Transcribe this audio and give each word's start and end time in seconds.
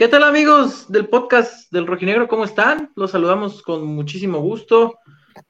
¿Qué 0.00 0.08
tal 0.08 0.22
amigos 0.22 0.90
del 0.90 1.08
podcast 1.08 1.70
del 1.70 1.86
Rojinegro? 1.86 2.26
¿Cómo 2.26 2.44
están? 2.44 2.90
Los 2.96 3.10
saludamos 3.10 3.60
con 3.60 3.84
muchísimo 3.84 4.40
gusto. 4.40 4.98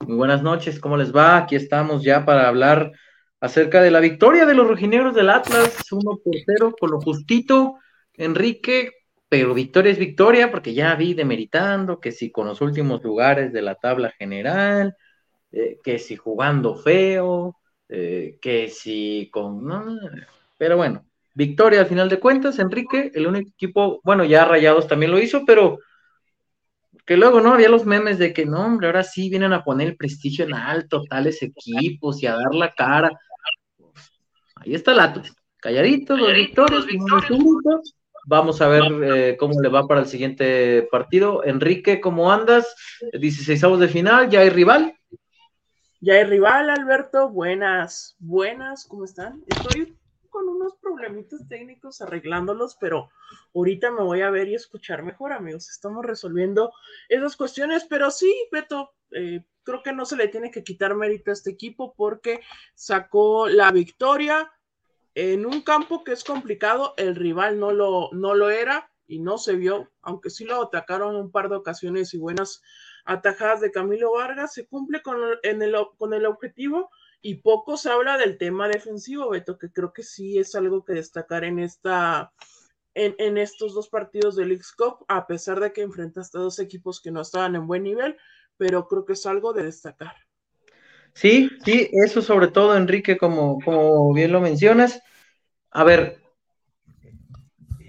Muy 0.00 0.16
buenas 0.16 0.42
noches, 0.42 0.80
¿cómo 0.80 0.96
les 0.96 1.14
va? 1.14 1.36
Aquí 1.36 1.54
estamos 1.54 2.02
ya 2.02 2.24
para 2.24 2.48
hablar 2.48 2.91
acerca 3.41 3.80
de 3.80 3.92
la 3.92 4.00
victoria 4.00 4.46
de 4.46 4.55
los 4.55 4.66
rojinegros 4.66 5.14
del 5.14 5.30
Atlas, 5.30 5.80
uno 5.92 6.18
por 6.24 6.34
cero, 6.44 6.74
con 6.77 6.91
lo 6.91 7.00
justito, 7.00 7.77
Enrique, 8.14 8.91
pero 9.28 9.55
victoria 9.55 9.92
es 9.92 10.00
victoria, 10.00 10.50
porque 10.50 10.74
ya 10.74 10.96
vi 10.96 11.14
demeritando 11.14 12.00
que 12.00 12.10
si 12.10 12.32
con 12.32 12.48
los 12.48 12.60
últimos 12.60 13.05
lugares 13.05 13.52
de 13.52 13.62
la 13.62 13.77
tabla 13.77 14.10
general, 14.19 14.96
eh, 15.52 15.78
que 15.84 16.00
si 16.00 16.16
jugando 16.16 16.74
feo, 16.74 17.56
eh, 17.88 18.36
que 18.42 18.69
si 18.69 19.30
con... 19.32 19.64
pero 20.58 20.77
bueno, 20.77 21.05
victoria 21.34 21.80
al 21.80 21.87
final 21.87 22.09
de 22.09 22.20
cuentas, 22.20 22.59
Enrique, 22.59 23.11
el 23.15 23.27
único 23.27 23.51
equipo, 23.51 24.01
bueno, 24.05 24.25
ya 24.25 24.45
Rayados 24.45 24.89
también 24.89 25.12
lo 25.12 25.19
hizo, 25.19 25.45
pero 25.45 25.79
que 27.06 27.16
luego, 27.16 27.41
¿no? 27.41 27.53
Había 27.53 27.69
los 27.69 27.87
memes 27.87 28.19
de 28.19 28.33
que, 28.33 28.47
no, 28.47 28.64
hombre, 28.64 28.87
ahora 28.87 29.03
sí 29.03 29.31
vienen 29.31 29.53
a 29.53 29.64
poner 29.64 29.89
el 29.89 29.97
prestigio 29.97 30.45
en 30.45 30.55
alto, 30.55 31.03
tales 31.09 31.42
equipos 31.42 32.22
y 32.22 32.27
a 32.27 32.37
dar 32.37 32.55
la 32.55 32.70
cara. 32.70 33.11
Ahí 34.56 34.75
está 34.75 34.92
el 34.92 35.00
Atlas, 35.00 35.34
calladitos, 35.59 36.20
los 36.20 36.34
victorios, 36.34 36.87
Vamos 38.27 38.61
a 38.61 38.69
ver 38.69 38.83
eh, 39.03 39.37
cómo 39.39 39.61
le 39.61 39.69
va 39.69 39.89
para 39.89 40.00
el 40.00 40.06
siguiente 40.06 40.87
partido. 40.91 41.42
Enrique, 41.44 42.00
¿cómo 42.00 42.31
andas? 42.31 42.77
16 43.12 43.78
de 43.78 43.89
final, 43.89 44.28
¿ya 44.28 44.41
hay 44.41 44.50
rival? 44.50 44.94
Ya 46.00 46.15
hay 46.15 46.25
rival, 46.25 46.70
Alberto. 46.70 47.31
Buenas, 47.31 48.17
buenas, 48.19 48.87
¿cómo 48.87 49.05
están? 49.05 49.42
Estoy 49.47 49.97
con 50.31 50.48
unos 50.48 50.77
problemitos 50.77 51.47
técnicos 51.48 52.00
arreglándolos, 52.00 52.77
pero 52.81 53.11
ahorita 53.55 53.91
me 53.91 54.03
voy 54.03 54.23
a 54.23 54.31
ver 54.31 54.48
y 54.48 54.55
escuchar 54.55 55.03
mejor, 55.03 55.33
amigos. 55.33 55.69
Estamos 55.69 56.05
resolviendo 56.05 56.72
esas 57.09 57.37
cuestiones, 57.37 57.84
pero 57.84 58.11
sí, 58.11 58.33
Beto, 58.50 58.95
eh, 59.11 59.45
creo 59.62 59.83
que 59.83 59.92
no 59.92 60.05
se 60.05 60.17
le 60.17 60.28
tiene 60.28 60.50
que 60.50 60.64
quitar 60.64 60.95
mérito 60.95 61.31
a 61.31 61.34
este 61.34 61.50
equipo 61.50 61.95
porque 61.95 62.41
sacó 62.75 63.48
la 63.48 63.70
victoria 63.72 64.50
en 65.14 65.45
un 65.45 65.62
campo 65.62 66.05
que 66.05 66.12
es 66.12 66.25
complicado. 66.25 66.94
El 66.97 67.17
rival 67.17 67.59
no 67.59 67.72
lo, 67.72 68.11
no 68.12 68.34
lo 68.34 68.50
era 68.50 68.91
y 69.06 69.19
no 69.19 69.39
se 69.39 69.56
vio, 69.56 69.91
aunque 70.03 70.31
sí 70.31 70.44
lo 70.44 70.62
atacaron 70.62 71.17
un 71.17 71.33
par 71.33 71.48
de 71.48 71.56
ocasiones 71.56 72.15
y 72.15 72.19
buenas 72.19 72.62
atajadas 73.05 73.61
de 73.61 73.72
Camilo 73.72 74.12
Vargas, 74.12 74.55
se 74.55 74.67
cumple 74.67 75.03
con 75.03 75.17
el, 75.42 75.87
con 75.98 76.15
el 76.15 76.27
objetivo 76.27 76.91
y 77.22 77.36
poco 77.36 77.76
se 77.76 77.90
habla 77.90 78.16
del 78.18 78.38
tema 78.38 78.68
defensivo, 78.68 79.30
Beto, 79.30 79.58
que 79.58 79.70
creo 79.70 79.92
que 79.92 80.02
sí 80.02 80.38
es 80.38 80.54
algo 80.54 80.84
que 80.84 80.94
destacar 80.94 81.44
en 81.44 81.58
esta 81.58 82.32
en, 82.94 83.38
estos 83.38 83.74
dos 83.74 83.88
partidos 83.88 84.36
del 84.36 84.52
X 84.52 84.72
Cup, 84.72 85.04
a 85.08 85.26
pesar 85.26 85.60
de 85.60 85.72
que 85.72 85.82
enfrentaste 85.82 86.38
a 86.38 86.41
dos 86.41 86.58
equipos 86.58 87.00
que 87.00 87.10
no 87.10 87.20
estaban 87.20 87.54
en 87.54 87.66
buen 87.66 87.84
nivel, 87.84 88.16
pero 88.56 88.86
creo 88.88 89.04
que 89.04 89.12
es 89.12 89.24
algo 89.26 89.52
de 89.52 89.64
destacar. 89.64 90.14
Sí, 91.14 91.50
sí, 91.64 91.88
eso 91.92 92.22
sobre 92.22 92.48
todo, 92.48 92.76
Enrique, 92.76 93.16
como, 93.16 93.59
como 93.64 94.12
bien 94.12 94.32
lo 94.32 94.41
mencionas. 94.41 95.00
A 95.70 95.84
ver, 95.84 96.20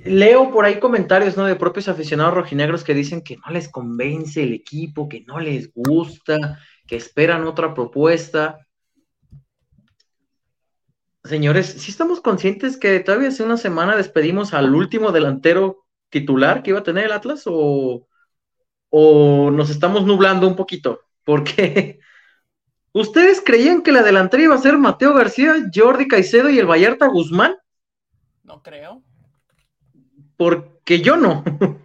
leo 0.03 0.52
por 0.52 0.66
ahí 0.66 0.80
comentarios 0.80 1.38
¿no? 1.38 1.46
de 1.46 1.56
propios 1.56 1.88
aficionados 1.88 2.34
rojinegros 2.34 2.84
que 2.84 2.94
dicen 2.94 3.22
que 3.22 3.38
no 3.38 3.52
les 3.52 3.70
convence 3.70 4.44
el 4.44 4.53
equipo, 4.53 5.09
que 5.09 5.22
no 5.22 5.40
les 5.40 5.72
gusta, 5.74 6.59
que 6.88 6.96
esperan 6.96 7.46
otra 7.46 7.74
propuesta. 7.74 8.68
Señores, 11.24 11.68
¿sí 11.68 11.92
estamos 11.92 12.20
conscientes 12.20 12.78
que 12.78 13.00
todavía 13.00 13.30
hace 13.30 13.44
una 13.44 13.58
semana 13.58 13.96
despedimos 13.96 14.54
al 14.54 14.74
último 14.74 15.12
delantero 15.12 15.86
titular 16.09 16.64
que 16.64 16.72
iba 16.72 16.80
a 16.80 16.84
tener 16.84 17.06
el 17.06 17.12
Atlas 17.12 17.44
o, 17.46 18.08
o 18.90 19.52
nos 19.52 19.70
estamos 19.70 20.06
nublando 20.06 20.48
un 20.48 20.56
poquito? 20.56 21.02
Porque 21.24 22.00
¿ustedes 22.94 23.42
creían 23.46 23.84
que 23.84 23.92
la 23.92 24.02
delantera 24.02 24.44
iba 24.44 24.56
a 24.56 24.59
ser 24.59 24.78
Mateo 24.78 25.14
García, 25.14 25.56
Jordi 25.74 26.08
Caicedo 26.08 26.50
y 26.50 26.58
el 26.58 26.66
Vallarta 26.70 27.08
Guzmán? 27.08 27.56
No 28.44 28.64
creo. 28.64 29.03
Porque 30.38 31.02
yo 31.02 31.18
no. 31.18 31.44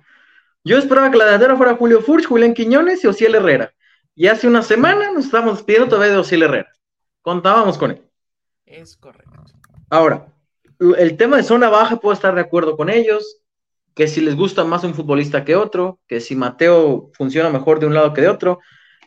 Yo 0.65 0.79
esperaba 0.79 1.13
que 1.13 1.17
la 1.19 1.27
delantera 1.27 1.57
fuera 1.57 1.77
Julio 1.77 2.01
Furch, 2.01 2.27
Julián 2.27 2.53
Quiñones 2.53 3.05
y 3.05 3.07
Ociel 3.07 3.37
Herrera. 3.37 3.73
Y 4.17 4.27
hace 4.27 4.49
una 4.49 4.63
semana 4.63 5.13
nos 5.13 5.27
estamos 5.27 5.63
pidiendo 5.63 5.89
todavía 5.91 6.15
de 6.15 6.19
Ociel 6.19 6.43
Herrera. 6.43 6.73
Contábamos 7.23 7.79
con 7.79 7.93
él. 7.93 8.03
Es 8.67 8.97
correcto. 8.97 9.45
Ahora, 9.91 10.27
el 10.99 11.17
tema 11.17 11.37
de 11.37 11.45
zona 11.45 11.69
baja 11.69 11.97
puedo 11.97 12.13
estar 12.13 12.35
de 12.35 12.41
acuerdo 12.41 12.77
con 12.77 12.91
ellos, 12.91 13.41
que 13.95 14.09
si 14.09 14.21
les 14.21 14.35
gusta 14.35 14.65
más 14.65 14.83
un 14.83 14.95
futbolista 14.95 15.45
que 15.45 15.55
otro, 15.55 16.01
que 16.09 16.21
si 16.21 16.35
Mateo 16.35 17.11
funciona 17.15 17.49
mejor 17.49 17.79
de 17.79 17.87
un 17.87 17.95
lado 17.95 18.13
que 18.13 18.23
de 18.23 18.29
otro, 18.29 18.59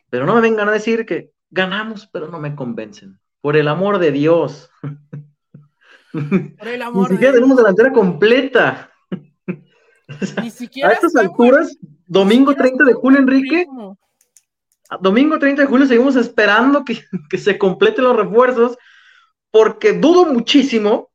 pero 0.09 0.25
no 0.25 0.33
me 0.33 0.41
vengan 0.41 0.69
a 0.69 0.71
decir 0.71 1.05
que 1.05 1.31
ganamos, 1.51 2.07
pero 2.07 2.29
no 2.29 2.39
me 2.39 2.55
convencen. 2.55 3.19
Por 3.41 3.57
el 3.57 3.67
amor 3.67 3.99
de 3.99 4.11
Dios. 4.11 4.71
Por 6.11 6.67
el 6.67 6.81
amor 6.81 7.09
Ni 7.09 7.17
siquiera 7.17 7.33
tenemos 7.33 7.57
delantera 7.57 7.91
completa. 7.91 8.91
Ni 10.41 10.49
siquiera 10.49 10.89
a 10.89 10.93
estas 10.93 11.15
alturas, 11.17 11.77
domingo 12.07 12.55
30 12.55 12.83
de 12.85 12.93
julio, 12.93 13.19
Enrique, 13.19 13.67
domingo 15.01 15.37
30 15.37 15.61
de 15.61 15.67
julio 15.67 15.85
seguimos 15.85 16.15
esperando 16.15 16.83
que, 16.83 17.03
que 17.29 17.37
se 17.37 17.57
completen 17.57 18.05
los 18.05 18.15
refuerzos 18.15 18.77
porque 19.51 19.93
dudo 19.93 20.25
muchísimo 20.25 21.09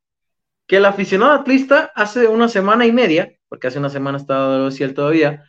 que 0.67 0.77
el 0.79 0.85
aficionado 0.87 1.33
atlista 1.33 1.93
hace 1.95 2.27
una 2.27 2.49
semana 2.49 2.87
y 2.87 2.93
media, 2.93 3.33
porque 3.49 3.67
hace 3.67 3.79
una 3.79 3.91
semana 3.91 4.19
estaba 4.19 4.71
cielo 4.71 4.95
todavía, 4.95 5.45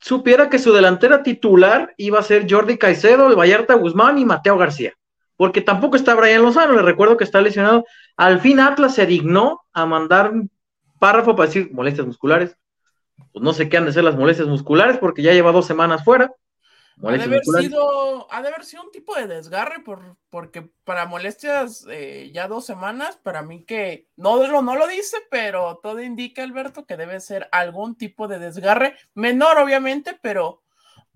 supiera 0.00 0.50
que 0.50 0.58
su 0.58 0.72
delantera 0.72 1.22
titular 1.22 1.94
iba 1.96 2.18
a 2.18 2.22
ser 2.22 2.46
Jordi 2.50 2.76
Caicedo, 2.76 3.28
el 3.28 3.38
Vallarta 3.38 3.74
Guzmán 3.74 4.18
y 4.18 4.24
Mateo 4.24 4.58
García. 4.58 4.92
Porque 5.36 5.62
tampoco 5.62 5.96
está 5.96 6.14
Brian 6.14 6.42
Lozano, 6.42 6.74
le 6.74 6.82
recuerdo 6.82 7.16
que 7.16 7.24
está 7.24 7.40
lesionado. 7.40 7.84
Al 8.16 8.40
fin 8.40 8.60
Atlas 8.60 8.94
se 8.94 9.06
dignó 9.06 9.62
a 9.72 9.86
mandar 9.86 10.30
un 10.30 10.50
párrafo 11.00 11.34
para 11.34 11.48
decir 11.48 11.70
molestias 11.72 12.06
musculares. 12.06 12.56
Pues 13.32 13.42
no 13.42 13.52
sé 13.52 13.68
qué 13.68 13.78
han 13.78 13.86
de 13.86 13.92
ser 13.92 14.04
las 14.04 14.16
molestias 14.16 14.46
musculares 14.46 14.98
porque 14.98 15.22
ya 15.22 15.32
lleva 15.32 15.52
dos 15.52 15.66
semanas 15.66 16.04
fuera. 16.04 16.30
Ha 17.02 17.12
de, 17.12 17.24
haber 17.24 17.44
sido, 17.44 18.32
ha 18.32 18.40
de 18.40 18.48
haber 18.48 18.64
sido 18.64 18.84
un 18.84 18.90
tipo 18.92 19.16
de 19.16 19.26
desgarre, 19.26 19.80
por, 19.80 20.16
porque 20.30 20.70
para 20.84 21.06
molestias 21.06 21.84
eh, 21.90 22.30
ya 22.32 22.46
dos 22.46 22.64
semanas, 22.64 23.16
para 23.16 23.42
mí 23.42 23.64
que 23.64 24.08
no, 24.16 24.62
no 24.62 24.76
lo 24.76 24.86
dice, 24.86 25.18
pero 25.30 25.80
todo 25.82 26.00
indica, 26.00 26.44
Alberto, 26.44 26.86
que 26.86 26.96
debe 26.96 27.18
ser 27.20 27.48
algún 27.50 27.96
tipo 27.96 28.28
de 28.28 28.38
desgarre, 28.38 28.96
menor 29.14 29.58
obviamente, 29.58 30.18
pero 30.22 30.62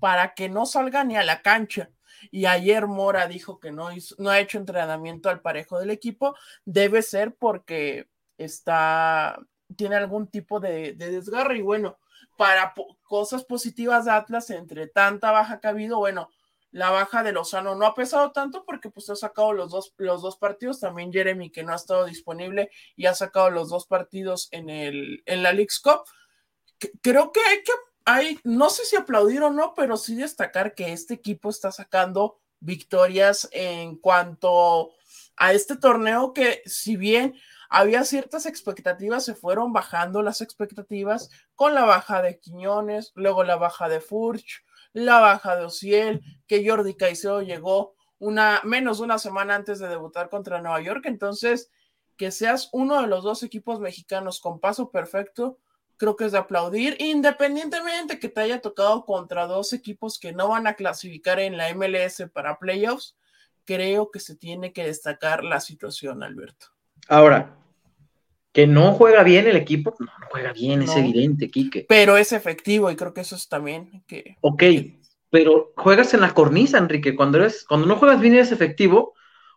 para 0.01 0.35
que 0.35 0.49
no 0.49 0.67
salga 0.67 1.05
ni 1.05 1.17
a 1.17 1.25
la 1.25 1.43
cancha. 1.43 1.91
Y 2.33 2.47
ayer 2.47 2.89
Mora 2.89 3.29
dijo 3.29 3.61
que 3.61 3.71
no, 3.71 3.91
no 4.19 4.31
ha 4.31 4.41
hecho 4.41 4.59
entrenamiento 4.59 5.29
al 5.29 5.41
parejo 5.41 5.79
del 5.79 5.91
equipo, 5.91 6.35
debe 6.65 7.03
ser 7.03 7.37
porque 7.37 8.09
está, 8.37 9.39
tiene 9.77 9.95
algún 9.95 10.27
tipo 10.27 10.59
de, 10.59 10.95
de 10.95 11.13
desgarre. 11.13 11.59
Y 11.59 11.63
bueno 11.63 11.99
para 12.37 12.75
cosas 13.03 13.45
positivas 13.45 14.05
de 14.05 14.13
Atlas 14.13 14.51
entre 14.51 14.87
tanta 14.87 15.33
baja 15.33 15.61
que 15.61 15.67
ha 15.67 15.71
habido, 15.71 15.99
bueno, 15.99 16.31
la 16.71 16.91
baja 16.91 17.23
de 17.23 17.33
Lozano 17.33 17.75
no 17.75 17.87
ha 17.87 17.95
pesado 17.95 18.33
tanto 18.33 18.65
porque 18.65 18.91
pues 18.91 19.09
ha 19.11 19.17
sacado 19.17 19.53
los 19.53 19.71
dos, 19.71 19.95
los 19.97 20.23
dos 20.23 20.37
partidos, 20.37 20.81
también 20.81 21.13
Jeremy 21.13 21.51
que 21.51 21.63
no 21.63 21.73
ha 21.73 21.77
estado 21.77 22.05
disponible 22.05 22.71
y 22.95 23.07
ha 23.07 23.15
sacado 23.15 23.51
los 23.51 23.71
dos 23.71 23.87
partidos 23.87 24.49
en, 24.51 24.69
el, 24.69 25.23
en 25.27 25.43
la 25.43 25.53
League's 25.53 25.81
Cup. 25.81 26.03
creo 27.01 27.33
que 27.33 27.41
hay 27.41 27.63
que, 27.63 27.73
hay, 28.05 28.41
no 28.45 28.71
sé 28.71 28.85
si 28.85 28.97
aplaudir 28.97 29.43
o 29.43 29.51
no, 29.51 29.75
pero 29.75 29.97
sí 29.97 30.15
destacar 30.15 30.75
que 30.75 30.93
este 30.93 31.15
equipo 31.15 31.49
está 31.51 31.73
sacando 31.73 32.39
victorias 32.61 33.49
en 33.53 33.97
cuanto 33.97 34.91
a 35.37 35.53
este 35.53 35.77
torneo 35.77 36.33
que 36.33 36.63
si 36.67 36.97
bien 36.97 37.35
había 37.69 38.05
ciertas 38.05 38.47
expectativas, 38.47 39.25
se 39.25 39.35
fueron 39.35 39.73
bajando 39.73 40.23
las 40.23 40.41
expectativas 40.41 41.31
con 41.55 41.75
la 41.75 41.85
baja 41.85 42.23
de 42.23 42.39
Quiñones, 42.39 43.13
luego 43.15 43.45
la 43.45 43.57
baja 43.57 43.89
de 43.89 44.01
Furch, 44.01 44.65
la 44.93 45.21
baja 45.21 45.57
de 45.57 45.65
Ociel, 45.65 46.23
que 46.47 46.67
Jordi 46.67 46.95
Caicedo 46.95 47.43
llegó 47.43 47.95
una 48.19 48.61
menos 48.65 48.99
de 48.99 49.05
una 49.05 49.19
semana 49.19 49.55
antes 49.55 49.79
de 49.79 49.89
debutar 49.89 50.29
contra 50.29 50.61
Nueva 50.61 50.81
York, 50.81 51.05
entonces 51.07 51.71
que 52.17 52.31
seas 52.31 52.69
uno 52.73 53.01
de 53.01 53.07
los 53.07 53.23
dos 53.23 53.43
equipos 53.43 53.81
mexicanos 53.81 54.41
con 54.41 54.59
paso 54.59 54.91
perfecto, 54.91 55.59
creo 55.97 56.17
que 56.17 56.25
es 56.25 56.33
de 56.33 56.39
aplaudir, 56.39 56.97
independientemente 57.01 58.19
que 58.19 58.29
te 58.29 58.41
haya 58.41 58.61
tocado 58.61 59.05
contra 59.05 59.47
dos 59.47 59.73
equipos 59.73 60.19
que 60.19 60.33
no 60.33 60.49
van 60.49 60.67
a 60.67 60.75
clasificar 60.75 61.39
en 61.39 61.57
la 61.57 61.73
MLS 61.75 62.25
para 62.33 62.59
playoffs, 62.59 63.17
creo 63.65 64.11
que 64.11 64.21
se 64.21 64.35
tiene 64.35 64.73
que 64.73 64.85
destacar 64.85 65.45
la 65.45 65.61
situación, 65.61 66.23
Alberto. 66.23 66.78
Ahora, 67.09 67.57
que 68.53 68.67
no 68.67 68.93
juega 68.93 69.23
bien 69.23 69.47
el 69.47 69.57
equipo, 69.57 69.95
no, 69.99 70.07
no 70.07 70.27
juega 70.31 70.53
bien, 70.53 70.83
es 70.83 70.95
evidente, 70.97 71.51
Quique. 71.51 71.87
Pero 71.89 72.17
es 72.17 72.33
efectivo 72.33 72.91
y 72.91 72.97
creo 72.97 73.15
que 73.15 73.23
eso 73.23 73.37
es 73.37 73.49
también 73.49 74.05
que... 74.07 74.37
Ok, 74.41 74.63
pero 75.31 75.73
juegas 75.77 76.15
en 76.15 76.21
la 76.21 76.35
cornisa, 76.35 76.79
Enrique, 76.79 77.17
cuando, 77.17 77.39
eres, 77.39 77.65
cuando 77.69 77.87
no 77.87 77.97
juegas 77.97 78.21
bien 78.21 78.35
y 78.35 78.37
eres 78.39 78.53
efectivo, 78.53 79.15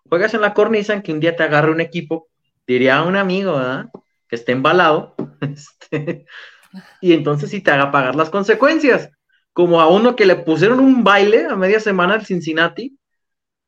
juegas 0.10 0.34
en 0.34 0.42
la 0.42 0.54
cornisa 0.54 0.94
en 0.94 1.02
que 1.02 1.14
un 1.14 1.20
día 1.20 1.36
te 1.36 1.44
agarre 1.44 1.72
un 1.72 1.82
equipo, 1.82 2.28
diría 2.68 3.02
un 3.04 3.16
amigo, 3.16 3.56
¿verdad? 3.56 3.90
Que 4.28 4.36
esté 4.36 4.52
embalado, 4.52 5.16
este, 5.42 6.26
Y 7.02 7.14
entonces 7.14 7.50
sí 7.50 7.62
te 7.62 7.72
haga 7.72 7.92
pagar 7.92 8.16
las 8.16 8.30
consecuencias. 8.30 9.10
Como 9.54 9.82
a 9.82 9.88
uno 9.88 10.16
que 10.16 10.26
le 10.26 10.38
pusieron 10.38 10.80
un 10.80 11.04
baile 11.04 11.46
a 11.46 11.56
media 11.56 11.80
semana 11.80 12.14
al 12.14 12.26
Cincinnati, 12.26 12.98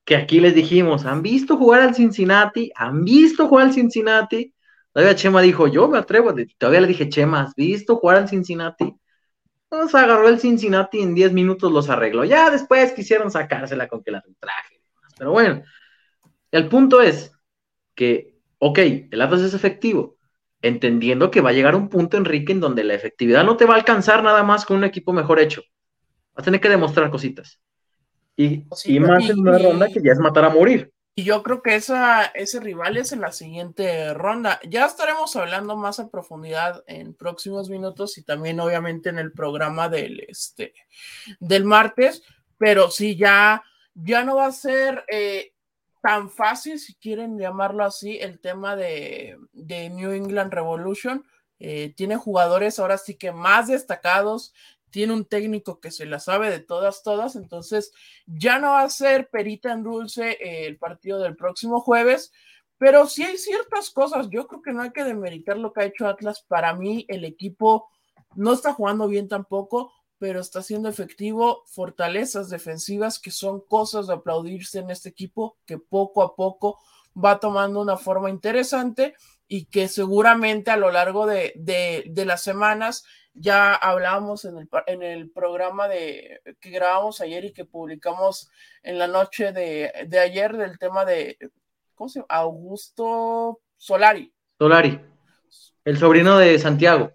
que 0.06 0.16
aquí 0.16 0.40
les 0.40 0.56
dijimos, 0.56 1.06
¿han 1.06 1.22
visto 1.22 1.58
jugar 1.58 1.82
al 1.82 1.96
Cincinnati? 1.96 2.72
¿Han 2.76 3.04
visto 3.04 3.48
jugar 3.48 3.68
al 3.68 3.74
Cincinnati? 3.74 4.54
Todavía 4.92 5.16
Chema 5.16 5.42
dijo, 5.42 5.68
yo 5.68 5.88
me 5.88 5.98
atrevo, 5.98 6.34
todavía 6.58 6.82
le 6.82 6.88
dije, 6.88 7.10
Chema, 7.10 7.42
¿has 7.42 7.56
visto 7.56 7.96
jugar 7.96 8.18
al 8.18 8.30
Cincinnati? 8.30 8.94
Nos 9.72 9.96
agarró 9.96 10.28
el 10.30 10.40
Cincinnati 10.40 11.02
en 11.02 11.16
10 11.16 11.34
minutos 11.34 11.72
los 11.72 11.90
arregló. 11.90 12.26
Ya 12.26 12.52
después 12.52 12.92
quisieron 12.92 13.32
sacársela 13.32 13.88
con 13.88 14.04
que 14.04 14.12
la 14.12 14.24
traje. 14.40 14.82
Pero 15.18 15.32
bueno, 15.32 15.64
el 16.52 16.68
punto 16.68 17.02
es 17.02 17.32
que, 17.96 18.38
ok, 18.60 18.80
el 19.12 19.22
Atlas 19.22 19.42
es 19.42 19.56
efectivo, 19.56 20.18
entendiendo 20.62 21.32
que 21.32 21.42
va 21.42 21.50
a 21.50 21.54
llegar 21.54 21.76
un 21.76 21.90
punto, 21.90 22.18
Enrique, 22.18 22.52
en 22.52 22.60
donde 22.60 22.84
la 22.84 22.94
efectividad 22.94 23.44
no 23.44 23.58
te 23.58 23.66
va 23.66 23.74
a 23.74 23.78
alcanzar 23.78 24.24
nada 24.24 24.44
más 24.44 24.66
con 24.66 24.78
un 24.78 24.84
equipo 24.84 25.14
mejor 25.14 25.40
hecho. 25.40 25.64
Vas 26.36 26.44
a 26.44 26.46
tener 26.46 26.62
que 26.62 26.70
demostrar 26.70 27.10
cositas. 27.10 27.60
Y, 28.36 28.66
más 29.00 29.30
en 29.30 29.40
una 29.40 29.58
ronda 29.58 29.88
que 29.88 30.02
ya 30.02 30.12
es 30.12 30.20
matar 30.20 30.46
a 30.46 30.50
morir. 30.50 30.92
Y 31.16 31.26
yo 31.26 31.44
creo 31.44 31.62
que 31.62 31.76
esa, 31.76 32.26
ese 32.26 32.60
rival 32.60 32.98
es 32.98 33.12
en 33.12 33.22
la 33.22 33.32
siguiente 33.32 34.16
ronda. 34.16 34.60
Ya 34.68 34.86
estaremos 34.86 35.36
hablando 35.36 35.78
más 35.78 36.00
a 36.00 36.10
profundidad 36.10 36.84
en 36.88 37.14
próximos 37.14 37.70
minutos 37.70 38.18
y 38.18 38.24
también 38.24 38.60
obviamente 38.60 39.10
en 39.10 39.20
el 39.20 39.32
programa 39.32 39.90
del, 39.90 40.26
este, 40.28 40.74
del 41.40 41.66
martes, 41.66 42.24
pero 42.58 42.90
sí, 42.90 43.16
ya, 43.16 43.64
ya 43.94 44.24
no 44.24 44.38
va 44.38 44.48
a 44.48 44.52
ser 44.52 45.06
eh, 45.08 45.54
tan 46.02 46.32
fácil, 46.32 46.80
si 46.80 46.96
quieren 46.96 47.38
llamarlo 47.38 47.86
así, 47.86 48.18
el 48.18 48.40
tema 48.40 48.76
de, 48.76 49.38
de 49.52 49.92
New 49.92 50.12
England 50.14 50.52
Revolution. 50.52 51.24
Eh, 51.60 51.94
tiene 51.96 52.18
jugadores 52.18 52.80
ahora 52.80 52.98
sí 52.98 53.16
que 53.16 53.32
más 53.32 53.68
destacados, 53.68 54.54
tiene 54.94 55.14
un 55.14 55.26
técnico 55.26 55.80
que 55.80 55.90
se 55.90 56.06
la 56.06 56.20
sabe 56.20 56.52
de 56.52 56.60
todas, 56.60 57.02
todas, 57.02 57.36
entonces 57.36 57.92
ya 58.28 58.60
no 58.60 58.74
va 58.74 58.84
a 58.84 58.90
ser 58.92 59.28
perita 59.32 59.72
en 59.72 59.82
dulce 59.82 60.34
eh, 60.34 60.68
el 60.68 60.78
partido 60.78 61.18
del 61.18 61.36
próximo 61.36 61.82
jueves, 61.82 62.32
pero 62.78 63.08
sí 63.08 63.24
hay 63.24 63.40
ciertas 63.40 63.90
cosas, 63.90 64.30
yo 64.30 64.48
creo 64.48 64.62
que 64.62 64.72
no 64.72 64.84
hay 64.84 64.92
que 64.92 65.04
demeritar 65.04 65.58
lo 65.58 65.74
que 65.74 65.82
ha 65.82 65.86
hecho 65.86 66.08
Atlas, 66.08 66.46
para 66.48 66.76
mí 66.76 67.08
el 67.10 67.26
equipo 67.26 67.90
no 68.36 68.54
está 68.54 68.72
jugando 68.72 69.08
bien 69.08 69.28
tampoco, 69.28 69.92
pero 70.20 70.40
está 70.40 70.62
siendo 70.62 70.90
efectivo, 70.90 71.64
fortalezas 71.66 72.52
defensivas 72.52 73.18
que 73.18 73.32
son 73.32 73.62
cosas 73.62 74.06
de 74.06 74.14
aplaudirse 74.14 74.78
en 74.78 74.92
este 74.92 75.10
equipo, 75.10 75.58
que 75.66 75.80
poco 75.80 76.22
a 76.22 76.36
poco 76.36 76.78
va 77.18 77.40
tomando 77.40 77.82
una 77.82 77.98
forma 77.98 78.30
interesante 78.30 79.16
y 79.48 79.66
que 79.66 79.88
seguramente 79.88 80.72
a 80.72 80.78
lo 80.78 80.92
largo 80.92 81.26
de, 81.26 81.54
de 81.56 82.26
las 82.26 82.44
semanas 82.44 83.04
ya 83.34 83.74
hablábamos 83.74 84.46
en 84.46 84.58
el, 84.58 84.70
en 84.88 85.04
el 85.04 85.30
programa 85.32 85.88
de, 85.88 86.42
que 86.60 86.70
grabamos 86.70 87.20
ayer 87.22 87.46
y 87.46 87.54
que 87.54 87.66
publicamos 87.66 88.50
en 88.84 89.00
la 89.00 89.08
noche 89.08 89.52
de, 89.52 89.92
ayer 90.20 90.56
del 90.56 90.78
tema 90.78 91.04
de, 91.06 91.38
¿cómo 91.96 92.10
se 92.10 92.20
llama? 92.20 92.28
Augusto 92.30 93.62
Solari. 93.78 94.34
Solari, 94.60 95.02
el 95.84 95.98
sobrino 95.98 96.38
de 96.38 96.60
Santiago. 96.60 97.12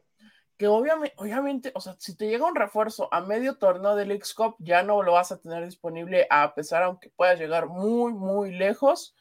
Que 0.57 0.67
obviamente, 0.67 1.15
obviamente, 1.19 1.73
o 1.77 1.81
sea, 1.81 1.95
si 1.99 2.17
te 2.17 2.29
llega 2.29 2.45
un 2.45 2.57
refuerzo 2.57 3.09
a 3.15 3.21
medio 3.21 3.59
torneo 3.59 3.95
del 3.95 4.11
x 4.11 4.35
ya 4.59 4.83
no 4.83 5.05
lo 5.05 5.13
vas 5.13 5.31
a 5.31 5.41
tener 5.41 5.65
disponible 5.65 6.27
a 6.31 6.53
pesar 6.53 6.83
aunque 6.83 7.11
puedas 7.11 7.39
llegar 7.39 7.69
muy, 7.69 8.13
muy 8.13 8.51
lejos. 8.51 9.15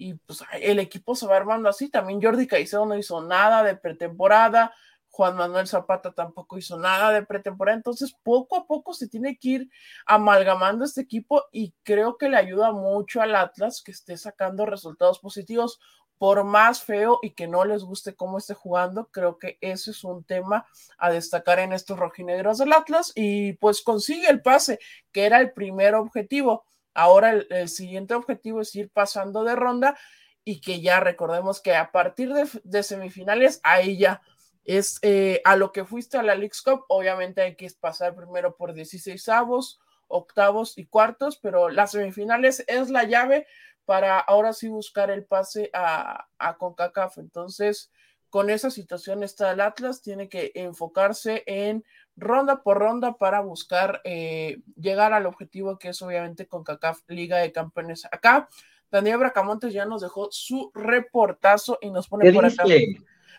Y 0.00 0.14
pues 0.14 0.42
el 0.60 0.78
equipo 0.78 1.14
se 1.14 1.26
va 1.26 1.36
armando 1.36 1.68
así. 1.68 1.90
También 1.90 2.22
Jordi 2.22 2.46
Caicedo 2.46 2.86
no 2.86 2.96
hizo 2.96 3.22
nada 3.22 3.62
de 3.62 3.76
pretemporada. 3.76 4.72
Juan 5.10 5.36
Manuel 5.36 5.66
Zapata 5.66 6.12
tampoco 6.12 6.56
hizo 6.56 6.78
nada 6.78 7.12
de 7.12 7.26
pretemporada, 7.26 7.76
entonces 7.76 8.14
poco 8.22 8.56
a 8.56 8.66
poco 8.66 8.94
se 8.94 9.08
tiene 9.08 9.36
que 9.36 9.48
ir 9.48 9.70
amalgamando 10.06 10.84
este 10.84 11.00
equipo 11.00 11.42
y 11.50 11.74
creo 11.82 12.16
que 12.16 12.28
le 12.28 12.36
ayuda 12.36 12.70
mucho 12.70 13.20
al 13.20 13.34
Atlas 13.34 13.82
que 13.82 13.90
esté 13.90 14.16
sacando 14.16 14.66
resultados 14.66 15.18
positivos, 15.18 15.80
por 16.20 16.44
más 16.44 16.82
feo 16.82 17.18
y 17.22 17.30
que 17.30 17.48
no 17.48 17.64
les 17.64 17.82
guste 17.82 18.14
cómo 18.14 18.36
esté 18.36 18.52
jugando, 18.52 19.06
creo 19.06 19.38
que 19.38 19.56
ese 19.62 19.92
es 19.92 20.04
un 20.04 20.22
tema 20.22 20.66
a 20.98 21.10
destacar 21.10 21.60
en 21.60 21.72
estos 21.72 21.98
rojinegros 21.98 22.58
del 22.58 22.74
Atlas 22.74 23.12
y 23.14 23.54
pues 23.54 23.80
consigue 23.80 24.28
el 24.28 24.42
pase, 24.42 24.78
que 25.12 25.24
era 25.24 25.40
el 25.40 25.52
primer 25.52 25.94
objetivo. 25.94 26.66
Ahora 26.94 27.32
el, 27.32 27.68
siguiente 27.68 28.14
objetivo 28.14 28.60
es 28.60 28.74
ir 28.74 28.90
pasando 28.90 29.44
de 29.44 29.56
ronda 29.56 29.98
y 30.44 30.60
que 30.60 30.80
ya 30.80 31.00
recordemos 31.00 31.60
que 31.60 31.74
a 31.76 31.92
partir 31.92 32.32
de, 32.32 32.82
semifinales, 32.82 33.60
ahí 33.62 33.98
ya 33.98 34.22
es 34.64 34.98
eh, 35.02 35.40
a 35.44 35.56
lo 35.56 35.72
que 35.72 35.84
fuiste 35.84 36.18
a 36.18 36.22
la 36.22 36.36
Cup, 36.36 36.84
obviamente 36.88 37.42
hay 37.42 37.56
que 37.56 37.68
pasar 37.78 38.14
primero 38.14 38.56
por 38.56 38.72
16 38.72 39.28
avos, 39.28 39.80
octavos 40.08 40.76
y 40.76 40.86
cuartos, 40.86 41.38
pero 41.38 41.68
las 41.68 41.92
semifinales 41.92 42.64
es 42.66 42.90
la 42.90 43.04
llave 43.04 43.46
para 43.84 44.18
ahora 44.18 44.52
sí 44.52 44.68
buscar 44.68 45.10
el 45.10 45.24
pase 45.24 45.70
a, 45.72 46.28
a 46.38 46.56
CONCACAF. 46.56 47.18
Entonces, 47.18 47.90
con 48.28 48.48
esa 48.48 48.70
situación 48.70 49.22
está 49.22 49.50
el 49.50 49.60
Atlas, 49.60 50.02
tiene 50.02 50.28
que 50.28 50.52
enfocarse 50.54 51.42
en 51.46 51.84
ronda 52.20 52.62
por 52.62 52.78
ronda 52.78 53.14
para 53.14 53.40
buscar 53.40 54.00
eh, 54.04 54.60
llegar 54.76 55.12
al 55.12 55.26
objetivo 55.26 55.78
que 55.78 55.88
es 55.88 56.02
obviamente 56.02 56.46
CONCACAF 56.46 57.00
Liga 57.08 57.38
de 57.38 57.52
Campeones. 57.52 58.04
Acá, 58.04 58.48
Daniel 58.90 59.18
Bracamontes 59.18 59.72
ya 59.72 59.84
nos 59.86 60.02
dejó 60.02 60.28
su 60.30 60.70
reportazo 60.74 61.78
y 61.80 61.90
nos 61.90 62.08
pone 62.08 62.32
por 62.32 62.44
acá. 62.44 62.64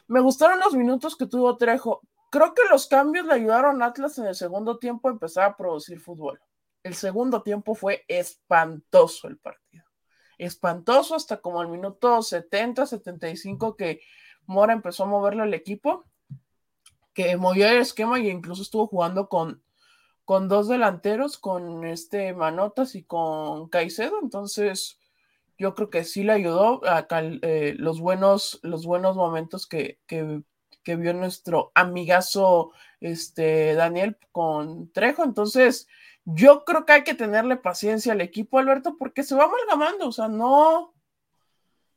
Me 0.07 0.19
gustaron 0.19 0.60
los 0.60 0.74
minutos 0.74 1.16
que 1.16 1.28
tuvo 1.28 1.56
Trejo. 1.57 2.01
Creo 2.30 2.54
que 2.54 2.63
los 2.69 2.88
cambios 2.88 3.25
le 3.25 3.33
ayudaron 3.33 3.81
a 3.81 3.88
Atlas 3.88 4.18
en 4.18 4.25
el 4.25 4.36
segundo 4.36 4.77
tiempo 4.77 5.08
a 5.08 5.12
empezar 5.12 5.46
a 5.46 5.58
producir 5.58 6.00
fútbol. 6.00 6.41
El 6.84 6.96
segundo 6.96 7.44
tiempo 7.44 7.75
fue 7.75 8.03
espantoso 8.08 9.27
el 9.27 9.38
partido. 9.38 9.86
Espantoso 10.38 11.15
hasta 11.15 11.38
como 11.38 11.62
el 11.62 11.67
minuto 11.67 12.22
70, 12.22 12.88
75 12.88 13.75
que 13.75 14.01
Mora 14.48 14.74
empezó 14.74 15.03
a 15.03 15.08
moverlo 15.08 15.44
al 15.44 15.53
equipo, 15.53 16.05
que 17.13 17.36
movió 17.38 17.68
el 17.68 17.77
esquema 17.77 18.20
y 18.20 18.30
incluso 18.30 18.62
estuvo 18.62 18.88
jugando 18.88 19.27
con, 19.27 19.62
con 20.25 20.48
dos 20.48 20.68
delanteros, 20.68 21.38
con 21.38 21.86
este 21.86 22.34
Manotas 22.34 22.96
y 22.96 23.03
con 23.03 23.70
Caicedo. 23.70 24.20
Entonces, 24.22 25.00
yo 25.58 25.75
creo 25.75 25.89
que 25.89 26.03
sí 26.03 26.24
le 26.24 26.34
ayudó 26.34 26.82
a 26.86 27.06
eh, 27.12 27.75
los, 27.77 28.00
buenos, 28.00 28.60
los 28.63 28.86
buenos 28.86 29.15
momentos 29.15 29.68
que, 29.68 30.00
que, 30.08 30.44
vio 30.96 31.13
nuestro 31.13 31.72
amigazo 31.75 32.72
este, 33.00 33.75
Daniel 33.75 34.18
con 34.32 34.91
Trejo. 34.91 35.24
Entonces, 35.24 35.88
yo 36.25 36.65
creo 36.65 36.86
que 36.86 36.94
hay 36.94 37.03
que 37.03 37.13
tenerle 37.13 37.58
paciencia 37.58 38.13
al 38.13 38.22
equipo, 38.22 38.58
Alberto, 38.58 38.98
porque 38.98 39.24
se 39.24 39.36
va 39.36 39.46
amalgamando. 39.46 40.08
O 40.08 40.12
sea, 40.12 40.27
no, 40.27 40.94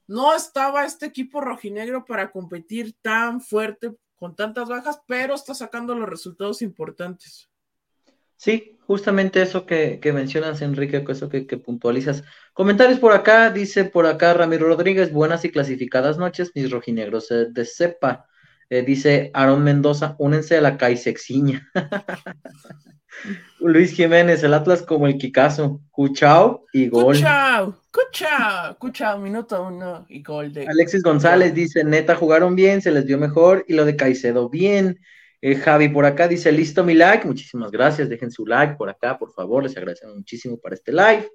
no 0.07 0.35
estaba 0.35 0.85
este 0.85 1.07
equipo 1.07 1.41
rojinegro 1.41 2.05
para 2.05 2.31
competir 2.31 2.95
tan 3.01 3.41
fuerte 3.41 3.95
con 4.17 4.37
tantas 4.37 4.69
bajas, 4.69 5.01
pero 5.07 5.35
está 5.35 5.55
sacando 5.55 5.95
los 5.95 6.09
resultados 6.09 6.63
importantes. 6.63 7.51
Sí, 8.37 8.79
justamente 8.87 9.41
eso 9.41 9.65
que, 9.65 10.01
mencionas, 10.13 10.61
Enrique, 10.61 11.05
eso 11.09 11.29
que, 11.29 11.43
puntualizas. 11.59 12.25
Comentarios 12.53 12.99
por 12.99 13.13
acá, 13.13 13.51
dice 13.51 13.85
por 13.85 14.07
acá 14.07 14.35
Ramiro 14.35 14.67
Rodríguez, 14.67 15.13
buenas 15.13 15.45
y 15.45 15.51
clasificadas 15.51 16.19
noches, 16.19 16.53
mis 16.55 16.71
rojinegros 16.71 17.29
de 17.29 17.65
cepa. 17.65 18.29
Eh, 18.71 18.83
dice 18.83 19.31
Aaron 19.35 19.63
Mendoza, 19.63 20.17
únense 20.19 20.57
a 20.57 20.61
la 20.61 20.77
Caisexiña. 20.77 21.71
Luis 23.61 23.93
Jiménez, 23.93 24.43
el 24.43 24.55
Atlas 24.55 24.83
como 24.83 25.07
el 25.07 25.17
Kikazo. 25.17 25.81
Cuchao 25.91 26.67
y 26.73 26.89
gol. 26.89 27.17
Cuchao, 27.17 27.79
cuchao, 27.91 28.79
cuchao, 28.79 29.19
minuto 29.19 29.63
uno 29.63 30.05
y 30.09 30.23
gol 30.23 30.53
de. 30.53 30.67
Alexis 30.67 31.03
González 31.03 31.55
dice, 31.55 31.85
neta, 31.85 32.17
jugaron 32.17 32.57
bien, 32.57 32.83
se 32.83 32.91
les 32.91 33.07
dio 33.07 33.19
mejor 33.19 33.65
y 33.69 33.75
lo 33.75 33.85
de 33.85 33.97
Caicedo 33.97 34.49
bien. 34.49 34.99
Eh, 35.41 35.57
Javi 35.57 35.89
por 35.91 36.07
acá 36.07 36.27
dice, 36.27 36.51
listo 36.53 36.85
mi 36.85 36.95
like, 36.95 37.27
muchísimas 37.27 37.71
gracias, 37.71 38.09
dejen 38.09 38.31
su 38.31 38.47
like 38.47 38.77
por 38.77 38.89
acá, 38.89 39.19
por 39.19 39.31
favor, 39.33 39.63
les 39.63 39.77
agradecemos 39.77 40.17
muchísimo 40.17 40.59
para 40.59 40.75
este 40.75 40.91
live. 40.91 41.29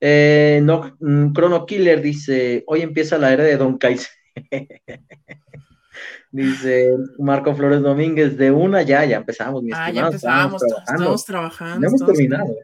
Eh, 0.00 0.60
no, 0.62 0.94
mm, 1.00 1.32
Chrono 1.32 1.64
Killer 1.64 2.02
dice, 2.02 2.62
hoy 2.66 2.82
empieza 2.82 3.16
la 3.16 3.32
era 3.32 3.44
de 3.44 3.56
Don 3.56 3.78
Kaiser. 3.78 4.10
dice 6.30 6.90
Marco 7.18 7.54
Flores 7.54 7.82
Domínguez, 7.82 8.36
de 8.36 8.50
una 8.50 8.82
ya, 8.82 9.04
ya 9.04 9.16
empezamos, 9.16 9.62
mi 9.62 9.70
ah, 9.74 9.90
ya 9.90 10.06
empezamos, 10.06 10.62
estamos 10.62 11.24
trabajando. 11.24 11.86
hemos 11.86 12.04
terminado. 12.04 12.54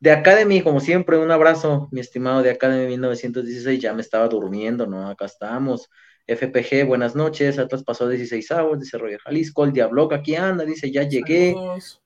De 0.00 0.12
Academy, 0.12 0.62
como 0.62 0.78
siempre, 0.78 1.18
un 1.18 1.30
abrazo, 1.30 1.88
mi 1.90 2.00
estimado 2.00 2.42
de 2.42 2.50
Academy 2.50 2.86
1916, 2.86 3.80
ya 3.80 3.92
me 3.92 4.00
estaba 4.00 4.28
durmiendo, 4.28 4.86
¿no? 4.86 5.08
Acá 5.08 5.26
estamos. 5.26 5.88
FPG, 6.28 6.86
buenas 6.86 7.16
noches, 7.16 7.58
Atlas 7.58 7.82
pasó 7.82 8.06
16 8.06 8.50
avos, 8.52 8.78
dice 8.78 8.98
Roger 8.98 9.18
Jalisco, 9.18 9.64
el 9.64 9.72
Diablo 9.72 10.12
aquí 10.12 10.36
anda, 10.36 10.64
dice 10.66 10.90
ya 10.92 11.02
llegué, 11.02 11.56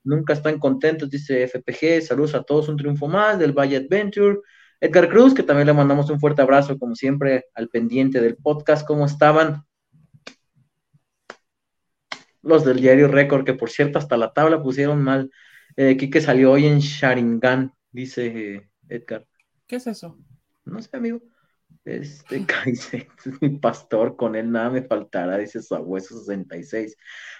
nunca 0.04 0.32
están 0.32 0.60
contentos, 0.60 1.10
dice 1.10 1.48
FPG, 1.48 2.02
saludos 2.02 2.36
a 2.36 2.44
todos, 2.44 2.68
un 2.68 2.76
triunfo 2.76 3.08
más 3.08 3.38
del 3.40 3.52
Valle 3.52 3.78
Adventure. 3.78 4.38
Edgar 4.80 5.08
Cruz, 5.08 5.34
que 5.34 5.42
también 5.42 5.66
le 5.66 5.72
mandamos 5.72 6.10
un 6.10 6.18
fuerte 6.18 6.42
abrazo, 6.42 6.78
como 6.78 6.96
siempre, 6.96 7.46
al 7.54 7.68
pendiente 7.68 8.20
del 8.20 8.36
podcast, 8.36 8.86
¿cómo 8.86 9.06
estaban? 9.06 9.64
Los 12.42 12.64
del 12.64 12.80
diario 12.80 13.08
Récord, 13.08 13.44
que 13.44 13.54
por 13.54 13.70
cierto 13.70 13.98
hasta 13.98 14.16
la 14.16 14.32
tabla 14.32 14.62
pusieron 14.62 15.02
mal. 15.02 15.30
Eh, 15.76 15.96
que 15.96 16.20
salió 16.20 16.52
hoy 16.52 16.66
en 16.66 16.80
Sharingan, 16.80 17.72
dice 17.90 18.68
Edgar. 18.88 19.26
¿Qué 19.66 19.76
es 19.76 19.86
eso? 19.86 20.18
No 20.64 20.82
sé, 20.82 20.94
amigo. 20.96 21.22
Este 21.84 22.44
Kaiser, 22.46 23.08
mi 23.40 23.50
pastor, 23.50 24.16
con 24.16 24.36
él 24.36 24.50
nada 24.50 24.70
me 24.70 24.82
faltará, 24.82 25.38
dice 25.38 25.62
su 25.62 25.74
abuelo 25.74 26.04
66. 26.04 26.96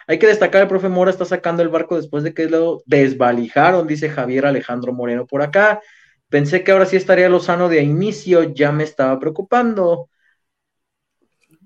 Hay 0.06 0.18
que 0.18 0.26
destacar, 0.26 0.62
el 0.62 0.68
profe 0.68 0.88
Mora 0.88 1.11
está 1.11 1.25
sacando 1.25 1.62
el 1.62 1.68
barco 1.68 1.97
después 1.97 2.25
de 2.25 2.35
que 2.35 2.49
lo 2.49 2.82
desvalijaron, 2.87 3.87
dice 3.87 4.09
Javier 4.09 4.47
Alejandro 4.47 4.92
Moreno 4.92 5.26
por 5.26 5.42
acá. 5.42 5.80
Pensé 6.28 6.64
que 6.64 6.73
ahora 6.73 6.87
sí 6.87 6.97
estaría 6.97 7.28
Lozano 7.28 7.68
de 7.68 7.82
inicio, 7.82 8.54
ya 8.54 8.73
me 8.73 8.85
estaba 8.85 9.18
preocupando. 9.21 10.09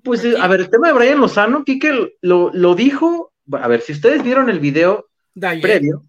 Pues, 0.06 0.24
a 0.24 0.46
ver, 0.46 0.60
el 0.60 0.70
tema 0.70 0.86
de 0.86 0.92
Brian 0.94 1.20
Lozano, 1.20 1.64
Kike 1.64 2.18
lo, 2.22 2.52
lo 2.54 2.76
dijo. 2.76 3.32
A 3.50 3.66
ver, 3.66 3.80
si 3.80 3.92
ustedes 3.92 4.22
vieron 4.22 4.48
el 4.48 4.60
video 4.60 5.08
previo, 5.60 6.04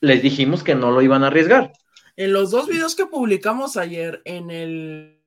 les 0.00 0.20
dijimos 0.20 0.64
que 0.64 0.74
no 0.74 0.90
lo 0.90 1.00
iban 1.00 1.22
a 1.22 1.28
arriesgar. 1.28 1.72
En 2.16 2.32
los 2.32 2.50
dos 2.50 2.66
videos 2.66 2.96
que 2.96 3.06
publicamos 3.06 3.76
ayer, 3.76 4.20
en 4.24 4.50
el. 4.50 5.22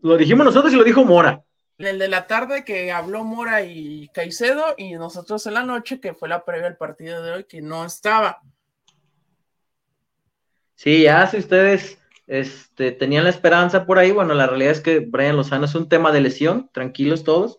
Lo 0.00 0.16
dijimos 0.16 0.46
nosotros 0.46 0.72
y 0.72 0.76
lo 0.76 0.84
dijo 0.84 1.04
Mora. 1.04 1.42
En 1.78 1.86
el 1.86 1.98
de 1.98 2.06
la 2.06 2.28
tarde 2.28 2.64
que 2.64 2.92
habló 2.92 3.24
Mora 3.24 3.62
y 3.64 4.08
Caicedo, 4.14 4.76
y 4.78 4.92
nosotros 4.92 5.44
en 5.48 5.54
la 5.54 5.64
noche, 5.64 5.98
que 5.98 6.14
fue 6.14 6.28
la 6.28 6.44
previa 6.44 6.68
al 6.68 6.76
partido 6.76 7.20
de 7.20 7.32
hoy, 7.32 7.44
que 7.44 7.62
no 7.62 7.84
estaba. 7.84 8.42
Sí, 10.76 11.02
ya 11.02 11.26
si 11.26 11.38
ustedes 11.38 11.98
este, 12.26 12.92
tenían 12.92 13.24
la 13.24 13.30
esperanza 13.30 13.86
por 13.86 13.98
ahí, 13.98 14.10
bueno, 14.10 14.34
la 14.34 14.46
realidad 14.46 14.72
es 14.72 14.80
que 14.80 15.00
Brian 15.00 15.36
Lozano 15.36 15.64
es 15.64 15.74
un 15.74 15.88
tema 15.88 16.12
de 16.12 16.20
lesión, 16.20 16.70
tranquilos 16.72 17.24
todos, 17.24 17.58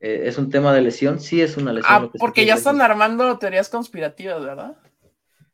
eh, 0.00 0.22
es 0.26 0.38
un 0.38 0.50
tema 0.50 0.72
de 0.72 0.82
lesión, 0.82 1.20
sí 1.20 1.40
es 1.40 1.56
una 1.56 1.72
lesión. 1.72 2.04
Ah, 2.04 2.10
porque 2.18 2.46
ya 2.46 2.54
están 2.54 2.80
armando 2.80 3.38
teorías 3.38 3.68
conspirativas, 3.68 4.42
¿verdad? 4.42 4.76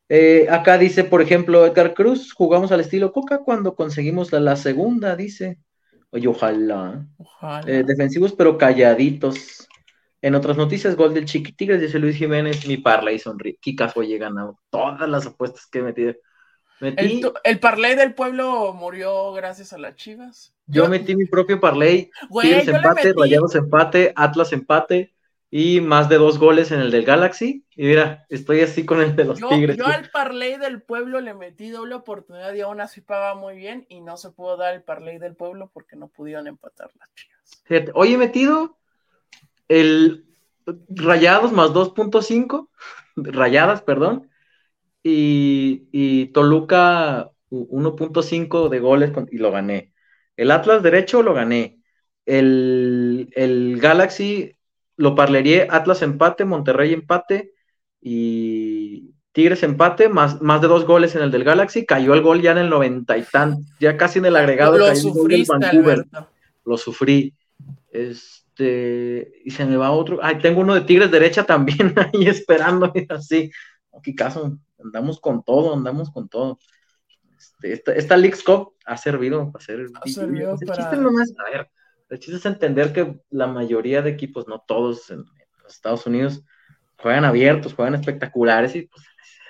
Eh, 0.09 0.49
acá 0.51 0.77
dice, 0.77 1.05
por 1.05 1.23
ejemplo, 1.23 1.65
Edgar 1.65 1.95
Cruz, 1.95 2.33
jugamos 2.33 2.73
al 2.73 2.81
estilo 2.81 3.13
Coca 3.13 3.39
cuando 3.39 3.77
conseguimos 3.77 4.33
la, 4.33 4.57
segunda, 4.57 5.15
dice. 5.15 5.59
Oye, 6.11 6.27
ojalá. 6.27 7.07
Eh, 7.67 7.85
defensivos, 7.87 8.33
pero 8.33 8.59
calladitos. 8.59 9.69
En 10.21 10.35
otras 10.35 10.57
noticias, 10.57 10.97
gol 10.97 11.15
del 11.15 11.27
Chiquitigres, 11.27 11.81
dice 11.81 12.01
Luis 12.01 12.17
Jiménez, 12.17 12.67
mi 12.67 12.77
parla 12.77 13.13
y 13.13 13.21
sonríe. 13.21 13.57
Kika 13.61 13.89
fue 13.89 14.19
ganado 14.19 14.59
todas 14.69 15.09
las 15.09 15.27
apuestas 15.27 15.67
que 15.67 15.79
he 15.79 15.83
metido. 15.83 16.15
Metí... 16.81 17.23
El, 17.45 17.61
parlay 17.61 17.95
del 17.95 18.15
pueblo 18.15 18.73
murió 18.73 19.33
gracias 19.33 19.73
a 19.73 19.79
las 19.79 19.97
chivas. 19.97 20.55
Yo, 20.67 20.89
metí 20.89 21.15
mi 21.15 21.27
propio 21.27 21.61
parlay. 21.61 22.11
Tigres 22.41 22.69
empate, 22.69 23.13
Rayados 23.13 23.55
empate, 23.55 24.13
Atlas 24.17 24.53
empate, 24.53 25.13
y 25.51 25.81
más 25.81 26.09
de 26.09 26.17
dos 26.17 26.39
goles 26.39 26.71
en 26.71 26.81
el 26.81 26.91
del 26.91 27.05
Galaxy. 27.05 27.65
Y 27.77 27.85
mira, 27.85 28.25
estoy 28.29 28.61
así 28.61 28.87
con 28.87 29.01
el 29.01 29.15
de 29.17 29.25
los 29.25 29.41
Tigres. 29.41 29.77
Yo 29.77 29.87
al 29.87 30.09
parlay 30.11 30.57
del 30.57 30.81
pueblo 30.81 31.21
le 31.21 31.35
metí 31.35 31.71
doble 31.71 31.97
oportunidad 31.97 32.55
y 32.55 32.61
aún 32.61 32.81
así 32.81 33.01
paga 33.01 33.35
muy 33.35 33.57
bien 33.57 33.85
y 33.89 34.01
no 34.01 34.17
se 34.17 34.31
pudo 34.31 34.57
dar 34.57 34.75
el 34.75 34.83
parlay 34.83 35.19
del 35.19 35.35
pueblo 35.35 35.71
porque 35.73 35.97
no 35.97 36.09
pudieron 36.09 36.47
empatar 36.47 36.91
las 36.99 37.11
chivas. 37.15 37.91
Hoy 37.95 38.15
he 38.15 38.19
metido 38.19 38.79
el 39.69 40.25
Rayados 40.89 41.53
más 41.53 41.71
2.5, 41.71 42.69
Rayadas, 43.17 43.83
perdón, 43.83 44.30
y, 45.03 45.89
y 45.93 46.27
Toluca 46.27 47.31
1.5 47.51 48.69
de 48.69 48.81
goles 48.81 49.13
y 49.31 49.39
lo 49.39 49.51
gané. 49.51 49.93
El 50.37 50.51
Atlas 50.51 50.83
derecho 50.83 51.23
lo 51.23 51.35
gané. 51.35 51.81
El, 52.27 53.31
el 53.35 53.79
Galaxy 53.81 54.57
lo 54.97 55.15
parlería 55.15 55.67
Atlas 55.71 56.03
empate, 56.03 56.45
Monterrey 56.45 56.93
empate 56.93 57.55
y 58.01 59.15
Tigres 59.33 59.63
empate, 59.63 60.09
más, 60.09 60.43
más 60.43 60.61
de 60.61 60.69
dos 60.69 60.85
goles 60.85 61.15
en 61.15 61.23
el 61.23 61.31
del 61.31 61.45
Galaxy, 61.45 61.87
cayó 61.87 62.15
el 62.15 62.23
gol 62.23 62.43
ya 62.43 62.51
en 62.53 62.59
el 62.59 62.69
noventa 62.69 63.17
y 63.17 63.23
tan, 63.23 63.65
ya 63.79 63.97
casi 63.97 64.19
en 64.19 64.27
el 64.27 64.37
agregado. 64.37 64.77
Lo 64.77 64.87
Vancouver. 65.47 66.05
Lo 66.65 66.77
sufrí. 66.77 67.35
Este, 67.91 69.33
y 69.45 69.51
se 69.51 69.65
me 69.65 69.77
va 69.77 69.93
otro. 69.93 70.19
Ay, 70.23 70.39
tengo 70.39 70.61
uno 70.61 70.75
de 70.75 70.81
Tigres 70.83 71.11
derecha 71.11 71.45
también 71.45 71.95
ahí 72.13 72.27
esperando, 72.27 72.93
así. 73.09 73.51
Aquí 73.97 74.15
caso, 74.15 74.59
andamos 74.85 75.21
con 75.21 75.45
todo, 75.45 75.75
andamos 75.75 76.11
con 76.11 76.29
todo. 76.29 76.59
Este, 77.39 77.73
esta, 77.73 77.95
esta 77.95 78.17
League's 78.17 78.43
Cup 78.43 78.75
ha 78.85 78.97
servido 78.97 79.51
para 79.51 79.63
hacer. 79.63 79.87
Ha 79.95 80.09
servido 80.09 80.57
para... 80.67 80.91
a 80.91 81.51
ver, 81.51 81.71
el 82.11 82.19
chiste 82.19 82.37
es 82.37 82.47
entender 82.47 82.93
que 82.93 83.21
la 83.31 83.47
mayoría 83.47 84.03
de 84.03 84.11
equipos, 84.11 84.49
no 84.49 84.65
todos 84.67 85.11
en, 85.11 85.25
los 85.63 85.75
Estados 85.75 86.07
Unidos, 86.07 86.43
juegan 86.97 87.25
abiertos, 87.25 87.75
juegan 87.75 87.95
espectaculares 87.95 88.75
y 88.75 88.83
pues 88.83 89.05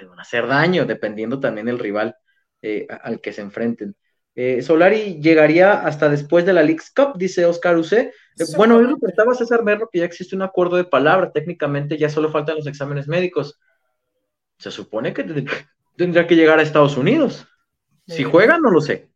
van 0.08 0.18
a 0.18 0.22
hacer 0.22 0.46
daño, 0.46 0.87
dependiendo 0.87 1.40
también 1.40 1.66
del 1.66 1.78
rival 1.78 2.16
eh, 2.62 2.87
al 3.02 3.20
que 3.20 3.32
se 3.32 3.40
enfrenten. 3.40 3.96
Eh, 4.34 4.62
Solari 4.62 5.20
llegaría 5.20 5.72
hasta 5.72 6.08
después 6.08 6.46
de 6.46 6.52
la 6.52 6.62
League's 6.62 6.92
Cup, 6.94 7.18
dice 7.18 7.44
Oscar 7.44 7.76
Use. 7.76 8.00
Eh, 8.38 8.44
bueno, 8.56 8.80
lo 8.80 8.96
contaba 8.99 9.34
César 9.34 9.64
Merlo 9.64 9.88
que 9.90 9.99
ya 9.99 10.04
existe 10.04 10.37
un 10.37 10.42
acuerdo 10.42 10.76
de 10.76 10.84
palabra, 10.84 11.32
técnicamente 11.32 11.99
ya 11.99 12.08
solo 12.08 12.30
faltan 12.30 12.56
los 12.56 12.66
exámenes 12.66 13.08
médicos. 13.08 13.58
Se 14.61 14.71
supone 14.71 15.12
que 15.12 15.25
tendría 15.97 16.26
que 16.29 16.37
llegar 16.37 16.61
a 16.61 16.62
Estados 16.62 16.97
Unidos. 16.97 17.49
Si 18.07 18.23
juega, 18.23 18.59
no 18.59 18.71
lo 18.71 18.81
sé, 18.81 19.11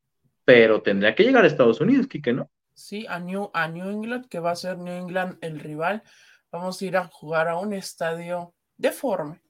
pero 0.44 0.82
tendría 0.82 1.14
que 1.14 1.22
llegar 1.22 1.44
a 1.44 1.46
Estados 1.46 1.80
Unidos, 1.80 2.08
Quique, 2.08 2.32
¿no? 2.32 2.50
sí, 2.74 3.06
a 3.08 3.18
New, 3.18 3.50
a 3.54 3.68
New 3.68 3.88
England, 3.88 4.28
que 4.28 4.40
va 4.40 4.50
a 4.50 4.56
ser 4.56 4.78
New 4.78 4.92
England 4.92 5.38
el 5.40 5.60
rival. 5.60 6.02
Vamos 6.50 6.80
a 6.80 6.84
ir 6.84 6.96
a 6.96 7.06
jugar 7.06 7.48
a 7.48 7.58
un 7.58 7.72
estadio 7.72 8.54
deforme, 8.76 9.40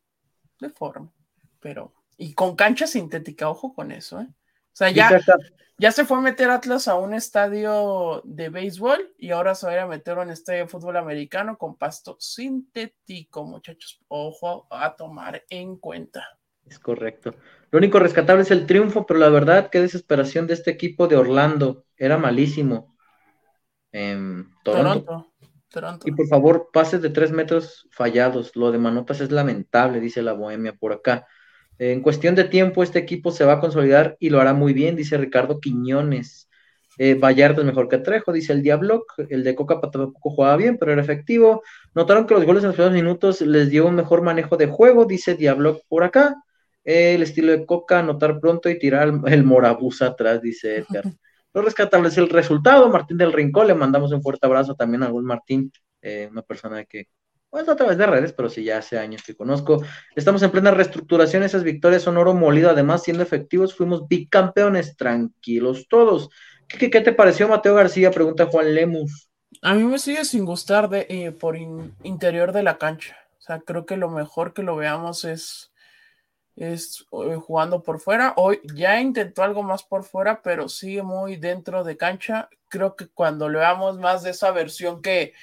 deforme, 0.61 1.11
pero 1.61 1.95
y 2.17 2.35
con 2.35 2.55
cancha 2.55 2.87
sintética, 2.87 3.49
ojo 3.49 3.75
con 3.75 3.91
eso, 3.91 4.21
¿eh? 4.21 4.29
O 4.75 4.76
sea, 4.76 4.90
ya, 4.90 5.21
ya 5.78 5.93
se 5.93 6.04
fue 6.04 6.19
a 6.19 6.21
meter 6.21 6.50
Atlas 6.50 6.88
a 6.88 6.97
un 6.97 7.14
estadio 7.14 8.21
de 8.25 8.49
béisbol 8.49 9.14
y 9.16 9.31
ahora 9.31 9.54
se 9.54 9.66
va 9.66 9.73
a 9.73 9.75
ir 9.76 9.81
a 9.83 9.87
meter 9.87 10.19
a 10.19 10.23
un 10.23 10.31
estadio 10.31 10.62
de 10.62 10.69
fútbol 10.69 10.97
americano 10.97 11.57
con 11.57 11.76
pasto 11.76 12.16
sintético, 12.19 13.45
muchachos. 13.45 14.00
Ojo 14.09 14.66
a 14.71 14.97
tomar 14.97 15.45
en 15.49 15.76
cuenta. 15.76 16.26
Es 16.66 16.81
correcto. 16.81 17.37
Lo 17.71 17.78
único 17.78 18.00
rescatable 18.00 18.43
es 18.43 18.50
el 18.50 18.66
triunfo, 18.66 19.07
pero 19.07 19.21
la 19.21 19.28
verdad, 19.28 19.71
qué 19.71 19.81
desesperación 19.81 20.49
de 20.49 20.54
este 20.54 20.73
equipo 20.73 21.07
de 21.07 21.16
Orlando. 21.16 21.85
Era 21.97 22.19
malísimo 22.19 22.97
en 23.93 24.49
Toronto. 24.64 25.33
Y 26.04 26.12
por 26.12 26.26
favor, 26.26 26.71
pases 26.73 27.00
de 27.00 27.11
tres 27.11 27.31
metros 27.31 27.88
fallados. 27.93 28.57
Lo 28.57 28.73
de 28.73 28.78
Manotas 28.78 29.21
es 29.21 29.31
lamentable, 29.31 30.00
dice 30.00 30.21
la 30.21 30.33
Bohemia 30.33 30.75
por 30.75 30.93
acá. 30.93 31.28
En 31.78 32.00
cuestión 32.00 32.35
de 32.35 32.45
tiempo, 32.45 32.83
este 32.83 32.99
equipo 32.99 33.31
se 33.31 33.45
va 33.45 33.54
a 33.54 33.61
consolidar 33.61 34.16
y 34.21 34.31
lo 34.31 34.40
hará 34.40 34.54
muy 34.54 34.73
bien, 34.73 34.97
dice 34.97 35.19
Ricardo 35.19 35.61
Quiñones. 35.61 36.49
Eh, 36.99 37.14
Vallarta 37.14 37.61
es 37.61 37.66
mejor 37.66 37.88
que 37.88 37.99
Trejo, 37.99 38.33
dice 38.33 38.52
el 38.52 38.62
Diablo. 38.62 39.04
El 39.28 39.43
de 39.43 39.54
Coca 39.54 39.81
tampoco 39.81 40.31
jugaba 40.31 40.57
bien, 40.57 40.78
pero 40.78 40.93
era 40.93 41.02
efectivo. 41.02 41.62
Notaron 41.95 42.26
que 42.26 42.35
los 42.35 42.45
goles 42.45 42.62
en 42.62 42.69
los 42.69 42.76
primeros 42.76 42.95
minutos 42.95 43.40
les 43.40 43.71
dio 43.71 43.87
un 43.87 43.97
mejor 43.97 44.23
manejo 44.23 44.57
de 44.57 44.66
juego, 44.66 45.04
dice 45.04 45.35
Diablo 45.35 45.81
por 45.88 46.04
acá. 46.04 46.37
el 46.85 47.23
estilo 47.23 47.52
de 47.52 47.66
Coca, 47.66 48.00
anotar 48.00 48.38
pronto 48.40 48.69
y 48.69 48.78
tirar 48.78 49.09
el, 49.09 49.21
el 49.33 49.45
Morabús 49.45 50.02
atrás, 50.02 50.43
dice 50.43 50.78
Edgar. 50.78 51.04
Lo 51.54 51.62
rescatable 51.62 52.09
es 52.09 52.19
el 52.19 52.28
resultado. 52.28 52.88
Martín 52.88 53.16
del 53.16 53.33
Rincón, 53.33 53.69
le 53.69 53.75
mandamos 53.75 54.12
un 54.12 54.23
fuerte 54.23 54.47
abrazo 54.47 54.75
también 54.75 55.04
a 55.04 55.09
Gus 55.09 55.23
Martín, 55.23 55.73
eh, 56.02 56.28
una 56.31 56.43
persona 56.43 56.85
que, 56.85 57.07
pues 57.54 57.68
a 57.68 57.76
través 57.76 57.96
de 57.99 58.06
redes, 58.06 58.32
pero 58.32 58.49
sí 58.49 58.64
ya 58.64 58.78
hace 58.78 58.99
años 58.99 59.23
que 59.25 59.37
conozco. 59.37 59.80
Estamos 60.16 60.42
en 60.42 60.50
plena 60.50 60.73
reestructuración, 60.73 61.44
esas 61.44 61.62
victorias 61.62 62.02
son 62.02 62.16
oro 62.16 62.34
molido, 62.34 62.68
además 62.68 63.04
siendo 63.04 63.23
efectivos, 63.23 63.76
fuimos 63.76 64.08
bicampeones, 64.08 64.96
tranquilos 64.96 65.87
todos. 65.88 66.30
¿Qué, 66.66 66.88
te 66.88 67.12
pareció 67.12 67.46
Mateo 67.46 67.76
García? 67.76 68.11
Pregunta 68.11 68.46
Juan 68.46 68.75
Lemus. 68.75 69.30
A 69.62 69.75
mí 69.75 69.84
me 69.84 70.00
sigue 70.00 70.25
sin 70.25 70.44
gustar 70.44 70.88
de, 70.88 71.06
eh, 71.08 71.30
por 71.30 71.56
interior 71.56 72.50
de 72.50 72.64
la 72.64 72.76
cancha. 72.76 73.16
O 73.38 73.42
sea, 73.42 73.61
creo 73.61 73.87
que 73.87 73.96
lo 73.96 74.11
mejor 74.11 74.52
que 74.52 74.64
lo 74.64 74.75
veamos 74.75 75.25
es 75.25 75.70
es 76.56 77.06
eh, 77.12 77.37
jugando 77.37 77.84
por 77.84 78.00
fuera. 78.00 78.34
Hoy 78.37 78.61
ya 78.75 79.00
intentó 79.00 79.44
algo 79.44 79.62
más 79.62 79.84
por 79.84 80.02
fuera, 80.02 80.42
pero 80.42 80.68
sigue 80.68 81.04
muy 81.04 81.37
dentro 81.37 81.84
de 81.84 81.96
cancha. 81.96 82.49
Creo 82.68 82.96
que 82.96 83.06
cuando 83.06 83.49
le 83.49 83.61
veamos 83.61 84.00
más 84.00 84.25
de 84.25 84.30
esa 84.30 84.50
versión 84.50 85.02
que, 85.02 85.34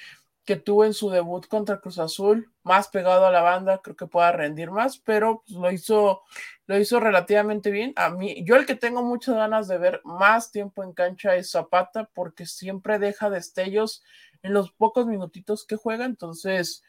que 0.44 0.56
tuvo 0.56 0.84
en 0.84 0.92
su 0.92 1.10
debut 1.10 1.46
contra 1.46 1.80
Cruz 1.80 1.98
Azul, 1.98 2.50
más 2.64 2.88
pegado 2.88 3.26
a 3.26 3.30
la 3.30 3.42
banda, 3.42 3.80
creo 3.82 3.96
que 3.96 4.06
pueda 4.06 4.32
rendir 4.32 4.70
más, 4.70 4.98
pero 4.98 5.42
pues, 5.46 5.58
lo 5.58 5.70
hizo, 5.70 6.22
lo 6.66 6.78
hizo 6.78 6.98
relativamente 6.98 7.70
bien. 7.70 7.92
A 7.96 8.10
mí, 8.10 8.44
yo 8.44 8.56
el 8.56 8.66
que 8.66 8.74
tengo 8.74 9.02
muchas 9.02 9.36
ganas 9.36 9.68
de 9.68 9.78
ver 9.78 10.00
más 10.04 10.50
tiempo 10.50 10.82
en 10.82 10.92
cancha 10.92 11.36
es 11.36 11.50
Zapata, 11.50 12.10
porque 12.12 12.46
siempre 12.46 12.98
deja 12.98 13.30
destellos 13.30 14.02
en 14.42 14.52
los 14.52 14.72
pocos 14.72 15.06
minutitos 15.06 15.64
que 15.64 15.76
juega, 15.76 16.04
entonces 16.04 16.82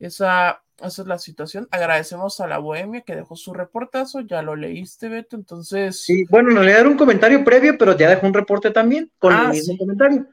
esa, 0.00 0.62
esa 0.78 1.02
es 1.02 1.08
la 1.08 1.18
situación. 1.18 1.68
Agradecemos 1.70 2.40
a 2.40 2.46
la 2.46 2.58
Bohemia 2.58 3.02
que 3.02 3.16
dejó 3.16 3.36
su 3.36 3.52
reportazo, 3.52 4.20
ya 4.20 4.40
lo 4.40 4.56
leíste, 4.56 5.10
Beto, 5.10 5.36
entonces. 5.36 6.02
Sí, 6.04 6.24
bueno, 6.30 6.50
en 6.50 6.56
realidad 6.56 6.80
era 6.80 6.88
un 6.88 6.96
comentario 6.96 7.44
previo, 7.44 7.76
pero 7.76 7.96
ya 7.96 8.08
dejó 8.08 8.26
un 8.26 8.34
reporte 8.34 8.70
también 8.70 9.10
con 9.18 9.34
el 9.34 9.38
ah, 9.38 9.48
mismo 9.50 9.76
comentario. 9.76 10.26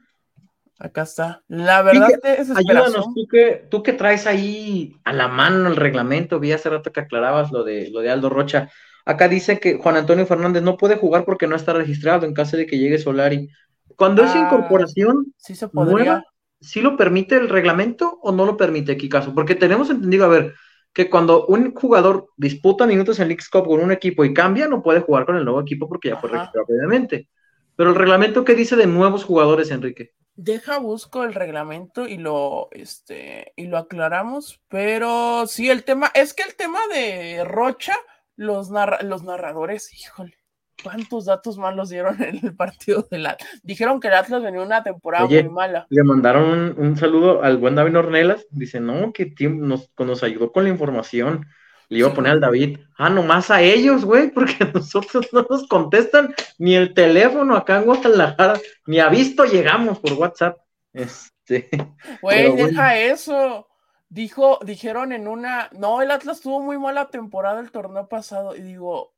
Acá 0.78 1.02
está. 1.02 1.42
La 1.48 1.82
verdad 1.82 2.10
es 2.24 2.50
Ayúdanos, 2.50 3.14
tú 3.14 3.26
que, 3.30 3.66
tú 3.70 3.82
que 3.82 3.92
traes 3.92 4.26
ahí 4.26 4.96
a 5.04 5.12
la 5.12 5.28
mano 5.28 5.68
el 5.68 5.76
reglamento, 5.76 6.40
vi 6.40 6.52
hace 6.52 6.70
rato 6.70 6.90
que 6.92 7.00
aclarabas 7.00 7.52
lo 7.52 7.62
de, 7.62 7.90
lo 7.90 8.00
de 8.00 8.10
Aldo 8.10 8.28
Rocha. 8.28 8.70
Acá 9.04 9.28
dice 9.28 9.58
que 9.58 9.78
Juan 9.78 9.96
Antonio 9.96 10.26
Fernández 10.26 10.62
no 10.62 10.76
puede 10.76 10.96
jugar 10.96 11.24
porque 11.24 11.46
no 11.46 11.56
está 11.56 11.72
registrado 11.72 12.26
en 12.26 12.34
caso 12.34 12.56
de 12.56 12.66
que 12.66 12.78
llegue 12.78 12.98
Solari. 12.98 13.48
Cuando 13.96 14.24
es 14.24 14.30
ah, 14.34 14.38
incorporación 14.38 15.32
sí 15.36 15.54
se 15.54 15.68
nueva, 15.72 16.24
¿sí 16.60 16.80
lo 16.80 16.96
permite 16.96 17.36
el 17.36 17.48
reglamento 17.48 18.18
o 18.22 18.32
no 18.32 18.46
lo 18.46 18.56
permite, 18.56 18.96
Kikazo? 18.96 19.34
Porque 19.34 19.54
tenemos 19.54 19.90
entendido, 19.90 20.24
a 20.24 20.28
ver, 20.28 20.54
que 20.92 21.08
cuando 21.08 21.46
un 21.46 21.74
jugador 21.74 22.28
disputa 22.36 22.86
minutos 22.86 23.18
en 23.18 23.28
League 23.28 23.42
Cup 23.50 23.66
con 23.66 23.80
un 23.80 23.92
equipo 23.92 24.24
y 24.24 24.34
cambia, 24.34 24.68
no 24.68 24.82
puede 24.82 25.00
jugar 25.00 25.26
con 25.26 25.36
el 25.36 25.44
nuevo 25.44 25.60
equipo 25.60 25.88
porque 25.88 26.10
ya 26.10 26.16
fue 26.16 26.30
registrado 26.30 26.66
previamente. 26.66 27.28
Pero 27.76 27.90
el 27.90 27.96
reglamento, 27.96 28.44
¿qué 28.44 28.54
dice 28.54 28.76
de 28.76 28.86
nuevos 28.86 29.24
jugadores, 29.24 29.70
Enrique? 29.70 30.12
Deja, 30.34 30.78
busco 30.78 31.24
el 31.24 31.34
reglamento 31.34 32.08
y 32.08 32.16
lo, 32.16 32.68
este, 32.72 33.52
y 33.54 33.66
lo 33.66 33.76
aclaramos, 33.76 34.60
pero 34.68 35.46
sí, 35.46 35.68
el 35.68 35.84
tema, 35.84 36.10
es 36.14 36.32
que 36.32 36.42
el 36.42 36.54
tema 36.54 36.78
de 36.92 37.44
Rocha, 37.44 37.94
los, 38.36 38.70
los 39.02 39.22
narradores, 39.24 39.92
híjole, 39.92 40.34
¿cuántos 40.82 41.26
datos 41.26 41.58
malos 41.58 41.90
dieron 41.90 42.16
en 42.22 42.40
el 42.42 42.56
partido 42.56 43.06
del 43.10 43.26
Atlas? 43.26 43.60
Dijeron 43.62 44.00
que 44.00 44.08
el 44.08 44.14
Atlas 44.14 44.42
venía 44.42 44.62
una 44.62 44.82
temporada 44.82 45.26
muy 45.26 45.48
mala. 45.48 45.86
Le 45.90 46.02
mandaron 46.02 46.74
un, 46.78 46.96
saludo 46.96 47.42
al 47.42 47.58
buen 47.58 47.74
David 47.74 47.98
Ornelas, 47.98 48.46
dice, 48.50 48.80
no, 48.80 49.12
que 49.12 49.34
nos, 49.50 49.90
nos 49.98 50.22
ayudó 50.22 50.50
con 50.50 50.64
la 50.64 50.70
información. 50.70 51.46
Le 51.92 51.98
iba 51.98 52.08
a 52.08 52.14
poner 52.14 52.32
al 52.32 52.40
David, 52.40 52.78
ah, 52.96 53.10
nomás 53.10 53.50
a 53.50 53.60
ellos, 53.60 54.06
güey, 54.06 54.30
porque 54.30 54.56
nosotros 54.74 55.28
no 55.30 55.46
nos 55.48 55.68
contestan 55.68 56.34
ni 56.56 56.74
el 56.74 56.94
teléfono 56.94 57.54
acá 57.54 57.76
en 57.76 57.84
Guadalajara, 57.84 58.58
ni 58.86 58.98
a 58.98 59.10
visto 59.10 59.44
llegamos 59.44 59.98
por 59.98 60.14
WhatsApp. 60.14 60.56
Este, 60.94 61.68
güey, 62.22 62.56
deja 62.56 62.96
eso. 62.96 63.68
Dijo, 64.08 64.58
dijeron 64.64 65.12
en 65.12 65.28
una, 65.28 65.68
no, 65.78 66.00
el 66.00 66.10
Atlas 66.10 66.40
tuvo 66.40 66.62
muy 66.62 66.78
mala 66.78 67.10
temporada 67.10 67.60
el 67.60 67.70
torneo 67.70 68.08
pasado, 68.08 68.56
y 68.56 68.62
digo, 68.62 69.12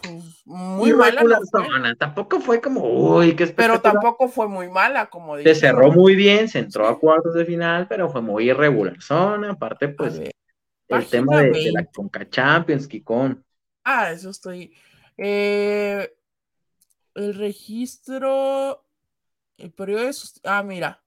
pues 0.00 0.42
muy 0.46 0.94
mala. 0.94 1.22
Tampoco 1.98 2.40
fue 2.40 2.62
como, 2.62 2.80
uy, 2.82 3.36
qué 3.36 3.46
Pero 3.48 3.82
tampoco 3.82 4.28
fue 4.28 4.48
muy 4.48 4.70
mala, 4.70 5.04
como 5.06 5.36
Se 5.36 5.54
cerró 5.54 5.92
muy 5.92 6.16
bien, 6.16 6.48
se 6.48 6.60
entró 6.60 6.88
a 6.88 6.98
cuartos 6.98 7.34
de 7.34 7.44
final, 7.44 7.86
pero 7.88 8.08
fue 8.08 8.22
muy 8.22 8.48
irregular. 8.48 9.02
Zona, 9.02 9.50
aparte, 9.50 9.88
pues 9.88 10.18
el 10.88 11.06
tema 11.06 11.42
de, 11.42 11.72
la 11.72 11.84
Conca 11.86 12.28
Champions, 12.28 12.86
Kikón. 12.86 13.44
Ah, 13.84 14.12
eso 14.12 14.30
estoy. 14.30 14.72
Eh, 15.16 16.12
el 17.14 17.34
registro. 17.34 18.84
El 19.56 19.72
periodo 19.72 20.06
de. 20.06 20.12
Ah, 20.44 20.62
mira. 20.62 21.02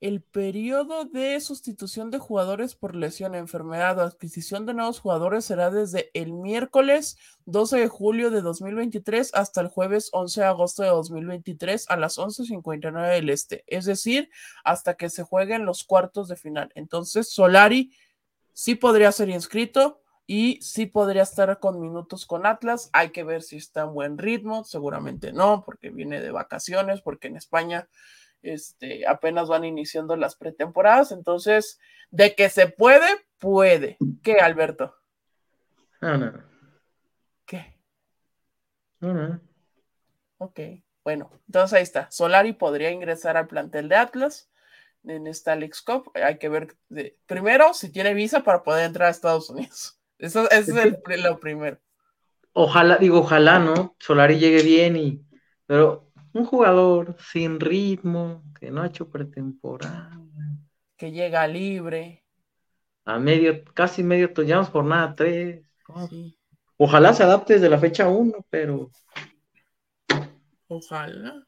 El 0.00 0.22
periodo 0.22 1.06
de 1.06 1.40
sustitución 1.40 2.12
de 2.12 2.20
jugadores 2.20 2.76
por 2.76 2.94
lesión, 2.94 3.34
enfermedad 3.34 3.98
o 3.98 4.02
adquisición 4.02 4.64
de 4.64 4.72
nuevos 4.72 5.00
jugadores 5.00 5.44
será 5.44 5.70
desde 5.70 6.12
el 6.14 6.32
miércoles 6.32 7.18
12 7.46 7.78
de 7.78 7.88
julio 7.88 8.30
de 8.30 8.40
2023 8.40 9.34
hasta 9.34 9.60
el 9.60 9.66
jueves 9.66 10.10
11 10.12 10.42
de 10.42 10.46
agosto 10.46 10.84
de 10.84 10.90
2023 10.90 11.90
a 11.90 11.96
las 11.96 12.16
11.59 12.16 13.10
del 13.10 13.28
este, 13.28 13.64
es 13.66 13.86
decir, 13.86 14.30
hasta 14.62 14.94
que 14.94 15.10
se 15.10 15.24
jueguen 15.24 15.66
los 15.66 15.82
cuartos 15.82 16.28
de 16.28 16.36
final. 16.36 16.70
Entonces, 16.76 17.32
Solari 17.32 17.90
sí 18.58 18.74
podría 18.74 19.12
ser 19.12 19.28
inscrito 19.28 20.02
y 20.26 20.60
sí 20.62 20.86
podría 20.86 21.22
estar 21.22 21.60
con 21.60 21.80
minutos 21.80 22.26
con 22.26 22.44
Atlas. 22.44 22.90
Hay 22.92 23.10
que 23.10 23.22
ver 23.22 23.42
si 23.42 23.56
está 23.56 23.82
en 23.82 23.94
buen 23.94 24.18
ritmo, 24.18 24.64
seguramente 24.64 25.32
no, 25.32 25.62
porque 25.64 25.90
viene 25.90 26.20
de 26.20 26.32
vacaciones, 26.32 27.00
porque 27.00 27.28
en 27.28 27.36
España 27.36 27.88
este, 28.42 29.06
apenas 29.06 29.46
van 29.46 29.64
iniciando 29.64 30.16
las 30.16 30.34
pretemporadas. 30.34 31.12
Entonces, 31.12 31.78
de 32.10 32.34
que 32.34 32.50
se 32.50 32.66
puede, 32.66 33.06
puede. 33.38 33.96
¿Qué, 34.24 34.40
Alberto? 34.40 34.92
No, 36.00 36.18
no. 36.18 36.42
¿Qué? 37.46 37.78
No, 38.98 39.14
no. 39.14 39.40
Ok, 40.38 40.58
bueno, 41.04 41.30
entonces 41.46 41.76
ahí 41.76 41.84
está. 41.84 42.10
Solari 42.10 42.54
podría 42.54 42.90
ingresar 42.90 43.36
al 43.36 43.46
plantel 43.46 43.88
de 43.88 43.94
Atlas 43.94 44.50
en 45.08 45.26
esta 45.26 45.56
League 45.56 45.74
Cup. 45.84 46.10
Hay 46.14 46.38
que 46.38 46.48
ver 46.48 46.76
primero 47.26 47.74
si 47.74 47.90
tiene 47.90 48.14
visa 48.14 48.42
para 48.42 48.62
poder 48.62 48.86
entrar 48.86 49.08
a 49.08 49.10
Estados 49.10 49.50
Unidos. 49.50 49.98
Eso, 50.18 50.50
es 50.50 50.68
lo 50.68 51.38
primero. 51.38 51.78
Ojalá, 52.52 52.96
digo, 52.96 53.20
ojalá, 53.20 53.58
¿no? 53.58 53.94
Solari 53.98 54.38
llegue 54.38 54.62
bien 54.62 54.96
y. 54.96 55.24
Pero 55.66 56.10
un 56.32 56.44
jugador 56.44 57.16
sin 57.18 57.60
ritmo, 57.60 58.42
que 58.58 58.70
no 58.70 58.82
ha 58.82 58.86
hecho 58.86 59.08
pretemporada. 59.08 60.18
Que 60.96 61.12
llega 61.12 61.46
libre. 61.46 62.24
A 63.04 63.18
medio, 63.18 63.64
casi 63.74 64.02
medio, 64.02 64.32
ya 64.42 64.64
jornada 64.64 65.14
3. 65.14 65.62
Ojalá 66.76 67.14
se 67.14 67.22
adapte 67.22 67.54
desde 67.54 67.68
la 67.68 67.78
fecha 67.78 68.08
1, 68.08 68.46
pero. 68.50 68.90
Ojalá. 70.66 71.46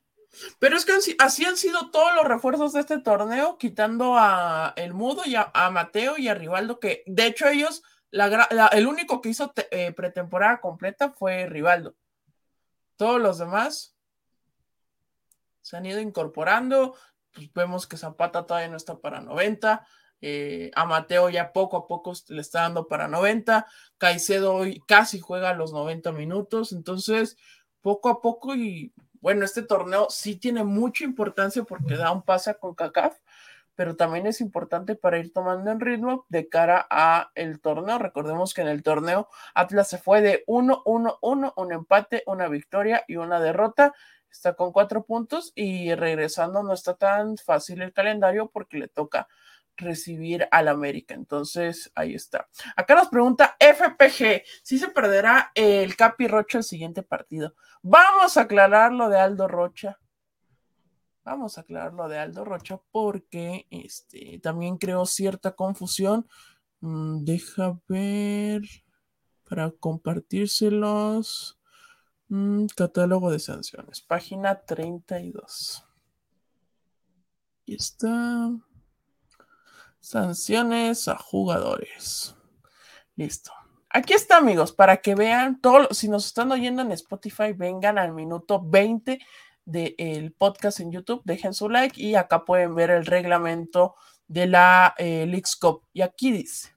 Pero 0.58 0.76
es 0.76 0.84
que 0.84 0.92
así 1.18 1.44
han 1.44 1.56
sido 1.56 1.90
todos 1.90 2.14
los 2.14 2.24
refuerzos 2.24 2.72
de 2.72 2.80
este 2.80 2.98
torneo, 2.98 3.58
quitando 3.58 4.16
a 4.16 4.72
El 4.76 4.94
Mudo 4.94 5.22
y 5.24 5.34
a, 5.34 5.50
Mateo 5.70 6.18
y 6.18 6.28
a 6.28 6.34
Rivaldo, 6.34 6.78
que 6.78 7.02
de 7.06 7.26
hecho 7.26 7.48
ellos, 7.48 7.82
el 8.72 8.86
único 8.86 9.20
que 9.20 9.30
hizo 9.30 9.52
eh, 9.70 9.92
pretemporada 9.92 10.60
completa 10.60 11.10
fue 11.10 11.46
Rivaldo. 11.46 11.94
Todos 12.96 13.20
los 13.20 13.38
demás 13.38 13.96
se 15.62 15.76
han 15.76 15.86
ido 15.86 16.00
incorporando. 16.00 16.94
Pues 17.32 17.52
vemos 17.54 17.86
que 17.86 17.96
Zapata 17.96 18.46
todavía 18.46 18.68
no 18.68 18.76
está 18.76 18.98
para 18.98 19.20
90. 19.20 19.86
Eh, 20.22 20.70
a 20.74 20.84
Mateo 20.84 21.30
ya 21.30 21.52
poco 21.52 21.78
a 21.78 21.86
poco 21.86 22.12
le 22.28 22.40
está 22.40 22.62
dando 22.62 22.88
para 22.88 23.08
90. 23.08 23.66
Caicedo 23.98 24.54
hoy 24.54 24.82
casi 24.86 25.20
juega 25.20 25.54
los 25.54 25.72
90 25.72 26.12
minutos. 26.12 26.72
Entonces, 26.72 27.36
poco 27.80 28.08
a 28.08 28.20
poco 28.20 28.54
y 28.54 28.92
bueno, 29.20 29.44
este 29.44 29.62
torneo 29.62 30.08
sí 30.10 30.36
tiene 30.36 30.64
mucha 30.64 31.04
importancia 31.04 31.62
porque 31.64 31.96
da 31.96 32.10
un 32.12 32.22
pase 32.22 32.54
con 32.56 32.74
CACAF, 32.74 33.18
pero 33.74 33.96
también 33.96 34.26
es 34.26 34.40
importante 34.40 34.94
para 34.94 35.18
ir 35.18 35.32
tomando 35.32 35.70
en 35.70 35.80
ritmo 35.80 36.26
de 36.28 36.48
cara 36.48 36.86
a 36.90 37.30
el 37.34 37.60
torneo. 37.60 37.98
Recordemos 37.98 38.52
que 38.54 38.62
en 38.62 38.68
el 38.68 38.82
torneo 38.82 39.28
Atlas 39.54 39.88
se 39.88 39.98
fue 39.98 40.20
de 40.20 40.44
1-1-1, 40.46 41.52
un 41.56 41.72
empate, 41.72 42.22
una 42.26 42.48
victoria 42.48 43.04
y 43.08 43.16
una 43.16 43.40
derrota. 43.40 43.94
Está 44.30 44.54
con 44.54 44.72
cuatro 44.72 45.04
puntos 45.04 45.52
y 45.54 45.94
regresando 45.94 46.62
no 46.62 46.72
está 46.72 46.94
tan 46.94 47.36
fácil 47.36 47.82
el 47.82 47.92
calendario 47.92 48.50
porque 48.50 48.78
le 48.78 48.88
toca 48.88 49.28
recibir 49.80 50.46
al 50.50 50.68
América. 50.68 51.14
Entonces, 51.14 51.90
ahí 51.94 52.14
está. 52.14 52.48
Acá 52.76 52.94
nos 52.94 53.08
pregunta 53.08 53.56
FPG, 53.58 54.42
si 54.62 54.78
se 54.78 54.88
perderá 54.88 55.50
el 55.54 55.96
Capi 55.96 56.28
Rocha 56.28 56.58
el 56.58 56.64
siguiente 56.64 57.02
partido. 57.02 57.54
Vamos 57.82 58.36
a 58.36 58.42
aclarar 58.42 58.92
lo 58.92 59.08
de 59.08 59.18
Aldo 59.18 59.48
Rocha. 59.48 59.98
Vamos 61.24 61.58
a 61.58 61.62
aclarar 61.62 61.92
lo 61.92 62.08
de 62.08 62.18
Aldo 62.18 62.44
Rocha 62.44 62.80
porque 62.90 63.66
este, 63.70 64.38
también 64.40 64.78
creo 64.78 65.06
cierta 65.06 65.52
confusión. 65.52 66.26
Mm, 66.80 67.24
deja 67.24 67.78
ver 67.88 68.62
para 69.48 69.70
compartírselos. 69.70 71.58
Mm, 72.28 72.66
catálogo 72.76 73.30
de 73.32 73.40
sanciones, 73.40 74.00
página 74.00 74.60
32. 74.60 75.84
Aquí 77.62 77.74
está. 77.74 78.52
Sanciones 80.00 81.08
a 81.08 81.16
jugadores. 81.16 82.34
Listo. 83.16 83.52
Aquí 83.88 84.14
está, 84.14 84.36
amigos, 84.36 84.72
para 84.72 84.98
que 84.98 85.14
vean 85.14 85.60
todo. 85.60 85.88
Si 85.92 86.08
nos 86.08 86.26
están 86.26 86.50
oyendo 86.52 86.82
en 86.82 86.92
Spotify, 86.92 87.52
vengan 87.52 87.98
al 87.98 88.12
minuto 88.12 88.62
20 88.64 89.18
del 89.64 90.32
podcast 90.32 90.80
en 90.80 90.92
YouTube, 90.92 91.22
dejen 91.24 91.54
su 91.54 91.68
like 91.68 92.00
y 92.00 92.14
acá 92.14 92.44
pueden 92.44 92.74
ver 92.74 92.90
el 92.90 93.04
reglamento 93.04 93.94
de 94.26 94.46
la 94.46 94.94
eh, 94.96 95.42
Cup. 95.60 95.82
Y 95.92 96.02
aquí 96.02 96.32
dice: 96.32 96.74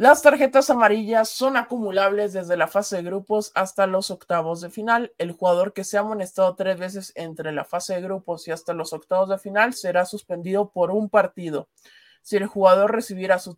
las 0.00 0.22
tarjetas 0.22 0.70
amarillas 0.70 1.28
son 1.28 1.58
acumulables 1.58 2.32
desde 2.32 2.56
la 2.56 2.68
fase 2.68 2.96
de 2.96 3.02
grupos 3.02 3.52
hasta 3.54 3.86
los 3.86 4.10
octavos 4.10 4.62
de 4.62 4.70
final. 4.70 5.12
El 5.18 5.32
jugador 5.32 5.74
que 5.74 5.84
se 5.84 5.98
ha 5.98 6.00
amonestado 6.00 6.54
tres 6.56 6.78
veces 6.78 7.12
entre 7.16 7.52
la 7.52 7.66
fase 7.66 7.92
de 7.96 8.00
grupos 8.00 8.48
y 8.48 8.50
hasta 8.50 8.72
los 8.72 8.94
octavos 8.94 9.28
de 9.28 9.36
final 9.36 9.74
será 9.74 10.06
suspendido 10.06 10.70
por 10.70 10.90
un 10.90 11.10
partido. 11.10 11.68
Si 12.22 12.38
el 12.38 12.46
jugador 12.46 12.92
recibiera 12.92 13.38
su, 13.38 13.54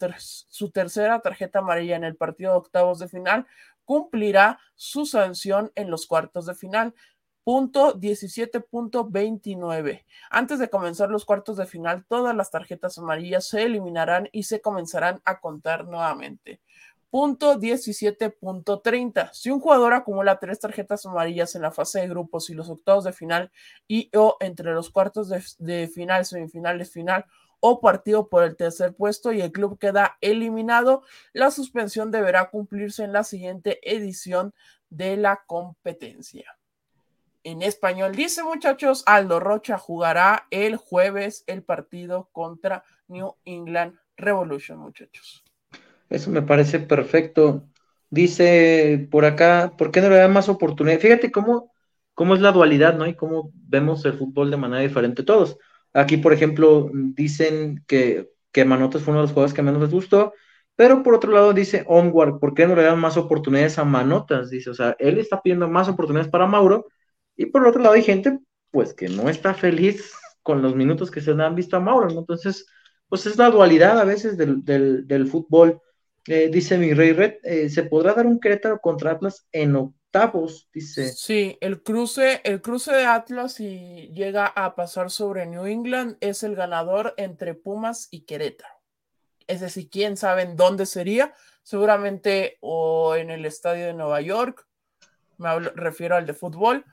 tercera 0.73 1.21
tarjeta 1.21 1.61
amarilla 1.61 1.95
en 1.95 2.03
el 2.03 2.17
partido 2.17 2.51
de 2.51 2.59
octavos 2.59 2.99
de 2.99 3.07
final, 3.07 3.47
cumplirá 3.85 4.59
su 4.75 5.07
sanción 5.07 5.71
en 5.77 5.93
los 5.93 6.09
cuartos 6.09 6.47
de 6.47 6.57
final. 6.57 6.93
Punto 7.45 7.99
17.29. 7.99 10.05
Antes 10.31 10.59
de 10.61 10.71
comenzar 10.71 11.11
los 11.11 11.25
cuartos 11.25 11.57
de 11.57 11.67
final, 11.67 12.05
todas 12.07 12.37
las 12.37 12.53
tarjetas 12.53 12.99
amarillas 12.99 13.49
se 13.49 13.65
eliminarán 13.65 14.29
y 14.31 14.45
se 14.45 14.61
comenzarán 14.61 15.21
a 15.25 15.41
contar 15.41 15.87
nuevamente. 15.87 16.61
punto 17.11 17.59
17.30. 17.59 19.31
Si 19.33 19.51
un 19.51 19.59
jugador 19.61 19.93
acumula 19.93 20.39
tres 20.39 20.61
tarjetas 20.61 21.05
amarillas 21.05 21.55
en 21.57 21.63
la 21.63 21.73
fase 21.73 22.01
de 22.01 22.09
grupos 22.09 22.49
y 22.49 22.55
los 22.55 22.71
octavos 22.71 23.05
de 23.05 23.13
final 23.13 23.51
y 23.89 24.09
o 24.17 24.37
entre 24.41 24.73
los 24.73 24.91
cuartos 24.91 25.29
de, 25.29 25.43
de 25.59 25.89
final, 25.89 26.25
semifinales, 26.25 26.93
final 26.93 27.27
o 27.59 27.81
partido 27.81 28.29
por 28.29 28.45
el 28.45 28.57
tercer 28.57 28.95
puesto 28.95 29.33
y 29.33 29.41
el 29.41 29.51
club 29.53 29.79
queda 29.79 30.17
eliminado, 30.21 31.03
la 31.33 31.51
suspensión 31.51 32.11
deberá 32.13 32.51
cumplirse 32.51 33.03
en 33.05 33.13
la 33.13 33.25
siguiente 33.25 33.81
edición 33.83 34.55
de 34.91 35.17
la 35.17 35.43
competencia. 35.47 36.57
En 37.45 37.63
español 37.63 38.15
dice 38.15 38.45
muchachos, 38.45 39.03
Aldo 39.07 39.41
Rocha 39.41 39.77
jugará 39.77 40.47
el 40.51 40.77
jueves 40.77 41.43
el 41.47 41.63
partido 41.63 42.29
contra 42.33 42.85
New 43.09 43.35
England 43.45 43.95
Revolution, 44.17 44.79
muchachos. 44.79 45.43
Eso 46.09 46.31
me 46.31 46.43
parece 46.43 46.79
perfecto. 46.79 47.65
Dice 48.11 49.09
por 49.11 49.25
acá, 49.25 49.73
¿por 49.77 49.91
qué 49.91 50.01
no 50.01 50.11
le 50.11 50.17
dan 50.17 50.33
más 50.33 50.49
oportunidad? 50.49 51.01
Fíjate 51.01 51.33
cómo, 51.33 51.73
cómo 52.15 52.35
es 52.35 52.41
la 52.41 52.53
dualidad, 52.53 52.95
¿no? 52.95 53.07
Y 53.07 53.15
cómo 53.15 53.51
vemos 53.55 54.05
el 54.05 54.13
fútbol 54.13 54.51
de 54.51 54.59
manera 54.59 54.83
diferente 54.83 55.23
todos. 55.23 55.59
Aquí, 55.95 56.19
por 56.19 56.33
ejemplo, 56.33 56.91
dicen 56.93 57.83
que, 57.89 58.31
que 58.53 58.65
Manotas 58.65 59.03
fue 59.03 59.13
uno 59.13 59.21
de 59.21 59.25
los 59.25 59.33
jugadores 59.33 59.55
que 59.55 59.63
menos 59.63 59.81
les 59.81 59.91
gustó, 59.91 60.33
pero 60.77 61.03
por 61.03 61.15
otro 61.15 61.33
lado 61.33 61.53
dice 61.53 61.85
Onward, 61.87 62.39
¿por 62.39 62.55
qué 62.55 62.67
no 62.67 62.77
le 62.77 62.83
dan 62.83 63.01
más 63.01 63.17
oportunidades 63.17 63.79
a 63.79 63.85
Manotas? 63.85 64.51
Dice, 64.51 64.71
o 64.71 64.75
sea, 64.75 64.97
él 64.99 65.19
está 65.19 65.43
pidiendo 65.43 65.69
más 65.69 65.89
oportunidades 65.89 66.31
para 66.31 66.47
Mauro, 66.47 66.87
y 67.37 67.47
por 67.47 67.67
otro 67.67 67.83
lado 67.83 67.95
hay 67.95 68.03
gente, 68.03 68.39
pues, 68.71 68.95
que 68.95 69.09
no 69.09 69.29
está 69.29 69.55
feliz 69.55 70.13
con 70.43 70.63
los 70.63 70.75
minutos 70.75 71.11
que 71.11 71.21
se 71.21 71.35
le 71.35 71.45
han 71.45 71.55
visto 71.55 71.77
a 71.77 71.81
Mauro, 71.81 72.09
¿no? 72.11 72.21
Entonces, 72.21 72.67
pues 73.09 73.27
es 73.27 73.37
la 73.37 73.51
dualidad 73.51 73.99
a 74.01 74.05
veces 74.05 74.37
del, 74.37 74.65
del, 74.65 75.27
fútbol. 75.27 75.81
Eh, 76.27 76.49
dice 76.53 76.79
mi 76.79 76.95
rey 76.95 77.13
Red, 77.13 77.35
eh, 77.43 77.69
¿se 77.69 77.85
podrá 77.85 78.15
dar 78.15 78.27
un 78.27 78.41
Querétaro 78.41 78.81
contra 78.81 79.13
Atlas 79.13 79.47
en 79.53 79.77
dice. 80.73 81.13
Sí, 81.13 81.57
el 81.61 81.83
cruce, 81.83 82.41
el 82.45 82.61
cruce 82.61 82.93
de 82.93 83.05
Atlas 83.05 83.61
y 83.61 84.09
llega 84.13 84.47
a 84.47 84.75
pasar 84.75 85.11
sobre 85.11 85.47
New 85.47 85.67
England 85.67 86.17
es 86.21 86.43
el 86.43 86.55
ganador 86.55 87.15
entre 87.17 87.55
Pumas 87.55 88.09
y 88.11 88.25
Querétaro. 88.25 88.75
Es 89.47 89.61
decir, 89.61 89.89
quién 89.91 90.17
sabe 90.17 90.43
en 90.43 90.57
dónde 90.57 90.87
sería, 90.87 91.35
seguramente 91.63 92.59
o 92.61 93.15
en 93.17 93.31
el 93.31 93.45
estadio 93.45 93.87
de 93.87 93.95
Nueva 93.95 94.21
York, 94.21 94.67
me 95.39 95.59
refiero 95.61 96.17
al 96.17 96.27
de 96.27 96.35
fútbol, 96.35 96.85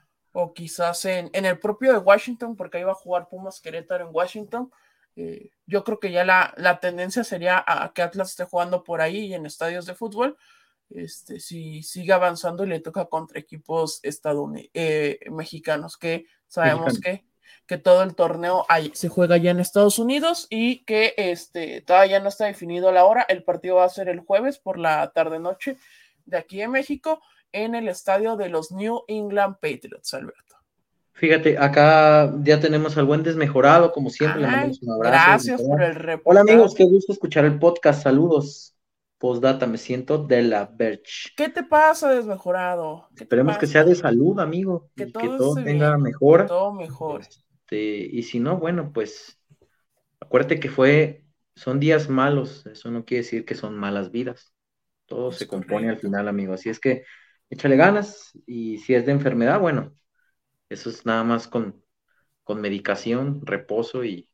o 0.42 0.54
quizás 0.54 1.06
en, 1.06 1.30
en, 1.34 1.46
el 1.46 1.60
propio 1.60 1.92
de 1.92 2.00
Washington, 2.00 2.56
porque 2.56 2.78
ahí 2.78 2.84
va 2.84 2.94
a 2.94 2.96
jugar 2.96 3.28
Pumas 3.30 3.60
Querétaro 3.60 4.08
en 4.08 4.16
Washington. 4.16 4.72
Eh, 5.16 5.52
yo 5.66 5.84
creo 5.84 6.00
que 6.00 6.12
ya 6.12 6.24
la, 6.24 6.54
la 6.58 6.80
tendencia 6.80 7.24
sería 7.24 7.64
a, 7.66 7.92
que 7.94 8.02
Atlas 8.02 8.30
esté 8.30 8.46
jugando 8.46 8.84
por 8.84 9.02
ahí 9.02 9.26
y 9.26 9.34
en 9.34 9.46
estadios 9.46 9.86
de 9.86 9.96
fútbol, 9.96 10.38
este, 10.90 11.40
si 11.40 11.84
sigue 11.84 12.14
avanzando 12.14 12.64
y 12.64 12.70
le 12.70 12.80
toca 12.80 13.06
contra 13.06 13.40
equipos 13.40 14.00
estadounidenses, 14.04 14.72
eh, 14.74 15.20
mexicanos, 15.30 15.98
que 15.98 16.26
sabemos 16.48 17.00
que, 17.00 17.26
que 17.68 17.78
todo 17.78 18.02
el 18.02 18.16
torneo 18.16 18.66
se 18.94 19.10
juega 19.10 19.38
ya 19.38 19.52
en 19.52 19.60
Estados 19.60 20.00
Unidos 20.00 20.48
y 20.50 20.84
que 20.86 21.14
este, 21.18 21.82
todavía 21.82 22.20
no 22.20 22.30
está 22.30 22.46
definido 22.46 22.92
la 22.92 23.06
hora. 23.06 23.26
El 23.28 23.44
partido 23.44 23.76
va 23.76 23.86
a 23.86 23.90
ser 23.90 24.10
el 24.10 24.22
jueves 24.22 24.58
por 24.58 24.80
la 24.80 25.12
tarde-noche 25.12 25.78
de 26.26 26.38
aquí 26.38 26.62
en 26.62 26.72
México 26.72 27.22
en 27.52 27.76
el 27.76 27.88
estadio 27.88 28.36
de 28.36 28.50
los 28.50 28.72
New 28.72 29.02
England 29.08 29.56
Patriots, 29.62 30.14
Alberto. 30.14 30.56
Fíjate, 31.14 31.58
acá 31.58 32.34
ya 32.44 32.60
tenemos 32.60 32.98
al 32.98 33.06
buen 33.06 33.24
desmejorado, 33.24 33.92
como 33.92 34.10
siempre. 34.10 34.42
un 34.42 34.48
abrazo. 34.48 34.80
Gracias 35.00 35.62
por 35.62 35.84
el 35.84 35.96
reporte. 35.96 36.30
Hola 36.30 36.42
amigos, 36.42 36.74
qué 36.74 36.86
gusto 36.86 37.12
escuchar 37.12 37.46
el 37.46 37.60
podcast. 37.60 38.04
Saludos. 38.04 38.76
Postdata, 39.18 39.68
me 39.68 39.78
siento 39.78 40.26
de 40.26 40.44
la 40.44 40.66
Birch. 40.66 41.34
¿Qué 41.36 41.50
te 41.50 41.64
pasa, 41.64 42.10
desmejorado? 42.14 43.10
Esperemos 43.18 43.58
que 43.58 43.68
sea 43.68 43.84
de 43.84 43.94
salud, 43.94 44.40
amigo. 44.40 44.90
Que 44.96 45.08
todo, 45.08 45.56
tenga 45.56 45.98
mejor. 45.98 46.48
todo 46.48 46.74
mejor. 46.74 47.20
Este, 47.20 47.98
y 47.98 48.24
si 48.24 48.40
no, 48.40 48.58
bueno, 48.58 48.94
pues 48.94 49.38
acuérdate 50.22 50.62
que 50.62 50.70
fue, 50.70 51.26
son 51.54 51.82
días 51.82 52.08
malos, 52.08 52.66
eso 52.66 52.92
no 52.92 53.04
quiere 53.04 53.24
decir 53.24 53.44
que 53.44 53.56
son 53.56 53.78
malas 53.78 54.10
vidas. 54.10 54.54
Todo 55.06 55.34
se 55.34 55.48
compone 55.48 55.90
al 55.90 55.98
final, 55.98 56.30
amigo. 56.30 56.54
Así 56.54 56.70
es 56.70 56.80
que 56.80 57.04
échale 57.50 57.76
ganas 57.76 58.32
y 58.46 58.78
si 58.80 58.94
es 58.94 59.06
de 59.06 59.12
enfermedad, 59.12 59.60
bueno, 59.60 59.94
eso 60.70 60.90
es 60.90 61.06
nada 61.06 61.24
más 61.24 61.48
con, 61.48 61.84
con 62.44 62.62
medicación, 62.62 63.42
reposo 63.46 64.04
y, 64.06 64.30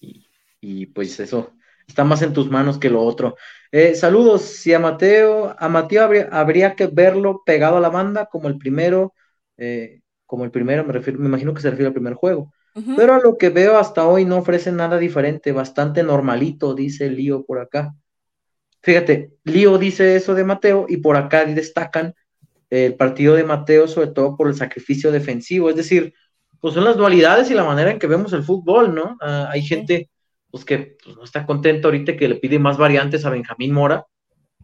y, 0.00 0.28
y 0.60 0.86
pues 0.86 1.20
eso 1.20 1.52
está 1.86 2.04
más 2.04 2.22
en 2.22 2.32
tus 2.32 2.50
manos 2.50 2.78
que 2.78 2.90
lo 2.90 3.02
otro. 3.02 3.36
Eh, 3.72 3.94
saludos, 3.94 4.42
si 4.42 4.72
a 4.72 4.78
Mateo, 4.78 5.54
a 5.58 5.68
Mateo 5.68 6.08
habría, 6.30 6.74
que 6.74 6.86
verlo 6.86 7.42
pegado 7.44 7.76
a 7.76 7.80
la 7.80 7.88
banda 7.90 8.26
como 8.26 8.48
el 8.48 8.58
primero, 8.58 9.14
eh, 9.56 10.00
como 10.26 10.44
el 10.44 10.50
primero, 10.50 10.84
me 10.84 10.92
refiero, 10.92 11.18
me 11.18 11.26
imagino 11.26 11.54
que 11.54 11.60
se 11.60 11.70
refiere 11.70 11.88
al 11.88 11.94
primer 11.94 12.14
juego. 12.14 12.52
Pero 12.96 13.14
a 13.14 13.20
lo 13.20 13.36
que 13.36 13.50
veo 13.50 13.78
hasta 13.78 14.06
hoy 14.06 14.24
no 14.24 14.38
ofrece 14.38 14.70
nada 14.70 14.96
diferente, 14.98 15.50
bastante 15.52 16.04
normalito, 16.04 16.74
dice 16.74 17.10
Lío 17.10 17.44
por 17.44 17.58
acá. 17.58 17.94
Fíjate, 18.82 19.32
Lío 19.44 19.76
dice 19.76 20.16
eso 20.16 20.34
de 20.34 20.44
Mateo 20.44 20.86
y 20.88 20.98
por 20.98 21.16
acá 21.16 21.44
destacan 21.44 22.14
el 22.70 22.94
partido 22.96 23.34
de 23.34 23.44
Mateo, 23.44 23.88
sobre 23.88 24.08
todo 24.08 24.36
por 24.36 24.48
el 24.48 24.54
sacrificio 24.54 25.12
defensivo. 25.12 25.70
Es 25.70 25.76
decir, 25.76 26.14
pues 26.60 26.74
son 26.74 26.84
las 26.84 26.96
dualidades 26.96 27.50
y 27.50 27.54
la 27.54 27.64
manera 27.64 27.90
en 27.90 27.98
que 27.98 28.06
vemos 28.06 28.32
el 28.32 28.44
fútbol, 28.44 28.94
¿no? 28.94 29.16
Ah, 29.20 29.48
hay 29.50 29.62
gente 29.62 30.10
pues 30.50 30.64
que 30.64 30.96
pues, 31.04 31.16
no 31.16 31.24
está 31.24 31.46
contento 31.46 31.88
ahorita 31.88 32.16
que 32.16 32.28
le 32.28 32.36
pide 32.36 32.58
más 32.58 32.76
variantes 32.76 33.24
a 33.24 33.30
Benjamín 33.30 33.72
Mora, 33.72 34.06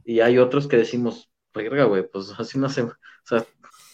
y 0.05 0.21
hay 0.21 0.39
otros 0.39 0.69
que 0.69 0.77
decimos, 0.77 1.31
verga, 1.55 1.85
güey, 1.85 2.09
pues 2.09 2.33
así 2.39 2.59
no 2.59 2.69
se, 2.69 2.83
o 2.83 2.93
sea, 3.25 3.45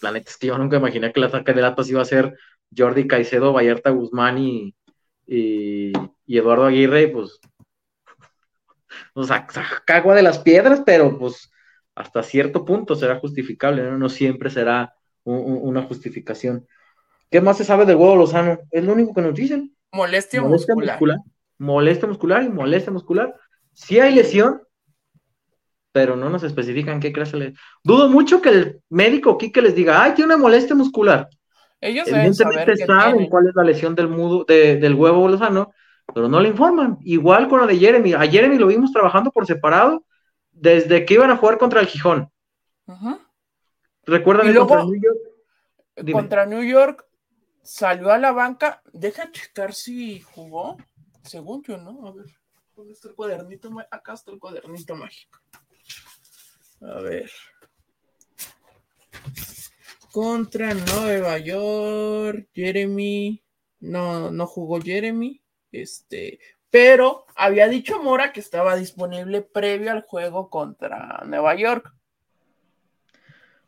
la 0.02 0.12
neta 0.12 0.30
es 0.30 0.36
que 0.36 0.48
yo 0.48 0.58
nunca 0.58 0.76
imaginé 0.76 1.12
que 1.12 1.20
la 1.20 1.26
ataque 1.26 1.52
de 1.54 1.62
latas 1.62 1.88
iba 1.88 2.02
a 2.02 2.06
ser 2.06 2.36
Jordi 2.76 3.06
Caicedo, 3.06 3.52
Vallarta 3.52 3.90
Guzmán 3.90 4.38
y, 4.38 4.74
y, 5.26 5.92
Eduardo 6.26 6.64
Aguirre, 6.64 7.08
pues, 7.08 7.40
o 9.14 9.24
sea, 9.24 9.46
cagua 9.86 10.14
de 10.14 10.22
las 10.22 10.38
piedras, 10.38 10.82
pero 10.84 11.18
pues 11.18 11.51
hasta 11.94 12.22
cierto 12.22 12.64
punto 12.64 12.94
será 12.94 13.18
justificable, 13.18 13.82
no, 13.82 13.98
no 13.98 14.08
siempre 14.08 14.50
será 14.50 14.94
una 15.24 15.82
justificación. 15.82 16.66
¿Qué 17.30 17.40
más 17.40 17.56
se 17.56 17.64
sabe 17.64 17.86
del 17.86 17.96
huevo 17.96 18.16
Lozano? 18.16 18.58
Es 18.70 18.84
lo 18.84 18.92
único 18.92 19.14
que 19.14 19.22
nos 19.22 19.34
dicen. 19.34 19.74
Molestia, 19.92 20.42
muscular 20.42 20.98
molestia 21.62 22.08
muscular 22.08 22.42
y 22.42 22.48
molestia 22.48 22.92
muscular. 22.92 23.34
Sí 23.72 23.98
hay 24.00 24.14
lesión, 24.14 24.62
pero 25.92 26.16
no 26.16 26.28
nos 26.28 26.42
especifican 26.42 27.00
qué 27.00 27.12
clase 27.12 27.36
le. 27.36 27.54
Dudo 27.84 28.08
mucho 28.08 28.42
que 28.42 28.48
el 28.50 28.80
médico 28.90 29.30
aquí 29.30 29.52
que 29.52 29.62
les 29.62 29.74
diga, 29.74 30.02
ay, 30.02 30.12
tiene 30.14 30.34
una 30.34 30.42
molestia 30.42 30.74
muscular. 30.74 31.28
Ellos 31.80 32.08
saber 32.08 32.76
saben 32.86 33.26
cuál 33.28 33.48
es 33.48 33.54
la 33.54 33.64
lesión 33.64 33.94
del, 33.94 34.08
mudo, 34.08 34.44
del 34.44 34.94
huevo 34.94 35.28
lozano, 35.28 35.72
pero 36.12 36.28
no 36.28 36.40
le 36.40 36.48
informan. 36.48 36.98
Igual 37.02 37.48
con 37.48 37.60
la 37.60 37.66
de 37.66 37.78
Jeremy. 37.78 38.12
A 38.14 38.20
Jeremy 38.20 38.58
lo 38.58 38.66
vimos 38.66 38.92
trabajando 38.92 39.30
por 39.30 39.46
separado 39.46 40.04
desde 40.62 41.04
que 41.04 41.14
iban 41.14 41.32
a 41.32 41.36
jugar 41.36 41.58
contra 41.58 41.80
el 41.80 41.88
Gijón. 41.88 42.30
¿Recuerdan 44.04 44.54
contra 44.54 44.84
New 44.84 45.00
York? 45.02 46.12
Contra 46.12 46.46
New 46.46 46.62
York 46.62 47.04
salió 47.62 48.12
a 48.12 48.18
la 48.18 48.30
banca. 48.30 48.80
Deja 48.92 49.30
checar 49.32 49.74
si 49.74 50.20
jugó. 50.20 50.76
Según 51.24 51.64
yo, 51.64 51.78
¿no? 51.78 52.06
A 52.06 52.12
ver, 52.12 52.26
¿dónde 52.76 52.92
está 52.92 53.08
el 53.08 53.16
cuadernito? 53.16 53.70
Acá 53.90 54.12
está 54.12 54.30
el 54.30 54.38
cuadernito 54.38 54.94
mágico. 54.94 55.40
A 56.80 57.00
ver. 57.00 57.30
Contra 60.12 60.74
Nueva 60.74 61.38
York, 61.38 62.50
Jeremy. 62.54 63.42
No, 63.80 64.30
no 64.30 64.46
jugó 64.46 64.80
Jeremy. 64.80 65.42
Este, 65.72 66.38
pero 66.72 67.26
había 67.36 67.68
dicho 67.68 68.02
Mora 68.02 68.32
que 68.32 68.40
estaba 68.40 68.76
disponible 68.76 69.42
previo 69.42 69.92
al 69.92 70.00
juego 70.00 70.48
contra 70.48 71.22
Nueva 71.26 71.54
York. 71.54 71.92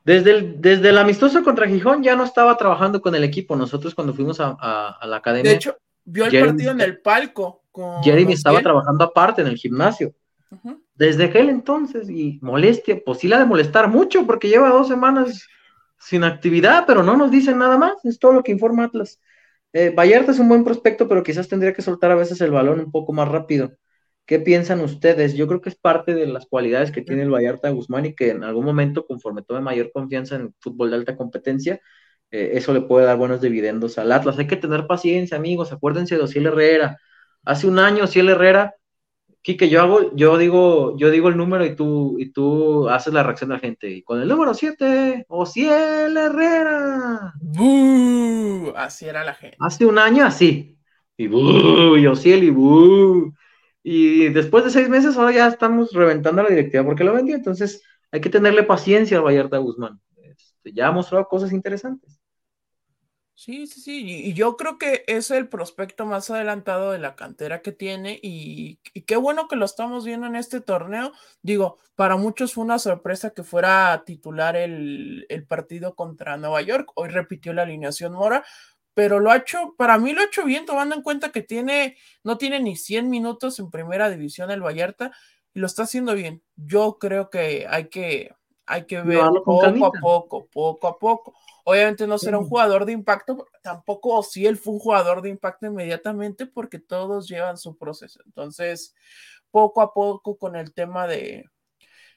Desde 0.04 0.30
el, 0.30 0.60
desde 0.62 0.88
el 0.88 0.96
amistoso 0.96 1.44
contra 1.44 1.68
Gijón 1.68 2.02
ya 2.02 2.16
no 2.16 2.24
estaba 2.24 2.56
trabajando 2.56 3.02
con 3.02 3.14
el 3.14 3.22
equipo. 3.22 3.56
Nosotros 3.56 3.94
cuando 3.94 4.14
fuimos 4.14 4.40
a, 4.40 4.56
a 4.58 5.06
la 5.06 5.16
academia. 5.16 5.50
De 5.50 5.56
hecho, 5.56 5.76
vio 6.04 6.24
el 6.24 6.46
partido 6.46 6.70
en 6.72 6.80
el 6.80 6.98
palco. 7.00 7.64
Con 7.70 8.02
Jeremy 8.02 8.32
estaba 8.32 8.62
trabajando 8.62 9.04
aparte 9.04 9.42
en 9.42 9.48
el 9.48 9.56
gimnasio. 9.56 10.14
Desde 10.94 11.24
aquel 11.24 11.50
entonces, 11.50 12.08
y 12.08 12.38
molestia, 12.40 13.02
pues 13.04 13.18
sí 13.18 13.28
la 13.28 13.38
de 13.38 13.44
molestar 13.44 13.88
mucho, 13.88 14.24
porque 14.24 14.48
lleva 14.48 14.70
dos 14.70 14.88
semanas 14.88 15.46
sin 15.98 16.24
actividad, 16.24 16.84
pero 16.86 17.02
no 17.02 17.18
nos 17.18 17.30
dicen 17.30 17.58
nada 17.58 17.76
más, 17.76 18.02
es 18.04 18.18
todo 18.18 18.32
lo 18.32 18.42
que 18.42 18.52
informa 18.52 18.84
Atlas. 18.84 19.20
Eh, 19.74 19.90
Vallarta 19.90 20.30
es 20.32 20.38
un 20.38 20.48
buen 20.48 20.64
prospecto, 20.64 21.08
pero 21.08 21.24
quizás 21.24 21.48
tendría 21.48 21.72
que 21.74 21.82
soltar 21.82 22.10
a 22.12 22.14
veces 22.14 22.40
el 22.40 22.52
balón 22.52 22.80
un 22.80 22.92
poco 22.92 23.12
más 23.12 23.28
rápido. 23.28 23.72
¿Qué 24.26 24.38
piensan 24.40 24.80
ustedes? 24.80 25.34
Yo 25.34 25.48
creo 25.48 25.60
que 25.60 25.68
es 25.70 25.76
parte 25.76 26.14
de 26.14 26.26
las 26.26 26.46
cualidades 26.46 26.92
que 26.92 27.02
tiene 27.02 27.22
el 27.22 27.30
Vallarta 27.30 27.70
Guzmán 27.70 28.06
y 28.06 28.14
que 28.14 28.30
en 28.30 28.44
algún 28.44 28.64
momento, 28.64 29.06
conforme 29.06 29.42
tome 29.42 29.60
mayor 29.60 29.90
confianza 29.92 30.36
en 30.36 30.42
el 30.42 30.54
fútbol 30.60 30.90
de 30.90 30.96
alta 30.96 31.16
competencia, 31.16 31.80
eh, 32.30 32.52
eso 32.54 32.72
le 32.72 32.82
puede 32.82 33.06
dar 33.06 33.18
buenos 33.18 33.40
dividendos 33.40 33.98
al 33.98 34.12
Atlas. 34.12 34.38
Hay 34.38 34.46
que 34.46 34.56
tener 34.56 34.86
paciencia, 34.86 35.36
amigos. 35.36 35.72
Acuérdense 35.72 36.16
de 36.16 36.22
Ociel 36.22 36.46
Herrera. 36.46 36.98
Hace 37.44 37.66
un 37.66 37.78
año, 37.80 38.04
Ociel 38.04 38.28
Herrera 38.30 38.74
Quique, 39.44 39.68
yo 39.68 39.82
hago, 39.82 40.16
yo 40.16 40.38
digo, 40.38 40.96
yo 40.96 41.10
digo 41.10 41.28
el 41.28 41.36
número 41.36 41.66
y 41.66 41.76
tú, 41.76 42.16
y 42.18 42.32
tú 42.32 42.88
haces 42.88 43.12
la 43.12 43.22
reacción 43.22 43.50
de 43.50 43.56
la 43.56 43.60
gente. 43.60 43.90
Y 43.90 44.02
con 44.02 44.18
el 44.22 44.26
número 44.26 44.54
7, 44.54 45.26
Ociel 45.28 46.16
Herrera. 46.16 47.34
Así 48.74 49.04
era 49.04 49.22
la 49.22 49.34
gente. 49.34 49.58
Hace 49.60 49.84
un 49.84 49.98
año 49.98 50.24
así. 50.24 50.78
Y 51.18 51.26
¡buh! 51.26 51.98
y 51.98 52.06
Ociel 52.06 52.42
y 52.42 52.48
¡buh! 52.48 53.34
Y 53.82 54.30
después 54.30 54.64
de 54.64 54.70
seis 54.70 54.88
meses, 54.88 55.14
ahora 55.18 55.32
ya 55.32 55.48
estamos 55.48 55.92
reventando 55.92 56.42
la 56.42 56.48
directiva 56.48 56.82
porque 56.82 57.04
lo 57.04 57.12
vendió. 57.12 57.36
Entonces, 57.36 57.82
hay 58.10 58.22
que 58.22 58.30
tenerle 58.30 58.62
paciencia 58.62 59.18
al 59.18 59.24
Vallarta 59.24 59.58
Guzmán. 59.58 60.00
Este, 60.22 60.72
ya 60.72 60.88
ha 60.88 60.92
mostrado 60.92 61.28
cosas 61.28 61.52
interesantes. 61.52 62.18
Sí, 63.36 63.66
sí, 63.66 63.80
sí. 63.80 64.26
Y, 64.28 64.32
yo 64.34 64.56
creo 64.56 64.78
que 64.78 65.02
es 65.08 65.30
el 65.32 65.48
prospecto 65.48 66.06
más 66.06 66.30
adelantado 66.30 66.92
de 66.92 66.98
la 67.00 67.16
cantera 67.16 67.62
que 67.62 67.72
tiene 67.72 68.18
y, 68.22 68.76
qué 69.06 69.16
bueno 69.16 69.48
que 69.48 69.56
lo 69.56 69.64
estamos 69.64 70.04
viendo 70.04 70.26
en 70.28 70.36
este 70.36 70.60
torneo. 70.60 71.12
Digo, 71.42 71.78
para 71.96 72.16
muchos 72.16 72.54
fue 72.54 72.64
una 72.64 72.78
sorpresa 72.78 73.30
que 73.30 73.42
fuera 73.42 74.04
titular 74.06 74.54
el, 74.56 75.26
el 75.28 75.46
partido 75.46 75.96
contra 75.96 76.36
Nueva 76.36 76.62
York. 76.62 76.92
Hoy 76.94 77.08
repitió 77.08 77.52
la 77.52 77.62
alineación 77.62 78.12
Mora, 78.12 78.44
pero 78.94 79.18
lo 79.18 79.30
ha 79.32 79.36
hecho, 79.38 79.74
para 79.76 79.98
mí 79.98 80.12
lo 80.12 80.20
ha 80.20 80.26
hecho 80.26 80.44
bien, 80.44 80.64
tomando 80.64 80.94
en 80.94 81.02
cuenta 81.02 81.32
que 81.32 81.42
tiene, 81.42 81.96
no 82.22 82.38
tiene 82.38 82.60
ni 82.60 82.76
100 82.76 83.10
minutos 83.10 83.58
en 83.58 83.70
primera 83.70 84.10
división 84.10 84.52
el 84.52 84.62
Vallarta 84.62 85.10
y 85.52 85.60
lo 85.60 85.66
está 85.66 85.82
haciendo 85.84 86.14
bien. 86.14 86.42
Yo 86.56 86.98
creo 87.00 87.30
que 87.30 87.66
hay 87.68 87.88
que, 87.88 88.32
hay 88.66 88.84
que 88.86 89.00
ver 89.02 89.20
poco 89.44 89.64
a 89.86 89.92
poco, 89.92 90.46
poco 90.52 90.88
a 90.88 90.98
poco. 90.98 91.34
Obviamente 91.64 92.06
no 92.06 92.18
será 92.18 92.38
un 92.38 92.48
jugador 92.48 92.84
de 92.84 92.92
impacto, 92.92 93.46
tampoco 93.62 94.22
si 94.22 94.46
él 94.46 94.56
fue 94.56 94.74
un 94.74 94.80
jugador 94.80 95.22
de 95.22 95.30
impacto 95.30 95.66
inmediatamente 95.66 96.46
porque 96.46 96.78
todos 96.78 97.28
llevan 97.28 97.56
su 97.56 97.76
proceso. 97.76 98.20
Entonces, 98.26 98.94
poco 99.50 99.80
a 99.80 99.94
poco 99.94 100.36
con 100.36 100.56
el 100.56 100.74
tema 100.74 101.06
de 101.06 101.46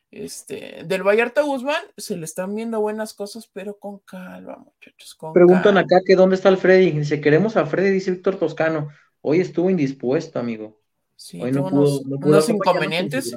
este 0.09 0.83
del 0.85 1.03
Vallarta 1.03 1.41
Guzmán 1.41 1.83
se 1.97 2.15
le 2.15 2.23
están 2.23 2.55
viendo 2.55 2.79
buenas 2.79 3.13
cosas, 3.13 3.49
pero 3.51 3.77
con 3.77 3.99
calma, 3.99 4.57
muchachos. 4.57 5.17
Preguntan 5.33 5.77
acá 5.77 6.01
que 6.05 6.15
dónde 6.15 6.35
está 6.35 6.49
el 6.49 6.57
Freddy. 6.57 6.91
Dice, 6.91 7.21
queremos 7.21 7.57
a 7.57 7.65
Freddy, 7.65 7.89
dice 7.91 8.11
Víctor 8.11 8.37
Toscano. 8.37 8.89
Hoy 9.21 9.41
estuvo 9.41 9.69
indispuesto, 9.69 10.39
amigo. 10.39 10.76
Sí, 11.17 11.41
Hoy 11.41 11.51
no 11.51 11.67
pudo, 11.67 11.99
unos, 12.01 12.47
inconvenientes 12.47 13.35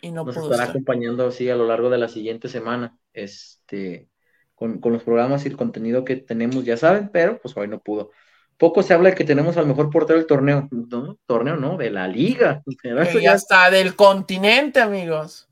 y 0.00 0.10
no 0.10 0.24
nos 0.24 0.36
estará 0.36 0.64
acompañando 0.64 1.26
así 1.26 1.48
a 1.50 1.54
lo 1.54 1.66
largo 1.66 1.90
de 1.90 1.98
la 1.98 2.08
siguiente 2.08 2.48
semana. 2.48 2.98
Este 3.12 4.08
con, 4.54 4.92
los 4.92 5.02
programas 5.02 5.44
y 5.44 5.48
el 5.48 5.56
contenido 5.56 6.04
que 6.04 6.16
tenemos, 6.16 6.64
ya 6.64 6.76
saben, 6.76 7.08
pero 7.10 7.40
pues 7.40 7.56
hoy 7.56 7.66
no 7.66 7.80
pudo. 7.80 8.10
Poco 8.58 8.82
se 8.82 8.92
habla 8.92 9.10
de 9.10 9.14
que 9.14 9.24
tenemos 9.24 9.56
al 9.56 9.66
mejor 9.66 9.88
portero 9.88 10.18
del 10.18 10.26
torneo. 10.26 10.68
No, 10.70 11.18
torneo 11.24 11.56
no, 11.56 11.78
de 11.78 11.90
la 11.90 12.06
liga. 12.06 12.62
Y 13.14 13.22
ya 13.22 13.34
está 13.34 13.70
del 13.70 13.96
continente, 13.96 14.80
amigos. 14.80 15.48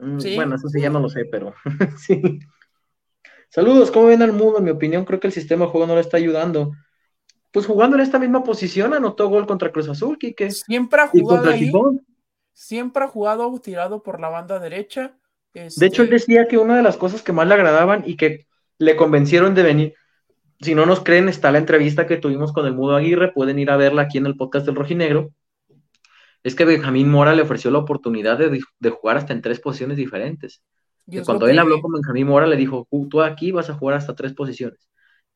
Mm, 0.00 0.18
bueno, 0.34 0.56
eso 0.56 0.68
sí 0.68 0.80
ya 0.80 0.90
no 0.90 0.98
lo 0.98 1.08
sé, 1.08 1.24
pero 1.26 1.54
sí. 1.98 2.40
Saludos, 3.48 3.92
¿cómo 3.92 4.06
ven 4.06 4.22
al 4.22 4.32
mundo? 4.32 4.58
En 4.58 4.64
mi 4.64 4.70
opinión, 4.70 5.04
creo 5.04 5.20
que 5.20 5.28
el 5.28 5.32
sistema 5.32 5.66
de 5.66 5.70
juego 5.70 5.86
no 5.86 5.94
le 5.94 6.00
está 6.00 6.16
ayudando. 6.16 6.72
Pues 7.52 7.66
jugando 7.66 7.96
en 7.96 8.02
esta 8.02 8.18
misma 8.18 8.42
posición, 8.42 8.94
anotó 8.94 9.28
gol 9.28 9.46
contra 9.46 9.70
Cruz 9.70 9.88
Azul, 9.88 10.18
Quique. 10.18 10.50
Siempre 10.50 11.02
ha 11.02 11.08
jugado 11.08 11.50
ahí. 11.50 11.70
Siempre 12.54 13.04
ha 13.04 13.08
jugado 13.08 13.52
tirado 13.60 14.02
por 14.02 14.20
la 14.20 14.28
banda 14.28 14.58
derecha. 14.58 15.16
De 15.52 15.86
hecho, 15.86 16.02
él 16.02 16.12
este 16.12 16.32
decía 16.32 16.48
que 16.48 16.58
una 16.58 16.76
de 16.76 16.82
las 16.82 16.96
cosas 16.96 17.22
que 17.22 17.32
más 17.32 17.46
le 17.46 17.54
agradaban 17.54 18.04
y 18.06 18.16
que 18.16 18.46
le 18.78 18.96
convencieron 18.96 19.54
de 19.54 19.62
venir, 19.62 19.94
si 20.60 20.74
no 20.74 20.86
nos 20.86 21.00
creen, 21.00 21.28
está 21.28 21.52
la 21.52 21.58
entrevista 21.58 22.06
que 22.06 22.16
tuvimos 22.16 22.52
con 22.52 22.66
el 22.66 22.74
Mudo 22.74 22.96
Aguirre, 22.96 23.32
pueden 23.32 23.58
ir 23.58 23.70
a 23.70 23.76
verla 23.76 24.02
aquí 24.02 24.18
en 24.18 24.26
el 24.26 24.36
podcast 24.36 24.64
del 24.64 24.76
Rojinegro, 24.76 25.30
es 26.42 26.54
que 26.54 26.64
Benjamín 26.64 27.10
Mora 27.10 27.34
le 27.34 27.42
ofreció 27.42 27.70
la 27.70 27.78
oportunidad 27.78 28.38
de, 28.38 28.90
jugar 28.90 29.16
hasta 29.16 29.32
en 29.32 29.42
tres 29.42 29.60
posiciones 29.60 29.96
diferentes. 29.96 30.62
Y 31.06 31.20
cuando 31.20 31.48
él 31.48 31.58
habló 31.58 31.80
con 31.80 31.92
Benjamín 31.92 32.28
Mora, 32.28 32.46
le 32.46 32.56
dijo, 32.56 32.88
tú 33.10 33.22
aquí 33.22 33.52
vas 33.52 33.70
a 33.70 33.74
jugar 33.74 33.96
hasta 33.96 34.14
tres 34.14 34.34
posiciones. 34.34 34.88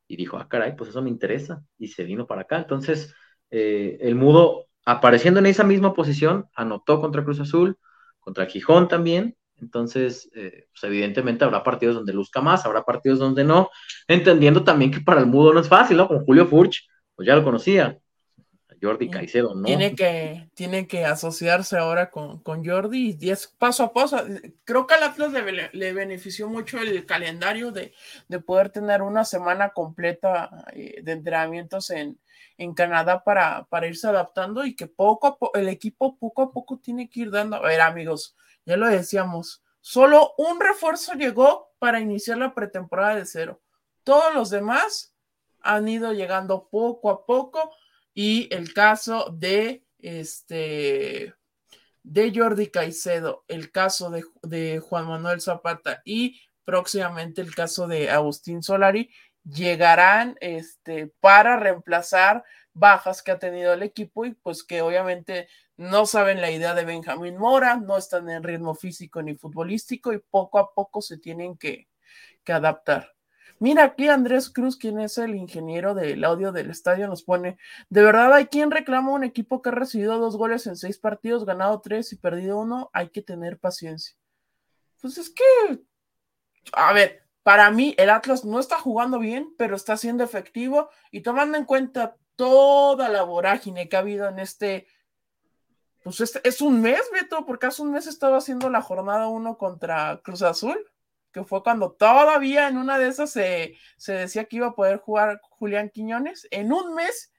Y 0.08 0.16
dijo, 0.16 0.38
ah, 0.38 0.48
caray, 0.48 0.76
pues 0.76 0.90
eso 0.90 1.02
me 1.02 1.10
interesa. 1.10 1.62
Y 1.78 1.88
se 1.88 2.04
vino 2.04 2.26
para 2.26 2.42
acá. 2.42 2.58
Entonces, 2.58 3.14
eh, 3.50 3.98
el 4.00 4.14
Mudo, 4.14 4.66
apareciendo 4.84 5.40
en 5.40 5.46
esa 5.46 5.64
misma 5.64 5.94
posición, 5.94 6.46
anotó 6.54 7.00
contra 7.00 7.24
Cruz 7.24 7.40
Azul, 7.40 7.76
contra 8.20 8.46
Gijón 8.46 8.88
también, 8.88 9.36
entonces, 9.58 10.30
eh, 10.34 10.66
pues 10.72 10.84
evidentemente 10.84 11.44
habrá 11.44 11.62
partidos 11.62 11.96
donde 11.96 12.12
luzca 12.12 12.40
más, 12.40 12.66
habrá 12.66 12.84
partidos 12.84 13.18
donde 13.18 13.44
no, 13.44 13.70
entendiendo 14.06 14.64
tamén 14.64 14.90
que 14.92 15.00
para 15.00 15.20
el 15.20 15.26
mudo 15.26 15.52
no 15.52 15.60
es 15.60 15.68
fácil, 15.68 15.96
¿no? 15.96 16.08
Con 16.08 16.24
Julio 16.24 16.46
Furch, 16.46 16.86
pues 17.14 17.26
ya 17.26 17.34
lo 17.36 17.44
conocía. 17.44 17.98
Jordi 18.80 19.10
Caicedo, 19.10 19.54
¿no? 19.54 19.64
Tiene 19.64 19.94
que, 19.94 20.48
tiene 20.54 20.86
que 20.86 21.04
asociarse 21.04 21.76
ahora 21.76 22.10
con, 22.10 22.40
con 22.40 22.64
Jordi 22.64 23.16
y 23.20 23.30
es 23.30 23.46
paso 23.46 23.84
a 23.84 23.92
paso. 23.92 24.18
Creo 24.64 24.86
que 24.86 24.94
al 24.94 25.02
Atlas 25.02 25.32
le, 25.72 25.92
benefició 25.92 26.48
mucho 26.48 26.78
el 26.78 27.06
calendario 27.06 27.72
de, 27.72 27.92
de, 28.28 28.38
poder 28.40 28.70
tener 28.70 29.02
una 29.02 29.24
semana 29.24 29.70
completa 29.70 30.64
eh, 30.72 31.00
de 31.02 31.12
entrenamientos 31.12 31.90
en, 31.90 32.18
en 32.58 32.74
Canadá 32.74 33.22
para, 33.24 33.64
para 33.64 33.86
irse 33.86 34.06
adaptando 34.06 34.64
y 34.64 34.74
que 34.74 34.86
poco 34.86 35.26
a 35.26 35.38
poco, 35.38 35.56
el 35.58 35.68
equipo 35.68 36.18
poco 36.18 36.42
a 36.42 36.52
poco 36.52 36.78
tiene 36.78 37.08
que 37.08 37.20
ir 37.20 37.30
dando. 37.30 37.56
A 37.56 37.60
ver, 37.60 37.80
amigos, 37.80 38.36
ya 38.64 38.76
lo 38.76 38.88
decíamos, 38.88 39.62
solo 39.80 40.34
un 40.38 40.60
refuerzo 40.60 41.14
llegó 41.14 41.72
para 41.78 42.00
iniciar 42.00 42.38
la 42.38 42.54
pretemporada 42.54 43.16
de 43.16 43.26
cero. 43.26 43.60
Todos 44.04 44.34
los 44.34 44.50
demás 44.50 45.14
han 45.60 45.88
ido 45.88 46.12
llegando 46.12 46.68
poco 46.68 47.10
a 47.10 47.26
poco 47.26 47.72
y 48.16 48.48
el 48.50 48.72
caso 48.72 49.28
de 49.30 49.84
este 49.98 51.34
de 52.02 52.32
Jordi 52.34 52.68
Caicedo, 52.68 53.44
el 53.46 53.70
caso 53.70 54.10
de, 54.42 54.78
Juan 54.78 55.06
Manuel 55.06 55.40
Zapata 55.42 56.00
y 56.04 56.40
próximamente 56.64 57.42
el 57.42 57.54
caso 57.54 57.86
de 57.86 58.08
Agustín 58.08 58.62
Solari 58.62 59.10
llegarán 59.44 60.38
este, 60.40 61.08
para 61.20 61.58
reemplazar 61.58 62.42
bajas 62.72 63.22
que 63.22 63.32
ha 63.32 63.38
tenido 63.38 63.74
el 63.74 63.82
equipo 63.82 64.24
y 64.24 64.32
pues 64.32 64.64
que 64.64 64.80
obviamente 64.80 65.48
no 65.76 66.06
saben 66.06 66.40
la 66.40 66.50
idea 66.50 66.72
de 66.74 66.86
Benjamín 66.86 67.36
Mora, 67.36 67.76
no 67.76 67.98
están 67.98 68.30
en 68.30 68.42
ritmo 68.42 68.74
físico 68.74 69.20
ni 69.20 69.34
futbolístico 69.34 70.14
y 70.14 70.20
poco 70.30 70.58
a 70.58 70.72
poco 70.72 71.02
se 71.02 71.18
tienen 71.18 71.58
que, 71.58 71.88
adaptar. 72.46 73.15
Mira 73.58 73.84
aquí 73.84 74.08
Andrés 74.08 74.50
Cruz, 74.50 74.76
quien 74.76 75.00
es 75.00 75.16
el 75.18 75.34
ingeniero 75.34 75.94
del 75.94 76.22
audio 76.24 76.52
del 76.52 76.70
estadio, 76.70 77.08
nos 77.08 77.22
pone, 77.22 77.58
de 77.88 78.02
verdad 78.02 78.32
hay 78.34 78.46
quien 78.46 78.70
reclama 78.70 79.12
un 79.12 79.24
equipo 79.24 79.62
que 79.62 79.70
ha 79.70 79.72
recibido 79.72 80.18
dos 80.18 80.36
goles 80.36 80.66
en 80.66 80.76
seis 80.76 80.98
partidos, 80.98 81.44
ganado 81.44 81.80
tres 81.80 82.12
y 82.12 82.16
perdido 82.16 82.58
uno, 82.58 82.90
hay 82.92 83.08
que 83.08 83.22
tener 83.22 83.58
paciencia. 83.58 84.16
Pues 85.00 85.18
es 85.18 85.30
que, 85.30 85.84
a 86.72 86.92
ver, 86.92 87.24
para 87.42 87.70
mí 87.70 87.94
el 87.96 88.10
Atlas 88.10 88.44
no 88.44 88.60
está 88.60 88.78
jugando 88.78 89.18
bien, 89.18 89.54
pero 89.56 89.76
está 89.76 89.96
siendo 89.96 90.24
efectivo 90.24 90.90
y 91.10 91.22
tomando 91.22 91.56
en 91.56 91.64
cuenta 91.64 92.16
toda 92.34 93.08
la 93.08 93.22
vorágine 93.22 93.88
que 93.88 93.96
ha 93.96 94.00
habido 94.00 94.28
en 94.28 94.38
este 94.38 94.86
pues 96.06 96.20
es, 96.20 96.60
un 96.60 96.80
mes, 96.82 97.02
Beto, 97.12 97.44
porque 97.44 97.66
hace 97.66 97.82
un 97.82 97.90
mes 97.90 98.06
estaba 98.06 98.36
haciendo 98.36 98.70
la 98.70 98.80
jornada 98.80 99.26
1 99.26 99.58
contra 99.58 100.20
Cruz 100.22 100.42
Azul, 100.42 100.78
que 101.36 101.44
fue 101.44 101.62
cuando 101.62 101.92
todavía 101.92 102.66
en 102.66 102.78
una 102.78 102.98
de 102.98 103.08
esas 103.08 103.30
se, 103.30 103.76
decía 104.06 104.46
que 104.46 104.56
iba 104.56 104.68
a 104.68 104.74
poder 104.74 104.96
jugar 104.96 105.38
Julián 105.42 105.90
Quiñones. 105.90 106.48
En 106.50 106.72
un 106.72 106.94
mes 106.94 107.30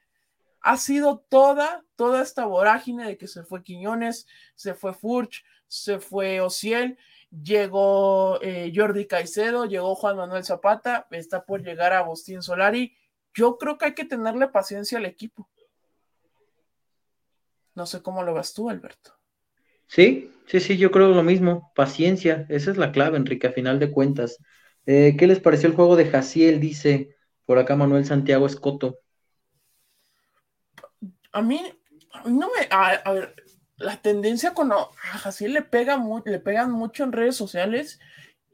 ha 0.61 0.77
sido 0.77 1.25
toda, 1.27 1.83
toda 1.95 2.21
esta 2.21 2.45
vorágine 2.45 3.07
de 3.07 3.17
que 3.17 3.27
se 3.27 3.43
fue 3.43 3.63
Quiñones, 3.63 4.27
se 4.53 4.75
fue 4.75 4.93
Furch, 4.93 5.43
se 5.67 5.97
fue 5.97 6.41
Ociel, 6.41 6.99
llegó 7.31 8.39
eh, 8.43 8.71
Jordi 8.75 9.07
Caicedo, 9.07 9.65
llegó 9.65 9.95
Juan 9.95 10.17
Manuel 10.17 10.43
Zapata, 10.43 11.07
está 11.09 11.43
por 11.43 11.63
llegar 11.63 11.91
Agustín 11.91 12.43
Solari. 12.43 12.95
Yo 13.33 13.57
creo 13.57 13.79
que 13.79 13.85
hay 13.85 13.93
que 13.95 14.05
tenerle 14.05 14.47
paciencia 14.47 14.99
al 14.99 15.07
equipo. 15.07 15.49
No 17.73 17.87
sé 17.87 18.03
cómo 18.03 18.21
lo 18.21 18.35
vas 18.35 18.53
tú, 18.53 18.69
Alberto. 18.69 19.17
Sí, 19.87 20.31
sí, 20.47 20.59
sí, 20.59 20.77
yo 20.77 20.91
creo 20.91 21.09
lo 21.09 21.23
mismo. 21.23 21.71
Paciencia, 21.75 22.45
esa 22.49 22.71
es 22.71 22.77
la 22.77 22.91
clave, 22.91 23.17
Enrique, 23.17 23.47
a 23.47 23.51
final 23.51 23.79
de 23.79 23.91
cuentas. 23.91 24.39
Eh, 24.85 25.15
¿Qué 25.17 25.27
les 25.27 25.39
pareció 25.39 25.69
el 25.69 25.75
juego 25.75 25.95
de 25.95 26.09
Jaciel? 26.09 26.59
Dice 26.59 27.15
por 27.45 27.59
acá 27.59 27.75
Manuel 27.75 28.05
Santiago 28.05 28.45
Escoto. 28.45 28.99
A 31.31 31.41
mí, 31.41 31.61
a 32.11 32.29
no 32.29 32.47
me. 32.47 32.67
A, 32.71 33.11
ver, 33.11 33.35
la 33.77 34.01
tendencia 34.01 34.53
con 34.53 34.71
a 34.71 34.87
Jaciel 35.19 35.53
le, 35.53 35.61
pega 35.61 36.01
le 36.25 36.39
pegan 36.39 36.71
mucho 36.71 37.03
en 37.03 37.11
redes 37.11 37.35
sociales 37.35 37.99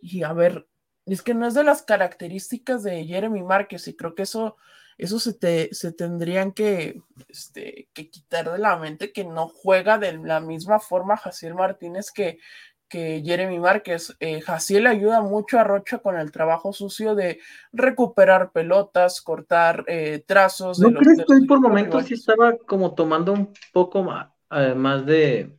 y 0.01 0.23
a 0.23 0.33
ver, 0.33 0.67
es 1.05 1.21
que 1.21 1.33
no 1.33 1.47
es 1.47 1.53
de 1.53 1.63
las 1.63 1.81
características 1.81 2.83
de 2.83 3.05
Jeremy 3.05 3.41
Márquez 3.41 3.87
y 3.87 3.95
creo 3.95 4.15
que 4.15 4.23
eso 4.23 4.57
eso 4.97 5.19
se, 5.19 5.33
te, 5.33 5.73
se 5.73 5.91
tendrían 5.91 6.51
que, 6.51 7.01
este, 7.27 7.87
que 7.93 8.09
quitar 8.09 8.51
de 8.51 8.57
la 8.57 8.77
mente 8.77 9.11
que 9.11 9.23
no 9.23 9.47
juega 9.47 9.97
de 9.97 10.17
la 10.17 10.39
misma 10.39 10.79
forma 10.79 11.17
Jaciel 11.17 11.55
Martínez 11.55 12.11
que, 12.11 12.39
que 12.87 13.23
Jeremy 13.25 13.59
Márquez. 13.59 14.15
Eh, 14.19 14.41
Jaciel 14.41 14.87
ayuda 14.87 15.21
mucho 15.21 15.59
a 15.59 15.63
Rocha 15.63 15.97
con 15.97 16.17
el 16.17 16.31
trabajo 16.31 16.73
sucio 16.73 17.15
de 17.15 17.39
recuperar 17.71 18.51
pelotas, 18.51 19.21
cortar 19.21 19.83
eh, 19.87 20.23
trazos. 20.25 20.79
¿No 20.79 20.91
crees 20.91 21.19
que 21.25 21.33
hoy 21.33 21.47
por 21.47 21.59
momentos 21.59 22.05
sí 22.05 22.13
estaba 22.13 22.55
como 22.57 22.93
tomando 22.93 23.33
un 23.33 23.51
poco 23.71 24.03
más, 24.03 24.27
más 24.75 25.05
de, 25.05 25.57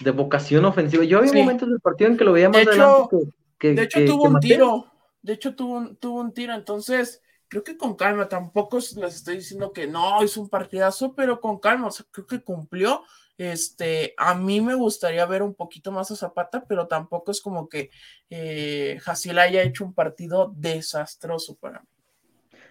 de 0.00 0.10
vocación 0.10 0.64
ofensiva? 0.64 1.04
Yo 1.04 1.18
había 1.18 1.32
momentos 1.32 1.68
del 1.68 1.80
partido 1.80 2.10
en 2.10 2.16
que 2.16 2.24
lo 2.24 2.32
veía 2.32 2.48
más 2.48 2.56
de 2.56 2.72
hecho, 2.72 3.08
que, 3.58 3.74
De 3.74 3.82
hecho, 3.82 4.04
tuvo 4.04 4.24
un 4.24 4.40
tiro. 4.40 4.86
De 5.22 5.34
hecho, 5.34 5.54
tuvo 5.54 5.94
tuvo 6.00 6.20
un 6.20 6.32
tiro. 6.32 6.54
Entonces, 6.54 7.22
creo 7.50 7.64
que 7.64 7.76
con 7.76 7.96
calma, 7.96 8.28
tampoco 8.28 8.78
les 8.78 9.16
estoy 9.16 9.36
diciendo 9.36 9.72
que 9.72 9.86
no, 9.86 10.22
es 10.22 10.36
un 10.36 10.48
partidazo, 10.48 11.14
pero 11.14 11.40
con 11.40 11.58
calma, 11.58 11.88
o 11.88 11.90
sea, 11.90 12.06
creo 12.10 12.26
que 12.26 12.42
cumplió. 12.42 13.02
Este, 13.36 14.14
a 14.16 14.34
mí 14.34 14.60
me 14.60 14.74
gustaría 14.74 15.26
ver 15.26 15.42
un 15.42 15.54
poquito 15.54 15.90
más 15.90 16.10
a 16.10 16.16
Zapata, 16.16 16.64
pero 16.68 16.86
tampoco 16.86 17.32
es 17.32 17.40
como 17.40 17.68
que 17.68 17.90
eh, 18.28 18.98
Jaciel 19.02 19.38
haya 19.38 19.62
hecho 19.62 19.84
un 19.84 19.94
partido 19.94 20.52
desastroso 20.56 21.56
para 21.56 21.80
mí. 21.80 21.86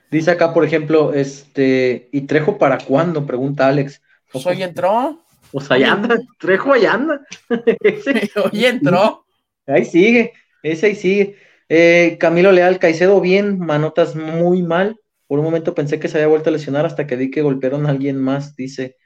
Dice 0.10 0.32
acá, 0.32 0.54
por 0.54 0.64
ejemplo, 0.64 1.14
este, 1.14 2.08
¿y 2.12 2.22
Trejo 2.22 2.58
para 2.58 2.78
cuándo? 2.78 3.26
Pregunta 3.26 3.68
Alex. 3.68 4.02
Pues 4.32 4.46
hoy 4.46 4.64
entró. 4.64 5.22
Pues 5.52 5.70
allá 5.72 5.92
anda, 5.92 6.18
Trejo 6.40 6.72
allá 6.72 6.94
anda. 6.94 7.22
hoy 8.52 8.66
entró. 8.66 9.26
Ahí 9.68 9.84
sigue, 9.84 10.34
ese 10.64 10.86
ahí 10.86 10.96
sigue. 10.96 11.36
Eh, 11.70 12.18
Camilo 12.20 12.52
Leal, 12.52 12.80
Caicedo 12.80 13.22
bien, 13.22 13.60
Manotas 13.60 14.16
muy 14.16 14.64
mal. 14.64 15.00
Por 15.28 15.38
un 15.38 15.46
momento 15.46 15.76
pensé 15.76 16.00
que 16.00 16.08
se 16.08 16.18
había 16.18 16.28
vuelto 16.28 16.50
a 16.50 16.54
lesionar 16.54 16.88
hasta 16.88 17.06
que 17.06 17.16
vi 17.16 17.30
que 17.30 17.44
golpearon 17.44 17.86
a 17.86 17.92
alguien 17.92 18.20
más, 18.20 18.56
dice 18.56 18.98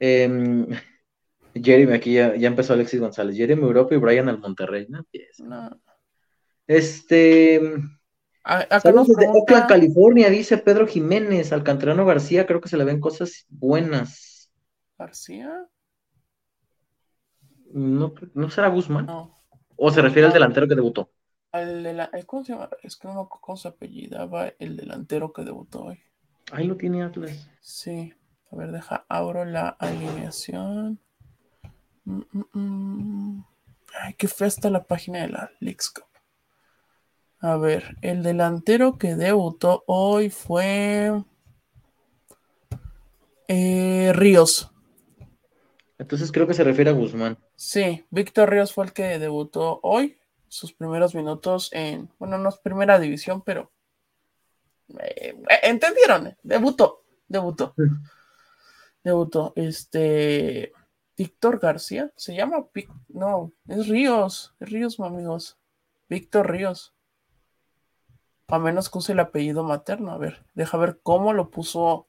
em, 0.00 0.66
Jeremy, 1.54 1.92
aquí 1.92 2.14
ya, 2.14 2.34
empezó 2.34 2.72
Alexis 2.72 3.00
González. 3.00 3.36
Jeremy 3.36 3.62
Europa 3.62 3.94
y 3.94 3.98
Brian 3.98 4.28
al 4.28 4.38
Monterrey, 4.38 4.86
¿no? 4.88 5.06
Este. 6.66 7.60
de 9.16 9.26
Oakland, 9.28 9.68
California, 9.68 10.28
dice 10.28 10.58
Pedro 10.58 10.88
Jiménez, 10.88 11.52
Alcantarano 11.52 12.04
García, 12.04 12.46
creo 12.46 12.60
que 12.60 12.68
se 12.68 12.76
le 12.76 12.84
ven 12.84 12.98
cosas 12.98 13.46
buenas. 13.48 14.50
¿García? 14.98 15.68
No, 17.72 18.14
¿no 18.34 18.50
será 18.50 18.68
Guzmán? 18.68 19.06
¿O 19.76 19.90
se 19.90 20.02
refiere 20.02 20.26
al 20.26 20.32
delantero 20.32 20.66
que 20.66 20.74
debutó? 20.74 21.10
Eh, 21.54 22.24
¿Cómo 22.26 22.44
se 22.44 22.52
llama? 22.52 22.70
Es 22.82 22.96
que 22.96 23.08
no 23.08 23.14
me 23.14 23.28
cómo 23.28 23.56
se 23.56 23.68
apellidaba 23.68 24.52
el 24.58 24.76
delantero 24.76 25.32
que 25.32 25.42
debutó 25.44 25.84
hoy. 25.84 26.00
Ahí 26.50 26.66
lo 26.66 26.76
tiene 26.76 27.02
Atlas. 27.02 27.48
Sí. 27.60 28.14
A 28.50 28.56
ver, 28.56 28.72
deja, 28.72 29.04
abro 29.08 29.44
la 29.44 29.68
alineación. 29.68 30.98
Mm, 32.04 32.22
mm, 32.32 32.58
mm. 32.58 33.44
Ay, 34.00 34.14
qué 34.14 34.28
fea 34.28 34.46
está 34.46 34.70
la 34.70 34.84
página 34.84 35.20
de 35.20 35.28
la 35.28 35.50
Leagues 35.60 35.90
Cup. 35.90 36.06
A 37.40 37.56
ver, 37.56 37.96
el 38.00 38.22
delantero 38.22 38.98
que 38.98 39.14
debutó 39.14 39.84
hoy 39.86 40.30
fue 40.30 41.22
eh, 43.48 44.12
Ríos. 44.14 44.70
Entonces 45.98 46.32
creo 46.32 46.46
que 46.46 46.54
se 46.54 46.64
refiere 46.64 46.90
a 46.90 46.94
Guzmán. 46.94 47.38
Sí, 47.56 48.04
Víctor 48.10 48.50
Ríos 48.50 48.72
fue 48.72 48.86
el 48.86 48.92
que 48.92 49.18
debutó 49.18 49.80
hoy 49.82 50.16
sus 50.52 50.74
primeros 50.74 51.14
minutos 51.14 51.70
en, 51.72 52.10
bueno, 52.18 52.36
no 52.36 52.50
es 52.50 52.58
primera 52.58 52.98
división, 52.98 53.40
pero 53.40 53.72
eh, 55.00 55.34
entendieron, 55.62 56.36
debutó, 56.42 57.04
debutó. 57.26 57.74
Debutó. 59.02 59.54
Este 59.56 60.74
Víctor 61.16 61.58
García, 61.58 62.12
se 62.16 62.34
llama, 62.34 62.66
no, 63.08 63.50
es 63.66 63.88
Ríos, 63.88 64.54
es 64.60 64.68
Ríos, 64.68 65.00
amigos. 65.00 65.56
Víctor 66.10 66.50
Ríos. 66.50 66.92
A 68.48 68.58
menos 68.58 68.90
que 68.90 68.98
use 68.98 69.12
el 69.12 69.20
apellido 69.20 69.64
materno. 69.64 70.12
A 70.12 70.18
ver, 70.18 70.44
deja 70.52 70.76
ver 70.76 71.00
cómo 71.02 71.32
lo 71.32 71.48
puso. 71.48 72.08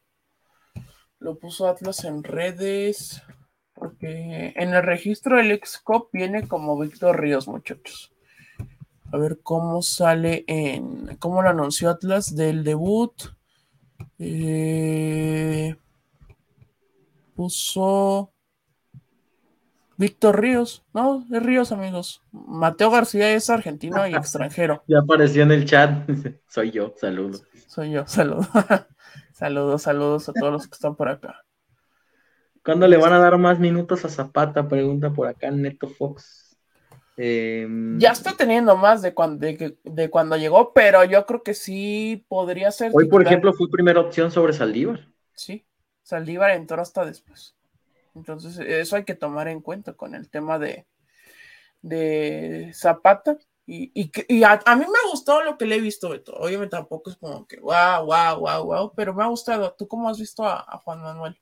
Lo 1.19 1.39
puso 1.39 1.69
Atlas 1.69 2.03
en 2.03 2.25
redes. 2.25 3.23
Porque 3.73 4.51
en 4.57 4.73
el 4.73 4.83
registro 4.83 5.37
del 5.37 5.51
Excop 5.51 6.11
viene 6.11 6.45
como 6.45 6.77
Víctor 6.77 7.21
Ríos, 7.21 7.47
muchachos. 7.47 8.12
A 9.13 9.17
ver 9.17 9.41
cómo 9.43 9.83
sale 9.83 10.43
en. 10.47 11.17
¿Cómo 11.17 11.43
lo 11.43 11.49
anunció 11.49 11.91
Atlas 11.91 12.35
del 12.35 12.63
debut? 12.63 13.13
Eh, 14.17 15.75
puso. 17.35 18.31
Víctor 19.97 20.41
Ríos, 20.41 20.83
no, 20.95 21.27
es 21.31 21.43
Ríos, 21.43 21.71
amigos. 21.71 22.23
Mateo 22.31 22.89
García 22.89 23.31
es 23.35 23.51
argentino 23.51 24.07
y 24.07 24.15
extranjero. 24.15 24.83
Ya 24.87 24.97
apareció 24.97 25.43
en 25.43 25.51
el 25.51 25.65
chat. 25.65 26.09
Soy 26.47 26.71
yo, 26.71 26.95
saludos. 26.97 27.43
Soy 27.67 27.91
yo, 27.91 28.07
saludos. 28.07 28.47
saludos, 29.33 29.83
saludos 29.83 30.27
a 30.29 30.33
todos 30.33 30.51
los 30.51 30.67
que 30.67 30.73
están 30.73 30.95
por 30.95 31.09
acá. 31.09 31.45
¿Cuándo 32.65 32.87
le 32.87 32.97
van 32.97 33.13
a 33.13 33.19
dar 33.19 33.37
más 33.37 33.59
minutos 33.59 34.03
a 34.05 34.09
Zapata? 34.09 34.67
Pregunta 34.67 35.13
por 35.13 35.27
acá 35.27 35.51
Neto 35.51 35.87
Fox. 35.87 36.52
Em, 37.15 37.99
ya 37.99 38.11
está 38.11 38.35
teniendo 38.35 38.75
más 38.75 39.01
de 39.03 39.13
cuando, 39.13 39.45
de, 39.45 40.09
cuando 40.09 40.35
llegó, 40.35 40.73
pero 40.73 41.03
yo 41.03 41.25
creo 41.25 41.43
que 41.43 41.53
sí 41.53 42.25
podría 42.27 42.71
ser. 42.71 42.91
Hoy, 42.93 43.07
por 43.07 43.21
ejemplo, 43.21 43.53
fue 43.53 43.69
primera 43.69 43.99
opción 43.99 44.31
sobre 44.31 44.53
Saldívar. 44.53 45.07
Sí, 45.33 45.65
Saldívar 46.01 46.51
entró 46.51 46.81
hasta 46.81 47.05
después. 47.05 47.55
Entonces, 48.15 48.57
eso 48.59 48.95
hay 48.95 49.03
que 49.03 49.15
tomar 49.15 49.47
en 49.47 49.61
cuenta 49.61 49.93
con 49.93 50.15
el 50.15 50.29
tema 50.29 50.57
de, 50.57 50.87
de 51.81 52.71
Zapata. 52.73 53.37
Y, 53.65 53.91
y, 54.27 54.43
a, 54.43 54.57
mí 54.75 54.85
me 54.85 54.99
ha 55.05 55.09
gustado 55.09 55.41
lo 55.43 55.57
que 55.57 55.65
le 55.65 55.75
he 55.75 55.81
visto, 55.81 56.09
Beto. 56.09 56.33
Obviamente 56.33 56.75
tampoco 56.75 57.11
es 57.11 57.17
como 57.17 57.47
que 57.47 57.59
wow, 57.59 58.05
wow, 58.05 58.39
wow, 58.39 58.65
wow, 58.65 58.93
pero 58.95 59.13
me 59.13 59.23
ha 59.23 59.27
gustado. 59.27 59.73
¿Tú 59.77 59.87
cómo 59.87 60.09
has 60.09 60.19
visto 60.19 60.45
a 60.45 60.81
Juan 60.83 61.01
Manuel? 61.01 61.39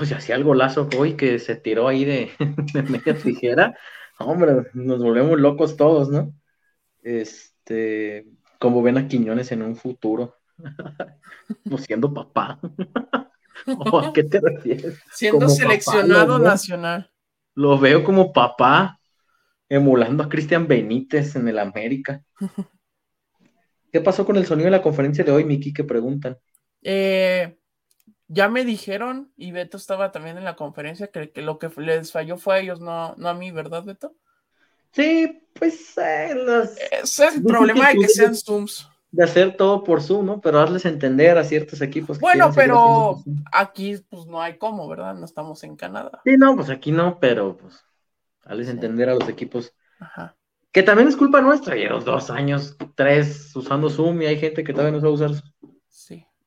O 0.00 0.04
sea, 0.04 0.18
hacía 0.18 0.34
el 0.36 0.44
golazo 0.44 0.88
hoy 0.98 1.14
que 1.14 1.38
se 1.38 1.56
tiró 1.56 1.88
ahí 1.88 2.04
de, 2.04 2.30
media 2.88 3.16
tijera, 3.16 3.76
hombre, 4.18 4.66
nos 4.74 5.02
volvemos 5.02 5.38
locos 5.40 5.76
todos, 5.76 6.08
¿no? 6.08 6.32
Este, 7.02 8.26
como 8.58 8.82
ven 8.82 8.98
a 8.98 9.08
Quiñones 9.08 9.52
en 9.52 9.62
un 9.62 9.76
futuro, 9.76 10.36
no 11.64 11.78
siendo 11.78 12.12
papá. 12.12 12.58
¿O 13.66 13.98
a 13.98 14.12
qué 14.12 14.22
te 14.22 14.38
refieres? 14.38 15.00
Siendo 15.12 15.48
seleccionado 15.48 16.38
nacional. 16.38 17.10
Lo 17.54 17.78
veo 17.78 18.04
como 18.04 18.32
papá, 18.32 19.00
emulando 19.68 20.22
a 20.22 20.28
Cristian 20.28 20.68
Benítez 20.68 21.36
en 21.36 21.48
el 21.48 21.58
América. 21.58 22.22
¿Qué 23.90 24.00
pasó 24.02 24.26
con 24.26 24.36
el 24.36 24.44
sonido 24.44 24.66
de 24.66 24.72
la 24.72 24.82
conferencia 24.82 25.24
de 25.24 25.32
hoy, 25.32 25.44
Miki? 25.44 25.72
Que 25.72 25.84
preguntan. 25.84 26.36
Eh, 26.82 27.56
ya 28.28 28.48
me 28.48 28.64
dijeron, 28.64 29.32
y 29.36 29.52
Beto 29.52 29.76
estaba 29.76 30.12
también 30.12 30.38
en 30.38 30.44
la 30.44 30.56
conferencia, 30.56 31.08
que, 31.08 31.30
lo 31.42 31.58
que 31.58 31.70
les 31.78 32.12
falló 32.12 32.36
fue 32.38 32.56
a 32.56 32.58
ellos, 32.58 32.80
no, 32.80 33.14
no 33.16 33.28
a 33.28 33.34
mí, 33.34 33.50
¿verdad, 33.50 33.84
Beto? 33.84 34.14
Sí, 34.92 35.42
pues 35.52 35.96
eh, 35.98 36.34
Ese 37.02 37.26
es 37.26 37.36
el 37.36 37.42
problema 37.42 37.90
de 37.90 37.98
que 37.98 38.08
sean 38.08 38.34
Zooms. 38.34 38.88
De 39.10 39.24
hacer 39.24 39.56
todo 39.56 39.84
por 39.84 40.02
Zoom, 40.02 40.26
¿no? 40.26 40.40
Pero 40.40 40.58
hazles 40.58 40.84
entender 40.84 41.38
a 41.38 41.44
ciertos 41.44 41.80
equipos. 41.80 42.18
bueno, 42.18 42.50
pero 42.54 43.22
aquí 43.52 43.96
pues 44.08 44.26
no 44.26 44.40
hay 44.40 44.58
cómo, 44.58 44.88
¿verdad? 44.88 45.14
No 45.14 45.24
estamos 45.24 45.62
en 45.64 45.76
Canadá. 45.76 46.20
Sí, 46.24 46.36
no, 46.36 46.56
pues 46.56 46.70
aquí 46.70 46.92
no, 46.92 47.18
pero 47.20 47.56
pues 47.56 47.84
hazles 48.44 48.68
entender 48.68 49.08
a 49.08 49.14
los 49.14 49.28
equipos. 49.28 49.74
Ajá. 50.00 50.36
Que 50.72 50.82
también 50.82 51.08
es 51.08 51.16
culpa 51.16 51.40
nuestra, 51.40 51.76
llevamos 51.76 52.04
dos 52.04 52.30
años, 52.30 52.76
tres 52.94 53.54
usando 53.54 53.88
Zoom 53.88 54.20
y 54.22 54.26
hay 54.26 54.38
gente 54.38 54.64
que 54.64 54.72
todavía 54.72 54.92
no 54.92 55.00
sabe 55.00 55.12
usar 55.12 55.30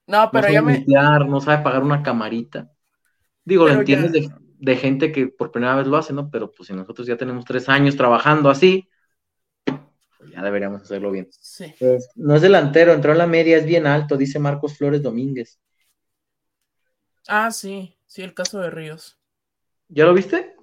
no, 0.10 0.32
pero 0.32 0.50
ya 0.50 0.64
me. 0.64 0.84
no 0.88 1.40
sabe 1.40 1.64
pagar 1.64 1.84
una 1.84 2.02
camarita. 2.02 2.72
Digo, 3.46 3.68
lo 3.68 3.74
entiendes 3.74 4.32
de, 4.58 4.76
gente 4.76 5.12
que 5.12 5.28
por 5.28 5.52
primera 5.52 5.76
vez 5.76 5.86
lo 5.86 5.98
hace, 5.98 6.14
¿no? 6.14 6.32
Pero 6.32 6.52
pues 6.52 6.66
si 6.66 6.74
nosotros 6.74 7.06
ya 7.06 7.16
tenemos 7.16 7.46
tres 7.46 7.70
años 7.70 7.96
trabajando 7.96 8.50
así, 8.50 8.90
pues 9.66 10.32
ya 10.32 10.42
deberíamos 10.42 10.82
hacerlo 10.82 11.12
bien. 11.12 11.28
Sí. 11.30 11.76
Pues, 11.80 12.10
no 12.16 12.36
es 12.36 12.42
delantero, 12.42 12.92
entró 12.92 13.12
en 13.12 13.20
la 13.20 13.28
media, 13.28 13.58
es 13.58 13.66
bien 13.66 13.86
alto, 13.86 14.18
dice 14.18 14.40
Marcos 14.40 14.76
Flores 14.80 15.04
Domínguez. 15.04 15.60
Ah, 17.28 17.52
sí, 17.52 17.96
sí, 18.08 18.24
el 18.24 18.34
caso 18.34 18.60
de 18.60 18.72
Ríos. 18.72 19.20
¿Ya 19.90 20.06
lo 20.06 20.16
viste? 20.16 20.56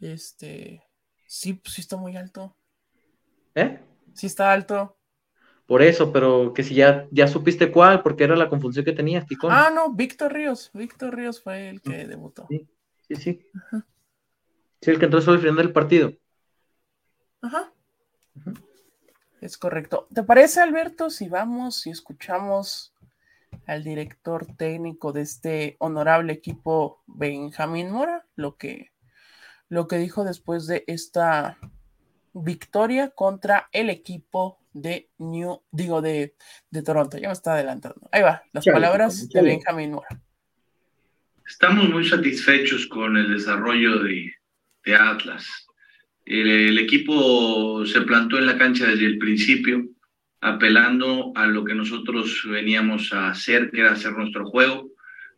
Este. 0.00 0.82
Sí, 1.26 1.52
pues 1.52 1.74
sí 1.74 1.82
está 1.82 1.98
muy 1.98 2.16
alto. 2.16 2.56
¿Eh? 3.54 3.80
Sí 4.14 4.28
está 4.28 4.50
alto. 4.50 4.96
Por 5.66 5.82
eso, 5.82 6.12
pero 6.12 6.52
que 6.52 6.62
si 6.62 6.74
ya, 6.74 7.06
ya 7.10 7.26
supiste 7.26 7.72
cuál, 7.72 8.02
porque 8.02 8.24
era 8.24 8.36
la 8.36 8.50
confusión 8.50 8.84
que 8.84 8.92
tenías, 8.92 9.26
Ticón. 9.26 9.50
Ah, 9.52 9.70
no, 9.74 9.92
Víctor 9.94 10.32
Ríos. 10.32 10.70
Víctor 10.74 11.16
Ríos 11.16 11.40
fue 11.40 11.70
el 11.70 11.80
que 11.80 12.06
debutó. 12.06 12.46
Sí, 12.50 12.68
sí, 13.08 13.16
sí. 13.16 13.50
Sí, 14.82 14.90
el 14.90 14.98
que 14.98 15.06
entró 15.06 15.20
el 15.20 15.38
final 15.38 15.56
del 15.56 15.72
partido. 15.72 16.12
Ajá. 17.40 17.72
Es 19.40 19.56
correcto. 19.56 20.06
¿Te 20.12 20.22
parece, 20.22 20.60
Alberto, 20.60 21.08
si 21.08 21.28
vamos 21.28 21.86
y 21.86 21.90
escuchamos 21.90 22.94
al 23.66 23.84
director 23.84 24.46
técnico 24.56 25.12
de 25.12 25.22
este 25.22 25.76
honorable 25.78 26.32
equipo, 26.32 27.02
Benjamín 27.06 27.90
Mora, 27.90 28.26
lo 28.36 28.56
que, 28.56 28.92
lo 29.68 29.86
que 29.86 29.96
dijo 29.96 30.24
después 30.24 30.66
de 30.66 30.84
esta 30.86 31.58
victoria 32.34 33.10
contra 33.10 33.68
el 33.72 33.88
equipo 33.90 34.58
de 34.74 35.08
New, 35.18 35.62
digo, 35.70 36.02
de, 36.02 36.34
Toronto. 36.84 37.16
Ya 37.16 37.28
me 37.28 37.32
está 37.32 37.54
adelantando. 37.54 38.08
Ahí 38.12 38.22
va, 38.22 38.42
las 38.52 38.64
palabras 38.66 39.28
de 39.30 39.40
Benjamin 39.40 39.92
Mora. 39.92 40.08
Estamos 41.46 41.88
muy 41.88 42.04
satisfechos 42.06 42.86
con 42.86 43.16
el 43.16 43.32
desarrollo 43.32 44.00
de, 44.00 44.34
Atlas. 44.98 45.46
El, 46.24 46.78
equipo 46.78 47.86
se 47.86 48.00
plantó 48.02 48.38
en 48.38 48.46
la 48.46 48.58
cancha 48.58 48.86
desde 48.86 49.06
el 49.06 49.18
principio, 49.18 49.86
apelando 50.40 51.32
a 51.36 51.46
lo 51.46 51.64
que 51.64 51.74
nosotros 51.74 52.42
veníamos 52.46 53.12
a 53.12 53.28
hacer, 53.28 53.70
que 53.70 53.80
era 53.80 53.92
hacer 53.92 54.12
nuestro 54.12 54.46
juego. 54.46 54.90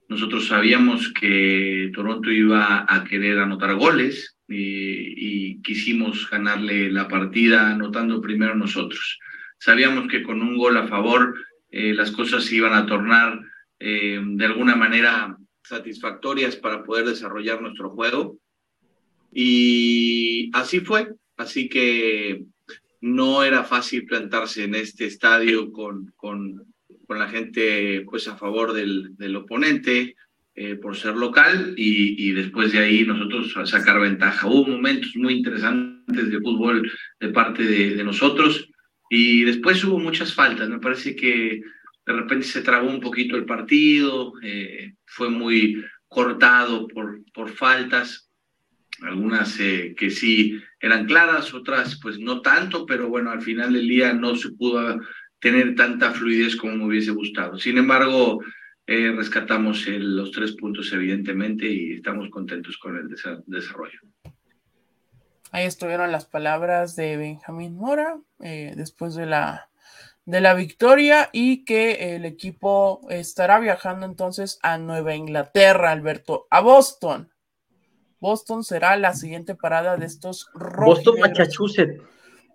Nosotros 0.09 0.47
sabíamos 0.49 1.12
que 1.12 1.91
Toronto 1.95 2.30
iba 2.30 2.87
a 2.89 3.05
querer 3.05 3.39
anotar 3.39 3.74
goles 3.74 4.36
y, 4.49 5.61
quisimos 5.62 6.30
ganarle 6.30 6.90
la 6.90 7.09
partida 7.09 7.70
anotando 7.70 8.20
primero 8.20 8.55
nosotros. 8.55 9.18
Sabíamos 9.59 10.07
que 10.09 10.22
con 10.22 10.40
un 10.40 10.57
gol 10.57 10.76
a 10.76 10.86
favor 10.86 11.34
eh, 11.70 11.92
las 11.92 12.12
cosas 12.12 12.44
se 12.44 12.57
iban 12.57 12.74
a 12.74 12.86
tornar 12.86 13.40
eh, 13.80 14.20
de 14.22 14.44
alguna 14.44 14.76
manera 14.76 15.36
satisfactorias 15.64 16.57
para 16.57 16.84
poder 16.84 17.07
desarrollar 17.07 17.61
nuestro 17.61 17.90
juego. 17.90 18.38
Y 19.32 20.51
así 20.55 20.80
fue. 20.80 21.09
Así 21.36 21.68
que 21.68 22.44
no 23.01 23.42
era 23.42 23.64
fácil 23.64 24.07
plantarse 24.07 24.64
en 24.64 24.74
este 24.74 25.07
estadio 25.07 25.72
con, 25.72 26.12
con, 26.16 26.64
con 27.07 27.18
la 27.18 27.28
gente 27.28 28.05
pues 28.09 28.28
a 28.28 28.36
favor 28.36 28.72
del, 28.72 29.16
del 29.16 29.36
oponente 29.36 30.14
eh, 30.59 30.74
por 30.76 30.96
ser 30.96 31.14
local 31.14 31.74
y, 31.76 32.28
y, 32.28 32.32
después 32.32 32.72
de 32.72 32.78
ahí 32.78 33.04
nosotros 33.04 33.54
a 33.59 33.66
sacar 33.66 34.00
ventaja. 34.00 34.46
Hubo 34.46 34.66
momentos 34.66 35.14
muy 35.14 35.34
interesantes 35.34 36.30
de 36.30 36.40
fútbol 36.40 36.90
de 37.20 37.28
parte 37.28 37.62
de, 37.62 37.94
de 37.94 38.02
nosotros 38.02 38.66
y 39.11 39.44
después 39.44 39.84
hubo 39.84 39.98
muchas 39.98 40.32
faltas. 40.32 40.68
Me 40.70 40.78
parece 40.78 41.14
que 41.14 41.61
de 42.07 42.12
repente 42.12 42.46
se 42.46 42.62
trabó 42.62 42.88
un 42.88 43.00
poquito 43.00 43.36
el 43.36 43.44
partido, 43.44 44.32
eh, 44.42 44.94
fue 45.04 45.28
muy 45.28 45.84
cortado 46.09 46.86
por, 46.88 47.20
por 47.34 47.50
faltas, 47.50 48.30
algunas 49.02 49.61
eh, 49.61 49.94
que 49.94 50.09
sí 50.09 50.59
eran 50.80 51.04
claras, 51.04 51.52
otras 51.52 51.98
pues 52.00 52.18
no 52.18 52.40
tanto, 52.40 52.86
pero 52.86 53.09
bueno, 53.09 53.30
al 53.30 53.42
final 53.42 53.72
del 53.72 53.88
día 53.88 54.12
no 54.12 54.36
se 54.36 54.52
pudo 54.52 55.00
tener 55.38 55.74
tanta 55.74 56.12
fluidez 56.12 56.57
como 56.57 56.76
me 56.76 56.86
hubiese 56.86 57.11
gustado. 57.11 57.59
Sin 57.59 57.76
embargo, 57.76 58.40
eh, 58.87 59.12
rescatamos 59.16 59.87
los 59.87 60.30
tres 60.30 60.53
puntos 60.53 60.93
evidentemente 60.93 61.66
y 61.66 61.95
estamos 61.95 62.28
contentos 62.30 62.76
con 62.78 62.97
el 62.97 63.09
desarrollo. 63.47 64.01
Ahí 65.53 65.64
estuvieron 65.64 66.12
las 66.12 66.26
palabras 66.26 66.97
de 66.97 67.16
Benjamín 67.16 67.76
Mora 67.76 68.20
después 68.39 69.14
de 69.14 69.26
la 69.26 69.70
de 70.26 70.41
la 70.41 70.55
victoria 70.55 71.30
y 71.32 71.64
que 71.64 72.16
el 72.16 72.24
equipo 72.24 73.01
estará 73.09 73.61
viajando 73.61 74.05
entonces 74.05 74.59
a 74.62 74.76
Nueva 74.76 75.14
Inglaterra, 75.14 75.93
Alberto, 75.93 76.47
a 76.51 76.61
Boston. 76.61 77.32
Boston 78.18 78.64
será 78.64 78.97
la 78.97 79.14
siguiente 79.14 79.55
parada 79.55 79.97
de 79.97 80.07
estos 80.07 80.51
Boston, 80.55 81.20
Massachusetts. 81.20 82.03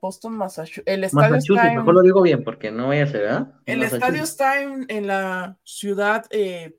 Boston, 0.02 0.34
Massachusetts. 0.34 0.84
El 0.88 1.04
estadio 1.04 1.36
está 1.36 1.74
mejor 1.74 1.94
lo 1.94 2.02
digo 2.02 2.22
bien 2.22 2.44
porque 2.44 2.72
no 2.72 2.88
vaya 2.88 3.04
a 3.04 3.08
ser, 3.08 3.22
¿verdad? 3.22 3.54
El 3.66 3.84
estadio 3.84 4.24
está 4.24 4.62
en, 4.62 5.08
la 5.08 5.58
ciudad 5.64 6.26
eh, 6.32 6.78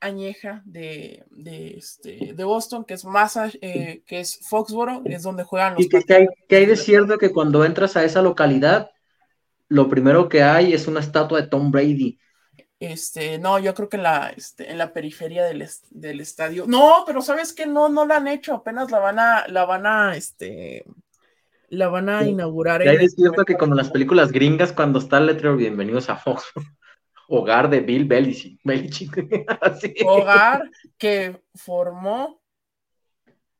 añeja 0.00 0.62
de, 0.66 1.24
de, 1.30 1.78
este, 1.78 2.34
de, 2.34 2.44
Boston, 2.44 2.84
que 2.84 2.94
es 2.94 3.04
Massa, 3.04 3.50
eh, 3.60 4.02
que 4.06 4.20
es 4.20 4.38
Foxboro, 4.46 5.02
es 5.06 5.22
donde 5.22 5.44
juegan 5.44 5.74
los. 5.74 5.84
¿Y 5.84 5.88
que, 5.88 6.04
hay, 6.14 6.28
que 6.48 6.56
hay 6.56 6.66
de 6.66 6.76
cierto 6.76 7.18
que 7.18 7.32
cuando 7.32 7.64
entras 7.64 7.96
a 7.96 8.04
esa 8.04 8.20
localidad 8.20 8.90
lo 9.68 9.88
primero 9.88 10.28
que 10.28 10.42
hay 10.42 10.72
es 10.72 10.86
una 10.86 11.00
estatua 11.00 11.40
de 11.40 11.48
Tom 11.48 11.70
Brady. 11.70 12.18
Este, 12.78 13.38
no, 13.38 13.58
yo 13.58 13.72
creo 13.74 13.88
que 13.88 13.96
en 13.96 14.02
la, 14.02 14.28
este, 14.36 14.70
en 14.70 14.78
la 14.78 14.92
periferia 14.92 15.44
del, 15.44 15.66
del, 15.90 16.20
estadio. 16.20 16.64
No, 16.66 17.04
pero 17.06 17.22
sabes 17.22 17.52
que 17.52 17.66
no, 17.66 17.88
no 17.88 18.04
la 18.04 18.16
han 18.16 18.28
hecho, 18.28 18.54
apenas 18.54 18.90
la 18.90 18.98
van 18.98 19.18
a, 19.18 19.48
la 19.48 19.64
van 19.64 19.86
a, 19.86 20.16
este, 20.16 20.84
la 21.68 21.88
van 21.88 22.08
a 22.08 22.24
inaugurar. 22.24 22.82
es 22.82 23.14
cierto 23.14 23.44
que 23.44 23.56
como 23.56 23.72
en 23.72 23.78
las 23.78 23.90
películas 23.90 24.32
gringas, 24.32 24.72
cuando 24.72 24.98
está 24.98 25.18
el 25.18 25.26
letrero 25.26 25.56
Bienvenidos 25.56 26.08
a 26.08 26.16
Fox, 26.16 26.44
hogar 27.28 27.70
de 27.70 27.80
Bill 27.80 28.04
Belichick. 28.04 28.60
Hogar 30.06 30.70
que 30.98 31.42
formó 31.54 32.40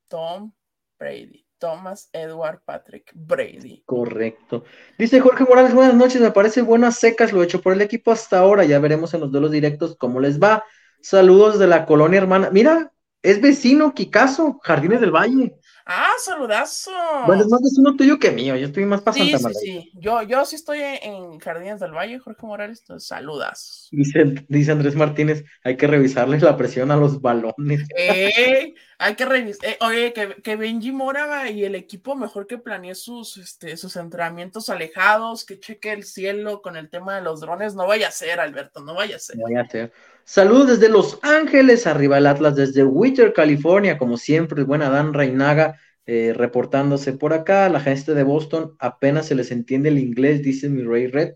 Tom 0.09 0.53
Brady. 0.99 1.45
Thomas 1.59 2.11
Edward 2.13 2.61
Patrick 2.67 3.11
Brady. 3.15 3.83
Correcto. 3.87 4.65
Dice 4.99 5.21
Jorge 5.21 5.45
Morales, 5.45 5.73
buenas 5.73 5.95
noches, 5.95 6.21
me 6.21 6.31
parece 6.31 6.61
buenas 6.61 6.99
secas 6.99 7.33
lo 7.33 7.43
hecho 7.43 7.63
por 7.63 7.73
el 7.73 7.81
equipo 7.81 8.13
hasta 8.13 8.39
ahora, 8.39 8.65
ya 8.65 8.79
veremos 8.81 9.15
en 9.15 9.21
los 9.21 9.33
duelos 9.33 9.51
directos 9.51 9.97
cómo 9.97 10.21
les 10.21 10.39
va. 10.39 10.63
Saludos 11.01 11.59
de 11.59 11.67
la 11.67 11.87
colonia 11.87 12.19
hermana. 12.19 12.51
Mira, 12.51 12.93
es 13.23 13.41
vecino, 13.41 13.95
Kikazo, 13.95 14.61
Jardines 14.63 15.01
del 15.01 15.11
Valle. 15.11 15.57
Ah, 15.87 16.13
saludazo. 16.19 16.91
Bueno, 17.27 17.43
es 17.43 17.49
más 17.49 17.61
vecino 17.61 17.95
tuyo 17.95 18.19
que 18.19 18.31
mío, 18.31 18.57
yo 18.57 18.67
estoy 18.67 18.87
más 18.87 19.03
pasando. 19.03 19.37
Sí, 19.37 19.45
sí, 19.45 19.55
sí. 19.61 19.93
Yo, 19.95 20.23
yo 20.23 20.47
sí 20.47 20.57
estoy 20.57 20.79
en 20.81 21.39
Jardines 21.39 21.79
del 21.79 21.93
Valle, 21.93 22.19
Jorge 22.19 22.47
Morales, 22.47 22.81
entonces 22.81 23.07
saludas. 23.07 23.89
Dice, 23.93 24.47
dice 24.49 24.73
Andrés 24.73 24.97
Martínez, 24.97 25.45
hay 25.63 25.77
que 25.77 25.87
revisarles 25.87 26.43
la 26.43 26.57
presión 26.57 26.91
a 26.91 26.97
los 26.97 27.21
balones. 27.21 27.87
Eh, 27.99 28.73
hay 28.99 29.15
que 29.15 29.25
revisar, 29.25 29.71
eh, 29.71 29.79
oye, 29.81 30.13
que, 30.13 30.37
que, 30.43 30.57
Benji 30.57 30.93
Mora 30.93 31.51
y 31.51 31.65
el 31.65 31.75
equipo 31.75 32.15
mejor 32.15 32.47
que 32.47 32.59
planee 32.59 32.95
sus, 32.95 33.37
este, 33.37 33.77
sus 33.77 33.97
entrenamientos 33.97 34.69
alejados, 34.69 35.45
que 35.45 35.59
cheque 35.59 35.93
el 35.93 36.05
cielo 36.05 36.63
con 36.63 36.77
el 36.77 36.91
tema 36.91 37.17
de 37.17 37.23
los 37.23 37.41
drones, 37.41 37.75
no 37.75 37.87
vaya 37.87 38.09
a 38.09 38.13
ser, 38.13 38.41
Alberto, 38.41 38.81
no 38.81 38.95
vaya 38.95 39.17
a 39.17 39.19
ser. 39.19 39.37
No 39.37 39.45
vaya 39.45 39.63
a 39.63 39.69
ser. 39.69 39.93
Saludos 40.25 40.69
desde 40.69 40.89
Los 40.89 41.19
Ángeles, 41.23 41.87
arriba 41.87 42.19
el 42.19 42.27
Atlas 42.27 42.57
desde 42.57 42.85
Witter, 42.85 43.33
California, 43.33 43.99
como 43.99 44.17
siempre, 44.17 44.63
buena 44.63 44.89
Dan 44.89 45.13
Reinaga 45.13 45.79
eh, 46.07 46.35
reportándose 46.35 47.15
por 47.15 47.33
acá. 47.33 47.69
La 47.69 47.81
gente 47.81 48.15
de 48.15 48.23
Boston 48.23 48.77
apenas 48.79 49.27
se 49.27 49.35
les 49.35 49.51
entiende 49.51 49.89
el 49.89 49.99
inglés, 49.99 50.43
dice 50.43 50.69
mi 50.69 50.83
Rey 50.83 51.07
Red. 51.07 51.35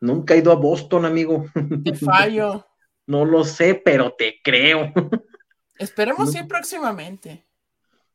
Nunca 0.00 0.34
he 0.34 0.38
ido 0.38 0.50
a 0.52 0.56
Boston, 0.56 1.04
amigo. 1.04 1.46
Te 1.84 1.94
fallo. 1.94 2.66
no 3.06 3.24
lo 3.24 3.44
sé, 3.44 3.74
pero 3.74 4.14
te 4.16 4.40
creo. 4.42 4.92
Esperemos 5.80 6.34
ir 6.34 6.46
próximamente. 6.46 7.42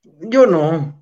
Yo 0.04 0.46
no. 0.46 1.02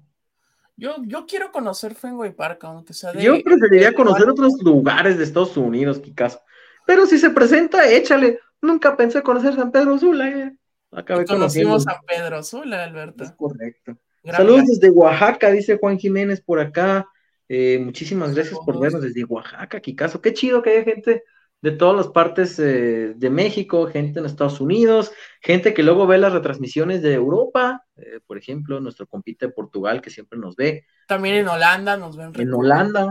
Yo, 0.78 0.96
yo 1.06 1.26
quiero 1.26 1.52
conocer 1.52 1.94
Fenway 1.94 2.32
Park, 2.32 2.64
aunque 2.64 2.94
sea 2.94 3.12
de. 3.12 3.22
Yo 3.22 3.44
preferiría 3.44 3.94
conocer 3.94 4.30
otros 4.30 4.54
lugares 4.64 5.18
de 5.18 5.26
Estados 5.26 5.58
Unidos, 5.58 6.00
Kikazo. 6.00 6.40
Pero 6.88 7.06
si 7.06 7.20
se 7.20 7.30
presenta, 7.32 7.90
échale. 7.90 8.40
Nunca 8.62 8.96
pensé 8.96 9.22
conocer 9.22 9.56
San 9.56 9.74
Pedro 9.74 10.00
Sula. 10.00 10.30
Eh. 10.30 10.56
Acabé 10.94 11.26
conocimos 11.26 11.84
San 11.84 11.98
Pedro 12.08 12.42
Sula, 12.44 12.86
Alberto. 12.86 13.26
Es 13.26 13.34
correcto. 13.34 13.98
Saludos 14.24 14.68
desde 14.68 14.90
Oaxaca, 14.90 15.52
dice 15.52 15.78
Juan 15.78 16.00
Jiménez 16.00 16.40
por 16.40 16.62
acá. 16.62 17.06
Eh, 17.50 17.78
muchísimas 17.84 18.34
gracias 18.34 18.58
por 18.66 18.80
vernos 18.80 19.02
desde 19.02 19.26
Oaxaca, 19.26 19.82
Kikazo. 19.82 20.22
Qué 20.22 20.34
chido 20.34 20.62
que 20.62 20.70
haya 20.70 20.84
gente 20.86 21.24
de 21.64 21.72
todas 21.72 21.96
las 21.96 22.10
partes 22.10 22.60
eh, 22.60 23.14
de 23.16 23.30
México, 23.30 23.88
gente 23.88 24.20
en 24.20 24.26
Estados 24.26 24.60
Unidos, 24.60 25.14
gente 25.42 25.74
que 25.74 25.82
luego 25.82 26.06
ve 26.06 26.18
las 26.18 26.34
retransmisiones 26.34 27.02
de 27.02 27.14
Europa, 27.14 27.86
eh, 27.96 28.20
por 28.28 28.38
ejemplo, 28.38 28.82
nuestro 28.82 29.08
compite 29.08 29.46
de 29.46 29.54
Portugal 29.54 30.02
que 30.02 30.10
siempre 30.10 30.38
nos 30.38 30.58
ve. 30.58 30.86
También 31.08 31.36
en 31.36 31.48
Holanda 31.48 31.96
nos 31.96 32.18
ven. 32.18 32.34
En 32.36 32.54
Holanda. 32.54 33.10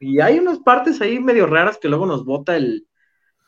Y 0.00 0.20
hay 0.20 0.38
unas 0.38 0.58
partes 0.58 1.00
ahí 1.00 1.18
medio 1.18 1.46
raras 1.46 1.78
que 1.78 1.88
luego 1.88 2.04
nos 2.04 2.26
bota 2.26 2.56
el, 2.56 2.86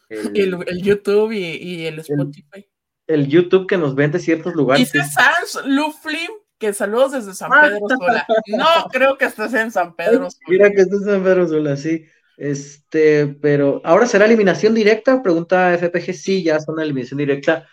el, 0.09 0.83
YouTube 0.83 1.33
y, 1.33 1.85
el 1.85 1.99
Spotify. 1.99 2.67
El, 3.07 3.29
YouTube 3.29 3.67
que 3.67 3.77
nos 3.77 3.95
vende 3.95 4.19
ciertos 4.19 4.55
lugares. 4.55 4.91
Dice 4.91 5.07
Sans 5.07 5.67
Luflim 5.67 6.31
que 6.59 6.73
saludos 6.73 7.13
desde 7.13 7.35
San 7.35 7.51
Pedro 7.51 7.81
Sola. 7.87 8.27
No 8.47 8.89
creo 8.91 9.19
que 9.19 9.27
estés 9.27 9.53
en 9.53 9.71
San 9.71 9.95
Pedro. 9.95 10.29
Mira 10.49 10.71
que 10.71 10.81
estés 10.81 11.03
en 11.03 11.09
San 11.09 11.23
Pedro 11.23 11.47
Sola, 11.47 11.77
sí. 11.77 12.07
Este, 12.37 13.27
pero 13.27 13.81
ahora 13.85 14.07
será 14.07 14.27
eliminación 14.27 14.75
directa, 14.75 15.23
pregunta 15.23 15.73
FPG, 15.75 16.13
sí, 16.13 16.43
ya 16.43 16.61
son 16.61 16.79
eliminación 16.81 17.19
directa. 17.19 17.67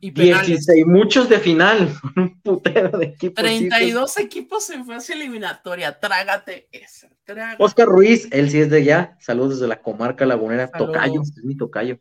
Y, 0.00 0.12
muchos 0.84 1.28
de 1.28 1.40
final, 1.40 1.92
un 2.16 2.40
putero 2.40 2.96
de 2.98 3.06
equipos. 3.06 3.42
32 3.42 4.18
equipos 4.18 4.70
en 4.70 4.86
fase 4.86 5.14
eliminatoria, 5.14 5.98
trágate 5.98 6.68
esa. 6.70 7.08
Oscar 7.58 7.86
Ruiz, 7.86 8.28
él 8.30 8.48
sí 8.50 8.60
es 8.60 8.70
de 8.70 8.78
allá, 8.78 9.16
saludos 9.20 9.56
desde 9.56 9.68
la 9.68 9.80
comarca 9.82 10.24
lagunera, 10.24 10.70
Tocayo, 10.70 11.22
es 11.22 11.44
mi 11.44 11.56
Tocayo. 11.56 11.98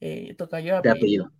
Eh, 0.00 0.34
tocayo 0.36 0.80
de 0.82 0.90
apellido. 0.90 1.32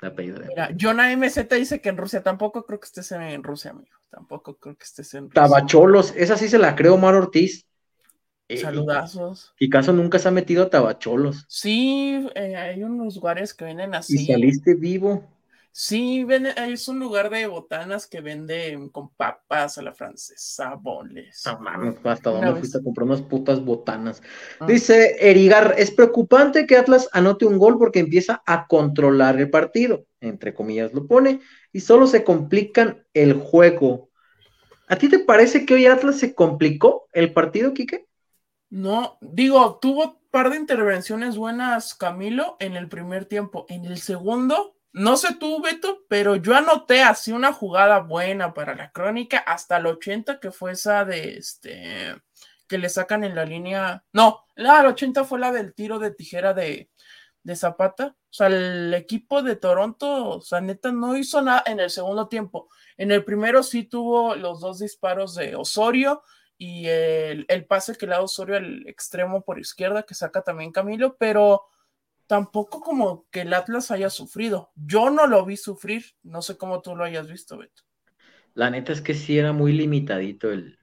De 0.00 0.08
apellido, 0.08 0.42
Mira, 0.46 0.70
Jonah 0.78 1.16
MZ 1.16 1.48
dice 1.50 1.80
que 1.80 1.88
en 1.88 1.96
Rusia 1.96 2.22
tampoco 2.22 2.66
creo 2.66 2.78
que 2.78 2.86
estés 2.86 3.10
en 3.12 3.42
Rusia, 3.42 3.70
amigo. 3.70 3.96
Tampoco 4.10 4.58
creo 4.58 4.76
que 4.76 4.84
estés 4.84 5.14
en 5.14 5.24
Rusia. 5.24 5.42
Tabacholos, 5.42 6.14
esa 6.14 6.36
sí 6.36 6.48
se 6.48 6.58
la 6.58 6.76
creo, 6.76 6.94
Omar 6.94 7.14
Ortiz. 7.14 7.66
Eh, 8.48 8.58
Saludazos. 8.58 9.54
Y 9.58 9.68
caso 9.68 9.92
nunca 9.92 10.18
se 10.18 10.28
ha 10.28 10.30
metido 10.30 10.64
a 10.64 10.70
Tabacholos. 10.70 11.44
Sí, 11.48 12.28
eh, 12.34 12.56
hay 12.56 12.82
unos 12.82 13.16
lugares 13.16 13.52
que 13.54 13.64
vienen 13.64 13.94
así. 13.94 14.22
Y 14.22 14.26
saliste 14.26 14.74
vivo. 14.74 15.24
Sí, 15.78 16.26
es 16.30 16.88
un 16.88 17.00
lugar 17.00 17.28
de 17.28 17.46
botanas 17.46 18.06
que 18.06 18.22
vende 18.22 18.88
con 18.92 19.10
papas 19.10 19.76
a 19.76 19.82
la 19.82 19.92
francesa, 19.92 20.74
boles. 20.74 21.44
Mames, 21.60 21.96
hasta 22.02 22.30
dónde 22.30 22.54
fuiste 22.54 22.78
a 22.78 22.82
comprar 22.82 23.06
unas 23.06 23.20
putas 23.20 23.62
botanas. 23.62 24.22
Ah. 24.58 24.64
Dice 24.66 25.16
Erigar, 25.20 25.74
es 25.76 25.90
preocupante 25.90 26.66
que 26.66 26.78
Atlas 26.78 27.10
anote 27.12 27.44
un 27.44 27.58
gol 27.58 27.76
porque 27.76 27.98
empieza 27.98 28.42
a 28.46 28.66
controlar 28.66 29.38
el 29.38 29.50
partido, 29.50 30.06
entre 30.22 30.54
comillas 30.54 30.94
lo 30.94 31.06
pone, 31.06 31.40
y 31.74 31.80
solo 31.80 32.06
se 32.06 32.24
complican 32.24 33.04
el 33.12 33.34
juego. 33.34 34.08
¿A 34.88 34.96
ti 34.96 35.10
te 35.10 35.18
parece 35.18 35.66
que 35.66 35.74
hoy 35.74 35.84
Atlas 35.84 36.18
se 36.18 36.34
complicó 36.34 37.06
el 37.12 37.34
partido, 37.34 37.74
Quique? 37.74 38.06
No, 38.70 39.18
digo, 39.20 39.78
tuvo 39.80 40.04
un 40.04 40.30
par 40.30 40.50
de 40.50 40.56
intervenciones 40.56 41.36
buenas 41.36 41.94
Camilo 41.94 42.56
en 42.60 42.76
el 42.76 42.88
primer 42.88 43.26
tiempo. 43.26 43.66
En 43.68 43.84
el 43.84 43.98
segundo, 43.98 44.76
no 44.92 45.16
sé 45.16 45.36
tú, 45.36 45.62
Beto, 45.62 46.04
pero 46.08 46.36
yo 46.36 46.54
anoté 46.54 47.02
así 47.02 47.32
una 47.32 47.52
jugada 47.52 48.00
buena 48.00 48.54
para 48.54 48.74
la 48.74 48.90
crónica 48.90 49.38
hasta 49.38 49.76
el 49.76 49.86
80, 49.86 50.40
que 50.40 50.50
fue 50.50 50.72
esa 50.72 51.04
de 51.04 51.36
este 51.36 52.16
que 52.68 52.78
le 52.78 52.88
sacan 52.88 53.24
en 53.24 53.34
la 53.34 53.44
línea. 53.44 54.04
No, 54.12 54.44
la 54.54 54.78
del 54.78 54.86
80 54.86 55.24
fue 55.24 55.38
la 55.38 55.52
del 55.52 55.74
tiro 55.74 55.98
de 55.98 56.10
tijera 56.10 56.52
de, 56.52 56.90
de 57.42 57.56
Zapata. 57.56 58.16
O 58.18 58.32
sea, 58.32 58.48
el 58.48 58.92
equipo 58.94 59.42
de 59.42 59.56
Toronto, 59.56 60.30
o 60.30 60.40
sea, 60.40 60.60
neta, 60.60 60.90
no 60.92 61.16
hizo 61.16 61.40
nada 61.42 61.62
en 61.66 61.80
el 61.80 61.90
segundo 61.90 62.28
tiempo. 62.28 62.68
En 62.96 63.12
el 63.12 63.24
primero 63.24 63.62
sí 63.62 63.84
tuvo 63.84 64.34
los 64.34 64.60
dos 64.60 64.80
disparos 64.80 65.34
de 65.34 65.56
Osorio 65.56 66.22
y 66.58 66.86
el, 66.86 67.44
el 67.48 67.66
pase 67.66 67.96
que 67.96 68.06
le 68.06 68.12
da 68.12 68.22
Osorio 68.22 68.56
al 68.56 68.86
extremo 68.86 69.44
por 69.44 69.58
izquierda, 69.58 70.04
que 70.04 70.14
saca 70.14 70.42
también 70.42 70.72
Camilo, 70.72 71.16
pero 71.16 71.64
tampoco 72.26 72.80
como 72.80 73.26
que 73.30 73.42
el 73.42 73.54
Atlas 73.54 73.90
haya 73.90 74.10
sufrido. 74.10 74.70
Yo 74.74 75.10
no 75.10 75.26
lo 75.26 75.44
vi 75.44 75.56
sufrir, 75.56 76.04
no 76.22 76.42
sé 76.42 76.56
cómo 76.56 76.80
tú 76.82 76.96
lo 76.96 77.04
hayas 77.04 77.28
visto, 77.28 77.58
Beto. 77.58 77.82
La 78.54 78.70
neta 78.70 78.92
es 78.92 79.02
que 79.02 79.14
sí 79.14 79.38
era 79.38 79.52
muy 79.52 79.72
limitadito 79.72 80.50
el, 80.50 80.78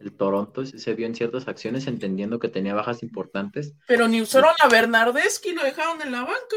el 0.00 0.16
Toronto, 0.16 0.64
se 0.66 0.94
vio 0.94 1.06
en 1.06 1.14
ciertas 1.14 1.46
acciones 1.46 1.86
entendiendo 1.86 2.38
que 2.38 2.48
tenía 2.48 2.74
bajas 2.74 3.02
importantes. 3.02 3.74
Pero 3.86 4.08
ni 4.08 4.20
usaron 4.20 4.54
a 4.60 4.68
Bernardeschi, 4.68 5.54
lo 5.54 5.62
dejaron 5.62 6.02
en 6.02 6.10
la 6.10 6.22
banca. 6.22 6.56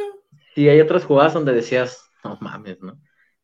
Sí, 0.56 0.68
hay 0.68 0.82
otras 0.82 1.06
jugadas 1.06 1.34
donde 1.34 1.54
decías, 1.54 2.10
no 2.24 2.38
mames, 2.42 2.82
¿no? 2.82 3.00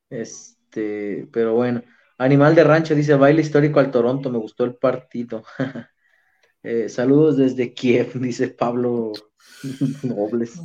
Este, 0.09 1.27
pero 1.31 1.53
bueno. 1.53 1.83
Animal 2.19 2.53
de 2.53 2.65
Rancho 2.65 2.95
dice, 2.95 3.15
baile 3.15 3.41
histórico 3.41 3.79
al 3.79 3.91
Toronto, 3.91 4.29
me 4.29 4.37
gustó 4.37 4.65
el 4.65 4.75
partido. 4.75 5.43
Eh, 6.61 6.89
saludos 6.89 7.37
desde 7.37 7.73
Kiev, 7.73 8.11
dice 8.19 8.49
Pablo 8.49 9.13
Nobles. 10.03 10.59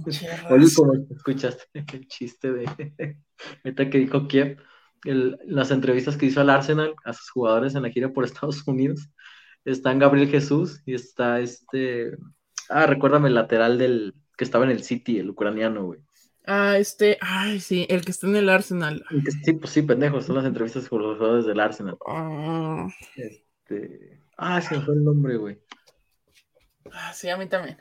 Oye, 0.50 0.66
¿cómo 0.74 0.92
escuchaste 1.08 1.66
el 1.72 2.08
chiste 2.08 2.50
de 2.50 3.16
meta 3.62 3.88
que 3.88 3.98
dijo 3.98 4.26
Kiev? 4.26 4.58
las 5.04 5.70
entrevistas 5.70 6.16
que 6.16 6.26
hizo 6.26 6.40
al 6.40 6.50
Arsenal, 6.50 6.96
a 7.04 7.12
sus 7.12 7.30
jugadores 7.30 7.76
en 7.76 7.82
la 7.82 7.90
gira 7.90 8.08
por 8.12 8.24
Estados 8.24 8.66
Unidos, 8.66 9.08
están 9.64 10.00
Gabriel 10.00 10.28
Jesús 10.28 10.82
y 10.84 10.94
está 10.94 11.38
este. 11.38 12.16
Ah, 12.68 12.86
recuérdame 12.86 13.28
el 13.28 13.34
lateral 13.34 13.78
del 13.78 14.14
que 14.36 14.42
estaba 14.42 14.64
en 14.64 14.72
el 14.72 14.82
City, 14.82 15.20
el 15.20 15.30
ucraniano, 15.30 15.84
güey. 15.84 16.00
Ah, 16.46 16.76
este, 16.76 17.16
ay, 17.22 17.58
sí, 17.58 17.86
el 17.88 18.04
que 18.04 18.10
está 18.10 18.26
en 18.26 18.36
el 18.36 18.50
Arsenal. 18.50 19.02
Sí, 19.44 19.54
pues 19.54 19.72
sí, 19.72 19.80
pendejo, 19.80 20.20
son 20.20 20.36
las 20.36 20.44
entrevistas 20.44 20.88
con 20.88 21.02
los 21.02 21.16
jugadores 21.16 21.46
del 21.46 21.58
Arsenal. 21.58 21.96
Ah, 22.06 22.86
este, 23.16 24.20
ah 24.36 24.60
se 24.60 24.76
me 24.76 24.84
fue 24.84 24.94
el 24.94 25.04
nombre, 25.04 25.38
güey. 25.38 25.58
Ah, 26.92 27.14
sí, 27.14 27.30
a 27.30 27.38
mí 27.38 27.46
también. 27.46 27.78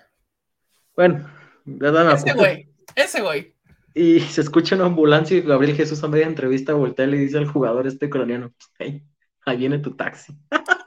Bueno, 0.95 1.29
ese 1.65 2.33
güey, 2.33 2.69
ese 2.95 3.21
güey. 3.21 3.53
Y 3.93 4.21
se 4.21 4.39
escucha 4.41 4.75
una 4.75 4.85
ambulancia 4.85 5.37
y 5.37 5.41
Gabriel 5.41 5.75
Jesús 5.75 6.03
a 6.03 6.07
media 6.07 6.25
entrevista 6.25 6.73
voltea 6.73 7.05
y 7.05 7.11
le 7.11 7.17
dice 7.17 7.37
al 7.37 7.47
jugador 7.47 7.85
este 7.85 8.09
colombiano, 8.09 8.53
hey, 8.79 9.05
ahí 9.45 9.57
viene 9.57 9.79
tu 9.79 9.95
taxi. 9.95 10.33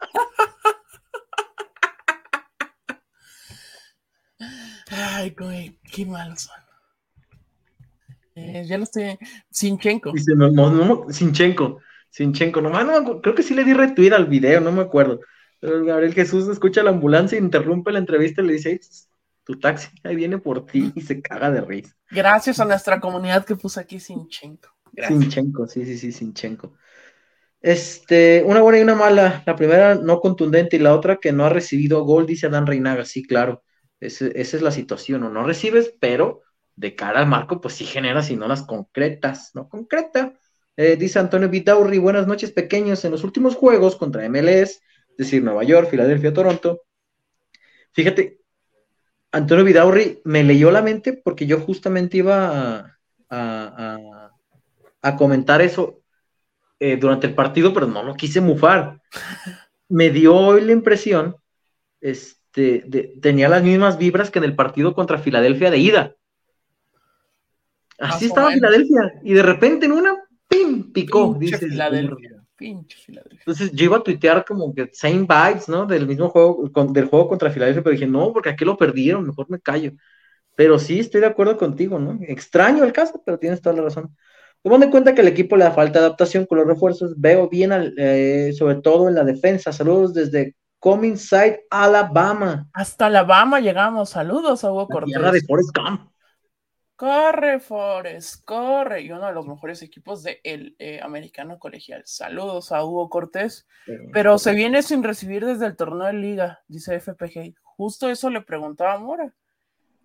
Ay, 4.91 5.35
güey, 5.39 5.79
qué 5.93 6.07
malos 6.07 6.43
son. 6.43 6.66
Eh, 8.37 8.65
ya 8.67 8.77
lo 8.77 8.85
estoy. 8.85 9.19
Sinchenko. 9.51 10.13
Dice, 10.13 10.35
no, 10.37 10.51
no, 10.51 10.71
no, 10.71 11.07
Sinchenko. 11.11 11.81
Sinchenko, 12.11 12.61
nomás 12.61 12.87
no, 12.87 13.21
creo 13.21 13.35
que 13.35 13.43
sí 13.43 13.55
le 13.55 13.65
di 13.65 13.75
retweet 13.75 14.13
al 14.13 14.27
video, 14.27 14.61
no 14.61 14.73
me 14.73 14.83
acuerdo. 14.83 15.21
Pero 15.59 15.85
Gabriel 15.85 16.15
Jesús 16.15 16.47
escucha 16.49 16.83
la 16.83 16.91
ambulancia, 16.91 17.39
interrumpe 17.39 17.93
la 17.93 17.99
entrevista 17.99 18.43
y 18.43 18.47
le 18.47 18.53
dice, 18.55 18.81
tu 19.43 19.59
taxi 19.59 19.89
ahí 20.05 20.17
viene 20.17 20.39
por 20.39 20.67
ti 20.67 20.93
y 20.95 21.01
se 21.01 21.21
caga 21.21 21.51
de 21.51 21.63
risa. 21.63 21.95
Gracias 22.11 22.61
a 22.61 22.65
nuestra 22.65 23.01
comunidad 23.01 23.45
que 23.45 23.57
puso 23.57 23.81
aquí 23.81 23.99
Sinchenko. 23.99 24.69
Sinchenko, 25.09 25.67
sí, 25.67 25.85
sí, 25.85 25.99
sí, 25.99 26.13
Sinchenko. 26.13 26.75
Este, 27.61 28.43
una 28.47 28.61
buena 28.61 28.79
y 28.79 28.83
una 28.83 28.95
mala. 28.95 29.43
La 29.47 29.57
primera 29.57 29.95
no 29.95 30.21
contundente 30.21 30.77
y 30.77 30.79
la 30.79 30.95
otra 30.95 31.17
que 31.17 31.33
no 31.33 31.45
ha 31.45 31.49
recibido 31.49 32.05
gol, 32.05 32.27
dice 32.27 32.47
Adán 32.47 32.67
Reinaga. 32.67 33.05
Sí, 33.05 33.27
claro. 33.27 33.63
esa 33.99 34.27
es 34.35 34.63
la 34.63 34.71
situación. 34.71 35.23
O 35.23 35.31
no 35.31 35.43
recibes, 35.43 35.95
pero 35.99 36.43
de 36.77 36.95
cara 36.95 37.21
al 37.21 37.27
marco, 37.27 37.61
pues 37.61 37.75
sí 37.75 37.85
generas 37.85 38.31
y 38.31 38.37
no 38.37 38.47
las 38.47 38.63
concretas. 38.63 39.51
No 39.55 39.69
concreta. 39.69 40.35
Eh, 40.77 40.97
dice 40.97 41.19
Antonio 41.19 41.49
Vidaurri, 41.49 41.99
buenas 41.99 42.27
noches 42.27 42.53
pequeños. 42.53 43.05
En 43.05 43.11
los 43.13 43.25
últimos 43.25 43.57
juegos 43.57 43.97
contra 43.97 44.25
MLS, 44.29 44.71
es 44.71 45.17
decir, 45.17 45.43
Nueva 45.43 45.65
York, 45.65 45.89
Filadelfia, 45.91 46.35
Toronto. 46.35 46.83
Fíjate, 47.93 48.41
Antonio 49.33 49.65
Vidaurri 49.65 50.21
me 50.25 50.45
leyó 50.45 50.71
la 50.71 50.83
mente 50.83 51.15
porque 51.15 51.47
yo 51.47 51.61
justamente 51.61 52.19
iba 52.19 52.99
a, 53.31 54.33
comentar 55.19 55.63
eso 55.63 56.03
eh, 56.79 56.97
durante 56.97 57.27
el 57.27 57.35
partido, 57.35 57.73
pero 57.73 57.87
no 57.87 58.03
lo 58.03 58.15
quise 58.15 58.41
mufar. 58.41 59.01
Me 59.89 60.11
dio 60.11 60.35
hoy 60.35 60.63
la 60.63 60.73
impresión, 60.73 61.37
este, 62.01 62.85
tenía 63.23 63.49
las 63.49 63.63
mismas 63.63 63.99
vibras 63.99 64.31
que 64.31 64.41
en 64.41 64.45
el 64.45 64.57
partido 64.57 64.95
contra 64.95 65.19
Filadelfia 65.19 65.71
de 65.71 65.79
ida. 65.79 66.17
Así 67.99 68.27
estaba 68.27 68.51
Filadelfia, 68.51 69.21
y 69.23 69.33
de 69.33 69.43
repente 69.43 69.87
en 69.87 69.93
una, 69.93 70.15
¡pim! 70.49 70.93
picó, 70.93 71.35
dice. 71.39 71.59
Filadelfia. 71.59 72.43
Pinche 72.57 72.97
Filadelfia. 72.97 73.39
Entonces 73.41 73.73
yo 73.73 73.85
iba 73.85 73.99
a 73.99 74.03
tuitear 74.03 74.45
como 74.45 74.75
que 74.75 74.89
same 74.93 75.27
vibes, 75.29 75.69
¿no? 75.69 75.85
Del 75.85 76.07
mismo 76.07 76.31
juego, 76.31 76.71
del 76.91 77.05
juego 77.05 77.29
contra 77.29 77.51
Filadelfia, 77.51 77.83
pero 77.83 77.93
dije, 77.93 78.07
no, 78.07 78.33
porque 78.33 78.49
aquí 78.49 78.65
lo 78.65 78.79
perdieron, 78.79 79.27
mejor 79.27 79.51
me 79.51 79.61
callo. 79.61 79.93
Pero 80.55 80.79
sí, 80.79 81.01
estoy 81.01 81.21
de 81.21 81.27
acuerdo 81.27 81.59
contigo, 81.59 81.99
¿no? 81.99 82.19
Extraño 82.23 82.83
el 82.83 82.93
caso, 82.93 83.23
pero 83.25 83.39
tienes 83.39 83.61
toda 83.61 83.77
la 83.77 83.83
razón. 83.83 84.17
Tomando 84.63 84.87
en 84.87 84.91
cuenta 84.91 85.15
que 85.15 85.21
el 85.21 85.29
equipo 85.29 85.57
le 85.57 85.65
da 85.65 85.71
falta 85.71 86.01
de 86.01 86.07
adaptación 86.07 86.47
con 86.47 86.59
los 86.59 86.67
refuerzos, 86.67 87.13
veo 87.17 87.49
bien, 87.49 87.73
eh, 87.99 88.53
sobre 88.57 88.77
todo 88.77 89.09
en 89.09 89.15
la 89.15 89.23
defensa. 89.23 89.71
Saludos 89.71 90.15
desde 90.15 90.57
Coming 90.81 91.19
Side, 91.19 91.67
Alabama. 91.71 92.67
Hasta 92.73 93.07
Alabama 93.07 93.61
llegamos. 93.61 94.11
Saludos 94.11 94.65
a 94.65 94.73
Hugo 94.73 94.89
Cortés. 94.89 95.33
de 95.33 95.43
Forest 95.43 95.77
Gump. 95.77 96.11
Corre, 96.97 97.61
Forest, 97.61 98.45
corre. 98.45 99.03
Y 99.03 99.13
uno 99.13 99.27
de 99.27 99.33
los 99.33 99.47
mejores 99.47 99.83
equipos 99.83 100.23
del 100.23 100.41
de 100.43 100.75
eh, 100.79 101.01
americano 101.03 101.59
colegial. 101.59 102.03
Saludos 102.07 102.73
a 102.73 102.85
Hugo 102.85 103.09
Cortés. 103.11 103.69
Pero 104.13 104.39
se 104.39 104.53
viene 104.53 104.83
sin 104.83 105.03
recibir 105.03 105.45
desde 105.45 105.67
el 105.67 105.77
torneo 105.77 106.07
de 106.07 106.15
liga, 106.15 106.63
dice 106.67 106.99
FPG. 106.99 107.55
Justo 107.63 108.09
eso 108.09 108.31
le 108.31 108.41
preguntaba 108.41 108.95
a 108.95 108.99
Mora. 108.99 109.35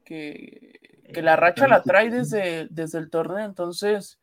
Que, 0.03 1.01
que 1.13 1.21
la 1.21 1.37
racha 1.37 1.67
la 1.67 1.81
trae 1.81 2.09
desde, 2.09 2.67
desde 2.69 2.99
el 2.99 3.09
torneo. 3.09 3.45
Entonces, 3.45 4.20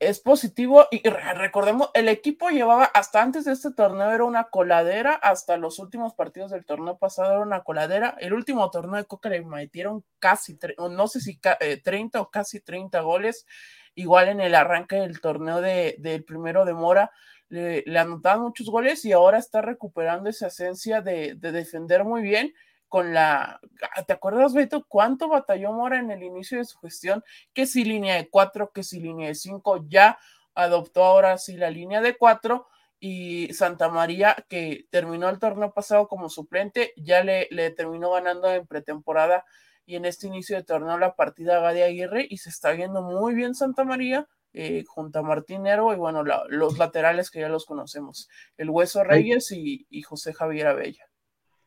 es 0.00 0.20
positivo 0.20 0.86
y 0.90 1.02
recordemos, 1.08 1.90
el 1.94 2.08
equipo 2.08 2.50
llevaba 2.50 2.84
hasta 2.84 3.20
antes 3.20 3.44
de 3.44 3.52
este 3.52 3.72
torneo 3.72 4.10
era 4.12 4.24
una 4.24 4.44
coladera, 4.44 5.14
hasta 5.14 5.56
los 5.56 5.80
últimos 5.80 6.14
partidos 6.14 6.52
del 6.52 6.64
torneo 6.64 6.98
pasado 6.98 7.32
era 7.32 7.40
una 7.40 7.64
coladera. 7.64 8.16
El 8.20 8.32
último 8.32 8.70
torneo 8.70 8.96
de 8.96 9.06
Coca 9.06 9.28
le 9.28 9.44
metieron 9.44 10.04
casi, 10.20 10.56
no 10.78 11.08
sé 11.08 11.20
si 11.20 11.38
30 11.38 12.18
eh, 12.18 12.22
o 12.22 12.30
casi 12.30 12.60
30 12.60 13.00
goles. 13.00 13.46
Igual 13.94 14.28
en 14.28 14.40
el 14.40 14.54
arranque 14.54 14.96
del 14.96 15.20
torneo 15.20 15.60
de, 15.60 15.96
del 15.98 16.24
primero 16.24 16.64
de 16.64 16.74
Mora 16.74 17.10
le, 17.48 17.82
anotaban 17.98 18.42
muchos 18.42 18.70
goles 18.70 19.04
y 19.04 19.10
ahora 19.10 19.38
está 19.38 19.62
recuperando 19.62 20.30
esa 20.30 20.46
esencia 20.46 21.00
de 21.00 21.34
defender 21.34 22.04
muy 22.04 22.22
bien 22.22 22.52
con 22.88 23.12
la, 23.14 23.60
¿te 24.06 24.12
acuerdas, 24.12 24.54
Beto, 24.54 24.84
cuánto 24.88 25.28
batalló 25.28 25.72
Mora 25.72 25.98
en 25.98 26.10
el 26.10 26.22
inicio 26.22 26.58
de 26.58 26.64
su 26.64 26.78
gestión? 26.78 27.22
Que 27.52 27.66
si 27.66 27.84
línea 27.84 28.16
de 28.16 28.28
cuatro, 28.28 28.72
que 28.72 28.82
si 28.82 29.00
línea 29.00 29.28
de 29.28 29.34
cinco, 29.34 29.84
ya 29.88 30.18
adoptó 30.54 31.04
ahora 31.04 31.38
sí 31.38 31.56
la 31.56 31.70
línea 31.70 32.00
de 32.00 32.16
cuatro 32.16 32.66
y 32.98 33.52
Santa 33.52 33.88
María, 33.88 34.36
que 34.48 34.86
terminó 34.90 35.28
el 35.28 35.38
torneo 35.38 35.72
pasado 35.72 36.08
como 36.08 36.28
suplente, 36.28 36.94
ya 36.96 37.22
le, 37.22 37.46
le 37.50 37.70
terminó 37.70 38.10
ganando 38.10 38.52
en 38.52 38.66
pretemporada 38.66 39.44
y 39.86 39.96
en 39.96 40.04
este 40.04 40.26
inicio 40.26 40.56
de 40.56 40.64
torneo 40.64 40.98
la 40.98 41.14
partida 41.14 41.58
a 41.58 41.60
Gadi 41.60 41.82
Aguirre 41.82 42.26
y 42.28 42.38
se 42.38 42.50
está 42.50 42.72
viendo 42.72 43.02
muy 43.02 43.34
bien 43.34 43.54
Santa 43.54 43.84
María. 43.84 44.26
Eh, 44.54 44.84
junto 44.88 45.18
a 45.18 45.22
Martín 45.22 45.64
Nero 45.64 45.92
y 45.92 45.96
bueno, 45.96 46.24
los 46.24 46.78
laterales 46.78 47.30
que 47.30 47.40
ya 47.40 47.50
los 47.50 47.66
conocemos, 47.66 48.30
el 48.56 48.70
Hueso 48.70 49.04
Reyes 49.04 49.52
y, 49.52 49.86
y 49.90 50.00
José 50.00 50.32
Javier 50.32 50.68
Abella 50.68 51.07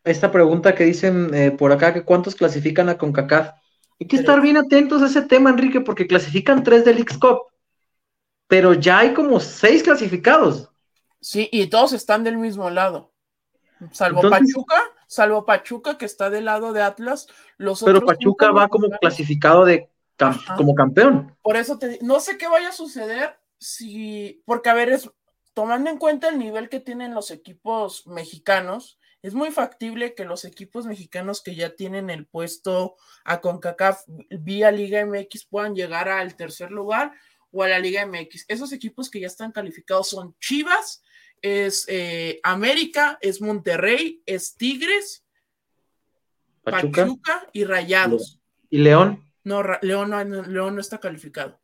esta 0.04 0.32
pregunta 0.32 0.76
que 0.76 0.86
dicen 0.86 1.34
eh, 1.34 1.52
por 1.52 1.72
acá, 1.72 1.93
que 1.93 2.04
cuántos 2.04 2.36
clasifican 2.36 2.89
a 2.89 2.97
CONCACAF. 2.97 3.52
Hay 3.99 4.08
que 4.08 4.16
estar 4.16 4.41
bien 4.41 4.58
atentos 4.58 5.02
a 5.02 5.06
ese 5.06 5.22
tema, 5.22 5.52
Enrique, 5.52 5.82
porque 5.82 6.08
clasifican 6.08 6.64
tres 6.64 6.84
del 6.86 6.99
X-Cup. 6.99 7.52
pero 8.47 8.74
ya 8.74 8.99
hay 8.99 9.14
como 9.14 9.39
seis 9.39 9.82
clasificados. 9.82 10.70
Sí, 11.22 11.47
y 11.54 11.68
todos 11.68 11.93
están 11.93 12.24
del 12.24 12.38
mismo 12.38 12.70
lado. 12.70 13.14
Salvo 13.91 14.22
Pachuca, 14.30 14.82
salvo 15.08 15.45
Pachuca 15.45 15.97
que 15.97 16.06
está 16.06 16.30
del 16.30 16.45
lado 16.45 16.74
de 16.74 16.82
Atlas, 16.82 17.28
los 17.58 17.82
Pero 17.82 18.02
Pachuca 18.02 18.52
va 18.52 18.68
como 18.68 18.89
clasificado 18.89 19.66
de 19.66 19.89
como 20.58 20.76
campeón. 20.76 21.36
Por 21.41 21.56
eso 21.56 21.80
te 21.80 21.97
no 22.02 22.20
sé 22.20 22.38
qué 22.38 22.47
vaya 22.47 22.70
a 22.70 22.74
suceder 22.74 23.39
si 23.58 24.43
porque 24.45 24.70
a 24.70 24.74
ver 24.74 24.89
es 24.89 25.10
tomando 25.54 25.89
en 25.89 25.97
cuenta 25.97 26.30
el 26.30 26.38
nivel 26.38 26.70
que 26.70 26.80
tienen 26.80 27.14
los 27.14 27.32
equipos 27.32 28.06
mexicanos, 28.06 28.99
es 29.22 29.34
muy 29.34 29.51
factible 29.51 30.15
que 30.15 30.26
los 30.26 30.45
equipos 30.45 30.86
mexicanos 30.86 31.41
que 31.41 31.55
ya 31.55 31.76
tienen 31.76 32.09
el 32.09 32.26
puesto 32.26 32.95
a 33.24 33.39
CONCACAF 33.39 34.03
vía 34.30 34.72
Liga 34.72 35.05
MX 35.05 35.45
puedan 35.45 35.76
llegar 35.76 36.09
al 36.09 36.36
tercer 36.36 36.72
lugar 36.72 37.13
o 37.51 37.63
a 37.63 37.67
la 37.67 37.80
Liga 37.80 38.05
MX. 38.05 38.45
Esos 38.47 38.72
equipos 38.74 39.09
que 39.09 39.19
ya 39.19 39.28
están 39.28 39.51
calificados 39.51 40.09
son 40.09 40.36
Chivas, 40.39 41.03
es 41.41 41.86
eh, 41.88 42.39
América, 42.43 43.17
es 43.22 43.41
Monterrey, 43.41 44.22
es 44.26 44.55
Tigres, 44.55 45.26
Pachuca, 46.63 47.47
y 47.53 47.63
Rayados. 47.63 48.39
¿Y 48.69 48.78
León? 48.80 49.32
No, 49.43 49.63
León 49.82 50.11
no, 50.11 50.24
León 50.24 50.76
no 50.76 50.82
está 50.82 50.99
calificado. 50.99 51.59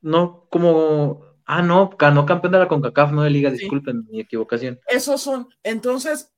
No, 0.00 0.46
como 0.50 1.28
Ah, 1.50 1.62
no, 1.62 1.88
ganó 1.98 2.26
campeón 2.26 2.52
de 2.52 2.58
la 2.58 2.68
CONCACAF, 2.68 3.10
no 3.10 3.22
de 3.22 3.30
Liga, 3.30 3.50
disculpen 3.50 4.06
mi 4.10 4.20
equivocación. 4.20 4.78
Esos 4.86 5.22
son, 5.22 5.48
entonces, 5.62 6.30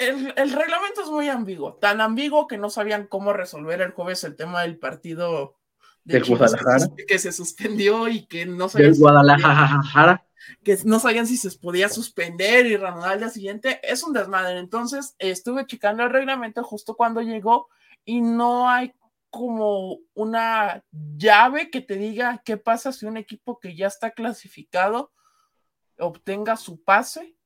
el, 0.00 0.52
reglamento 0.52 1.02
es 1.02 1.10
muy 1.10 1.28
ambiguo, 1.28 1.74
tan 1.74 2.00
ambiguo 2.00 2.46
que 2.46 2.58
no 2.58 2.70
sabían 2.70 3.06
cómo 3.06 3.32
resolver 3.32 3.80
el 3.82 3.92
jueves 3.92 4.24
el 4.24 4.34
tema 4.34 4.62
del 4.62 4.78
partido 4.78 5.56
de 6.04 6.20
Guadalajara. 6.20 6.86
Que, 7.06 7.18
se 7.18 7.32
suspendió 7.32 8.08
y 8.08 8.26
que 8.26 8.46
no 8.46 8.68
sabían. 8.68 8.94
si 8.94 9.00
Guadalajara. 9.00 10.26
Que 10.64 10.78
no 10.84 10.98
sabían 10.98 11.26
si 11.26 11.36
se 11.36 11.50
podía 11.58 11.88
suspender 11.90 12.66
y 12.66 12.76
reanudar 12.76 13.12
al 13.12 13.18
día 13.18 13.28
siguiente. 13.28 13.80
Es 13.82 14.02
un 14.02 14.14
desmadre. 14.14 14.58
Entonces, 14.58 15.14
estuve 15.18 15.66
checando 15.66 16.02
el 16.02 16.10
reglamento 16.10 16.64
justo 16.64 16.96
cuando 16.96 17.20
llegó 17.20 17.68
y 18.04 18.22
no 18.22 18.68
hay 18.68 18.94
como 19.28 19.98
una 20.14 20.82
llave 21.16 21.70
que 21.70 21.82
te 21.82 21.96
diga 21.96 22.42
qué 22.44 22.56
pasa 22.56 22.92
si 22.92 23.06
un 23.06 23.16
equipo 23.16 23.60
que 23.60 23.76
ya 23.76 23.86
está 23.86 24.10
clasificado 24.10 25.12
obtenga 25.98 26.56
su 26.56 26.82
pase. 26.82 27.36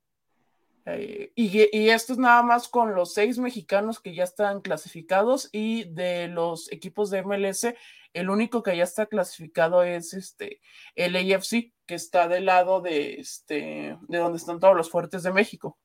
Eh, 0.87 1.32
y, 1.35 1.89
esto 1.89 2.12
es 2.12 2.18
nada 2.18 2.43
más 2.43 2.68
con 2.68 2.95
los 2.95 3.14
seis 3.14 3.39
mexicanos 3.39 4.01
que 4.01 4.14
ya 4.14 4.24
están 4.24 4.61
clasificados 4.61 5.49
y 5.51 5.85
de 5.85 6.28
los 6.28 6.70
equipos 6.70 7.11
de 7.11 7.22
MLS, 7.22 7.74
el 8.12 8.28
único 8.28 8.62
que 8.62 8.76
ya 8.76 8.85
está 8.85 9.07
clasificado 9.07 9.82
es 9.82 10.12
este 10.12 10.61
el 10.95 11.16
AFC, 11.16 11.72
que 11.87 11.95
está 11.95 12.28
del 12.28 12.47
lado 12.47 12.80
de 12.80 13.14
este 13.14 13.99
de 14.09 14.18
donde 14.18 14.39
están 14.39 14.61
todos 14.61 14.76
los 14.76 14.91
fuertes 14.91 15.22
de 15.22 15.32
México 15.32 15.78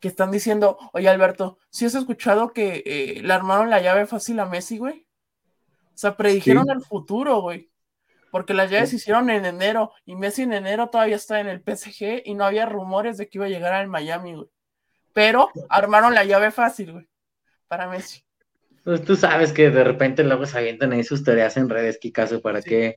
que 0.00 0.08
están 0.08 0.30
diciendo, 0.30 0.78
oye 0.92 1.08
Alberto, 1.08 1.58
si 1.68 1.84
has 1.84 1.94
escuchado 1.94 2.52
que 2.52 2.82
eh, 2.86 3.20
le 3.22 3.32
armaron 3.32 3.70
la 3.70 3.82
llave 3.82 4.06
fácil 4.06 4.40
a 4.40 4.46
Messi, 4.46 4.78
güey? 4.78 5.06
O 5.94 5.98
sea, 6.00 6.16
predijeron 6.16 6.70
el 6.70 6.80
futuro, 6.80 7.42
güey. 7.42 7.69
Porque 8.30 8.54
las 8.54 8.70
llaves 8.70 8.90
se 8.90 8.96
hicieron 8.96 9.28
en 9.30 9.44
enero 9.44 9.92
y 10.04 10.14
Messi 10.14 10.42
en 10.42 10.52
enero 10.52 10.88
todavía 10.88 11.16
está 11.16 11.40
en 11.40 11.48
el 11.48 11.60
PSG 11.60 12.22
y 12.24 12.34
no 12.34 12.44
había 12.44 12.66
rumores 12.66 13.16
de 13.16 13.28
que 13.28 13.38
iba 13.38 13.46
a 13.46 13.50
llegar 13.50 13.72
al 13.72 13.88
Miami, 13.88 14.34
güey. 14.34 14.48
Pero 15.12 15.50
armaron 15.68 16.14
la 16.14 16.24
llave 16.24 16.50
fácil, 16.50 16.92
güey, 16.92 17.08
para 17.66 17.88
Messi. 17.88 18.22
Pues 18.84 19.04
tú 19.04 19.16
sabes 19.16 19.52
que 19.52 19.70
de 19.70 19.84
repente 19.84 20.24
luego 20.24 20.46
se 20.46 20.56
avientan 20.56 20.92
ahí 20.92 21.02
sus 21.02 21.24
teorías 21.24 21.56
en 21.56 21.68
redes, 21.68 21.98
Kikazo, 21.98 22.40
¿para 22.40 22.62
qué? 22.62 22.96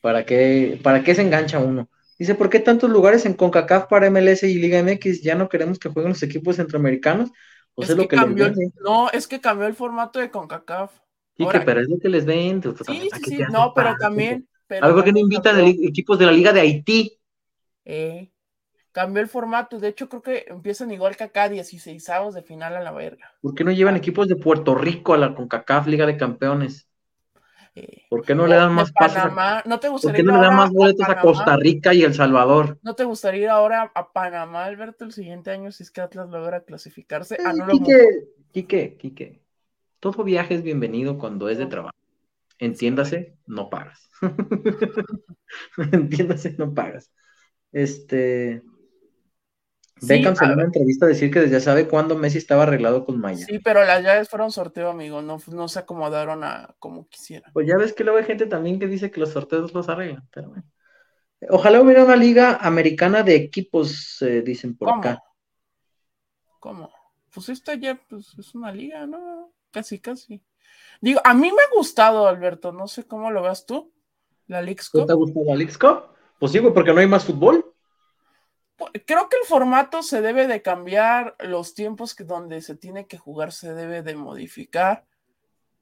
¿Para 0.00 0.26
qué? 0.26 0.78
¿Para 0.82 1.02
qué 1.02 1.14
se 1.14 1.22
engancha 1.22 1.58
uno? 1.58 1.88
Dice, 2.18 2.34
¿por 2.34 2.50
qué 2.50 2.60
tantos 2.60 2.90
lugares 2.90 3.26
en 3.26 3.34
CONCACAF 3.34 3.86
para 3.88 4.10
MLS 4.10 4.42
y 4.42 4.58
Liga 4.58 4.82
MX? 4.82 5.22
¿Ya 5.22 5.34
no 5.34 5.48
queremos 5.48 5.78
que 5.78 5.88
jueguen 5.88 6.10
los 6.10 6.22
equipos 6.22 6.56
centroamericanos? 6.56 7.30
¿O 7.74 7.82
es, 7.82 7.90
lo 7.90 8.08
que, 8.08 8.16
cambió, 8.16 8.52
No, 8.82 9.10
es 9.10 9.26
que 9.26 9.40
cambió 9.40 9.66
el 9.66 9.74
formato 9.74 10.18
de 10.18 10.30
CONCACAF. 10.30 10.92
Sí, 11.36 11.46
que, 11.46 11.60
pero 11.60 11.80
es 11.80 11.88
lo 11.88 11.98
que 11.98 12.08
les 12.08 12.24
ven. 12.24 12.62
Sí, 12.62 13.10
sí, 13.12 13.36
sí, 13.36 13.38
no, 13.50 13.72
pero 13.74 13.94
también. 13.98 14.48
Algo 14.80 15.04
que 15.04 15.12
no 15.12 15.18
invitan 15.18 15.58
equipos 15.60 16.18
de 16.18 16.26
la 16.26 16.32
Liga 16.32 16.52
de 16.52 16.60
Haití. 16.60 17.18
Eh, 17.84 18.30
cambió 18.92 19.22
el 19.22 19.28
formato. 19.28 19.78
De 19.78 19.88
hecho, 19.88 20.08
creo 20.08 20.22
que 20.22 20.44
empiezan 20.48 20.90
igual 20.90 21.16
que 21.16 21.24
acá, 21.24 21.48
16 21.48 22.08
avos 22.08 22.34
de 22.34 22.42
final 22.42 22.76
a 22.76 22.80
la 22.80 22.92
verga. 22.92 23.32
¿Por 23.40 23.54
qué 23.54 23.64
no 23.64 23.70
llevan 23.70 23.96
equipos 23.96 24.28
de 24.28 24.36
Puerto 24.36 24.74
Rico 24.74 25.14
a 25.14 25.18
la 25.18 25.34
CONCACAF 25.34 25.86
Liga 25.86 26.06
de 26.06 26.16
Campeones? 26.16 26.88
¿Por 28.08 28.24
qué 28.24 28.34
no 28.34 28.46
le 28.46 28.56
dan 28.56 28.72
más 28.72 28.90
pasos? 28.92 29.30
¿No 29.66 29.78
te 29.78 29.88
gustaría 29.88 30.12
¿Por 30.12 30.16
qué 30.16 30.22
no 30.22 30.40
le 30.40 30.46
dan 30.46 30.56
más 30.56 30.70
boletos 30.70 31.06
a, 31.08 31.20
Costa 31.20 31.56
Rica 31.56 31.92
y 31.92 32.02
El 32.02 32.14
Salvador? 32.14 32.78
¿No 32.82 32.94
te 32.94 33.04
gustaría 33.04 33.42
ir 33.42 33.48
ahora 33.50 33.92
a 33.94 34.12
Panamá, 34.12 34.64
Alberto, 34.64 35.04
el 35.04 35.12
siguiente 35.12 35.50
año 35.50 35.70
si 35.72 35.82
es 35.82 35.90
que 35.90 36.00
Atlas 36.00 36.30
logra 36.30 36.62
clasificarse? 36.62 37.36
Ah, 37.44 37.52
no 37.52 37.66
Quique, 37.66 38.28
Quique, 38.52 38.96
Quique, 38.96 39.42
todo 40.00 40.24
viaje 40.24 40.54
es 40.54 40.62
bienvenido 40.62 41.18
cuando 41.18 41.50
es 41.50 41.58
de 41.58 41.66
trabajo. 41.66 41.95
Entiéndase, 42.58 43.36
no 43.46 43.68
pagas. 43.68 44.08
Entiéndase, 45.92 46.54
no 46.58 46.72
pagas. 46.74 47.12
Este, 47.72 48.62
Beckham 50.02 50.36
salió 50.36 50.52
en 50.52 50.58
una 50.58 50.66
entrevista 50.66 51.06
a 51.06 51.08
decir 51.08 51.30
que 51.30 51.48
ya 51.48 51.60
sabe 51.60 51.88
cuándo 51.88 52.16
Messi 52.16 52.38
estaba 52.38 52.64
arreglado 52.64 53.04
con 53.04 53.18
Maya. 53.18 53.46
Sí, 53.46 53.58
pero 53.60 53.82
las 53.84 54.02
llaves 54.02 54.28
fueron 54.28 54.50
sorteo, 54.50 54.90
amigo, 54.90 55.22
no, 55.22 55.38
no 55.48 55.68
se 55.68 55.78
acomodaron 55.78 56.44
a 56.44 56.74
como 56.78 57.08
quisieran. 57.08 57.50
Pues 57.52 57.66
ya 57.66 57.76
ves 57.78 57.94
que 57.94 58.04
luego 58.04 58.18
hay 58.18 58.24
gente 58.24 58.46
también 58.46 58.78
que 58.78 58.88
dice 58.88 59.10
que 59.10 59.20
los 59.20 59.30
sorteos 59.30 59.72
los 59.72 59.88
arreglan, 59.88 60.28
pero 60.30 60.50
bueno. 60.50 60.64
Ojalá 61.48 61.80
hubiera 61.80 62.04
una 62.04 62.16
liga 62.16 62.56
americana 62.56 63.22
de 63.22 63.36
equipos, 63.36 64.20
eh, 64.22 64.42
dicen 64.42 64.76
por 64.76 64.90
acá. 64.90 65.22
¿Cómo? 66.60 66.90
Pues 67.32 67.48
esta 67.48 67.74
ya 67.74 67.98
pues, 68.08 68.34
es 68.38 68.54
una 68.54 68.72
liga, 68.72 69.06
¿no? 69.06 69.52
Casi, 69.70 69.98
casi. 69.98 70.42
Digo, 71.00 71.20
a 71.24 71.34
mí 71.34 71.50
me 71.50 71.62
ha 71.62 71.76
gustado, 71.76 72.26
Alberto, 72.26 72.72
no 72.72 72.88
sé 72.88 73.04
cómo 73.04 73.30
lo 73.30 73.42
ves 73.42 73.66
tú, 73.66 73.92
la 74.46 74.62
Leagues 74.62 74.90
¿Te 74.90 75.00
ha 75.00 75.14
gustado 75.14 75.44
la 75.46 75.56
Leagues 75.56 75.78
Pues 76.38 76.52
sí, 76.52 76.60
porque 76.60 76.92
no 76.92 77.00
hay 77.00 77.06
más 77.06 77.24
fútbol 77.24 77.64
creo 79.06 79.28
que 79.28 79.36
el 79.38 79.46
formato 79.46 80.02
se 80.02 80.20
debe 80.20 80.46
de 80.46 80.62
cambiar, 80.62 81.36
los 81.40 81.74
tiempos 81.74 82.14
que 82.14 82.24
donde 82.24 82.60
se 82.60 82.76
tiene 82.76 83.06
que 83.06 83.18
jugar 83.18 83.52
se 83.52 83.74
debe 83.74 84.02
de 84.02 84.16
modificar. 84.16 85.06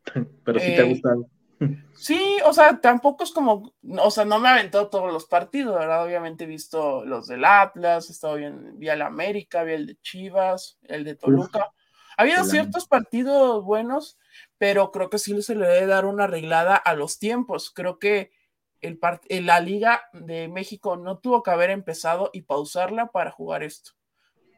Pero 0.44 0.60
sí 0.60 0.66
te 0.66 0.80
ha 0.80 0.84
eh, 0.84 0.88
gustado. 0.88 1.26
Sí, 1.94 2.36
o 2.44 2.52
sea, 2.52 2.80
tampoco 2.80 3.24
es 3.24 3.30
como, 3.30 3.72
o 3.98 4.10
sea, 4.10 4.24
no 4.26 4.38
me 4.38 4.48
aventó 4.48 4.88
todos 4.88 5.10
los 5.10 5.24
partidos, 5.24 5.78
¿verdad? 5.78 6.04
Obviamente 6.04 6.44
he 6.44 6.48
visto 6.48 7.06
los 7.06 7.28
del 7.28 7.44
Atlas, 7.44 8.08
he 8.08 8.12
estado 8.12 8.34
bien, 8.34 8.78
vi 8.78 8.88
el 8.88 9.00
América, 9.00 9.62
vi 9.62 9.72
el 9.72 9.86
de 9.86 9.96
Chivas, 10.02 10.78
el 10.82 11.04
de 11.04 11.14
Toluca. 11.14 11.70
Había 12.18 12.44
ciertos 12.44 12.86
partidos 12.86 13.64
buenos, 13.64 14.18
pero 14.58 14.90
creo 14.90 15.10
que 15.10 15.18
sí 15.18 15.40
se 15.42 15.54
le 15.54 15.66
debe 15.66 15.86
dar 15.86 16.04
una 16.04 16.24
arreglada 16.24 16.76
a 16.76 16.94
los 16.94 17.18
tiempos. 17.18 17.70
Creo 17.70 17.98
que 17.98 18.32
el 18.80 18.98
la 19.46 19.60
Liga 19.60 20.02
de 20.12 20.48
México 20.48 20.96
no 20.96 21.18
tuvo 21.18 21.42
que 21.42 21.50
haber 21.50 21.70
empezado 21.70 22.30
y 22.32 22.42
pausarla 22.42 23.06
para 23.06 23.30
jugar 23.30 23.62
esto. 23.62 23.92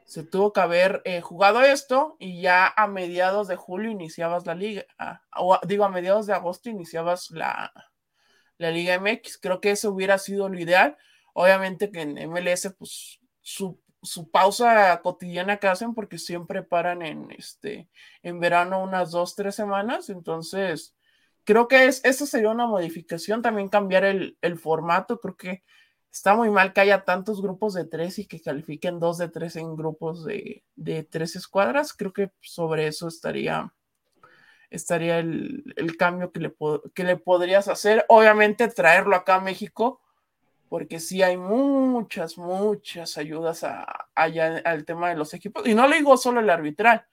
Se 0.04 0.22
tuvo 0.22 0.52
que 0.52 0.60
haber 0.60 1.02
eh, 1.04 1.20
jugado 1.20 1.62
esto 1.62 2.16
y 2.18 2.40
ya 2.40 2.72
a 2.76 2.86
mediados 2.86 3.48
de 3.48 3.56
julio 3.56 3.90
iniciabas 3.90 4.46
la 4.46 4.54
liga, 4.54 4.86
ah, 4.98 5.20
digo 5.66 5.84
a 5.84 5.88
mediados 5.88 6.26
de 6.26 6.32
agosto 6.32 6.70
iniciabas 6.70 7.30
la, 7.32 7.72
la 8.58 8.70
Liga 8.70 8.98
MX. 9.00 9.38
Creo 9.38 9.60
que 9.60 9.72
eso 9.72 9.90
hubiera 9.90 10.18
sido 10.18 10.48
lo 10.48 10.58
ideal. 10.58 10.96
Obviamente 11.32 11.90
que 11.90 12.02
en 12.02 12.30
MLS, 12.30 12.72
pues 12.78 13.20
su, 13.40 13.80
su 14.02 14.30
pausa 14.30 15.00
cotidiana 15.02 15.58
que 15.58 15.68
hacen 15.68 15.94
porque 15.94 16.18
siempre 16.18 16.62
paran 16.62 17.02
en 17.02 17.30
este 17.32 17.88
en 18.22 18.40
verano 18.40 18.82
unas 18.82 19.10
dos, 19.10 19.34
tres 19.34 19.54
semanas. 19.54 20.10
Entonces, 20.10 20.96
creo 21.46 21.68
que 21.68 21.86
es, 21.86 22.04
eso 22.04 22.26
sería 22.26 22.50
una 22.50 22.66
modificación, 22.66 23.40
también 23.40 23.68
cambiar 23.68 24.04
el, 24.04 24.36
formato, 24.58 25.20
creo 25.20 25.36
que 25.36 25.64
está 26.12 26.34
muy 26.34 26.50
mal 26.50 26.72
que 26.72 26.80
haya 26.80 27.04
tantos 27.04 27.40
grupos 27.40 27.74
de 27.74 27.84
tres 27.86 28.18
y 28.18 28.26
que 28.26 28.40
califiquen 28.42 28.98
dos 28.98 29.18
de 29.18 29.28
tres 29.28 29.56
en 29.56 29.76
grupos 29.76 30.24
de, 30.24 30.64
tres 31.10 31.36
escuadras, 31.36 31.92
creo 31.92 32.12
que 32.12 32.32
sobre 32.40 32.88
eso 32.88 33.06
estaría, 33.06 33.72
estaría 34.70 35.18
el, 35.18 35.96
cambio 35.98 36.32
que 36.32 36.40
le, 36.40 36.54
que 36.94 37.04
le 37.04 37.16
podrías 37.16 37.68
hacer, 37.68 38.04
obviamente 38.08 38.68
traerlo 38.68 39.14
acá 39.14 39.36
a 39.36 39.40
México, 39.40 40.00
porque 40.68 41.00
sí 41.00 41.22
hay 41.22 41.36
muchas, 41.36 42.38
muchas 42.38 43.18
ayudas 43.18 43.64
allá 44.14 44.62
al 44.64 44.84
tema 44.84 45.08
de 45.10 45.16
los 45.16 45.34
equipos, 45.34 45.66
y 45.66 45.74
no 45.74 45.86
le 45.86 45.96
digo 45.96 46.16
solo 46.16 46.40
el 46.40 46.50
arbitral, 46.50 47.06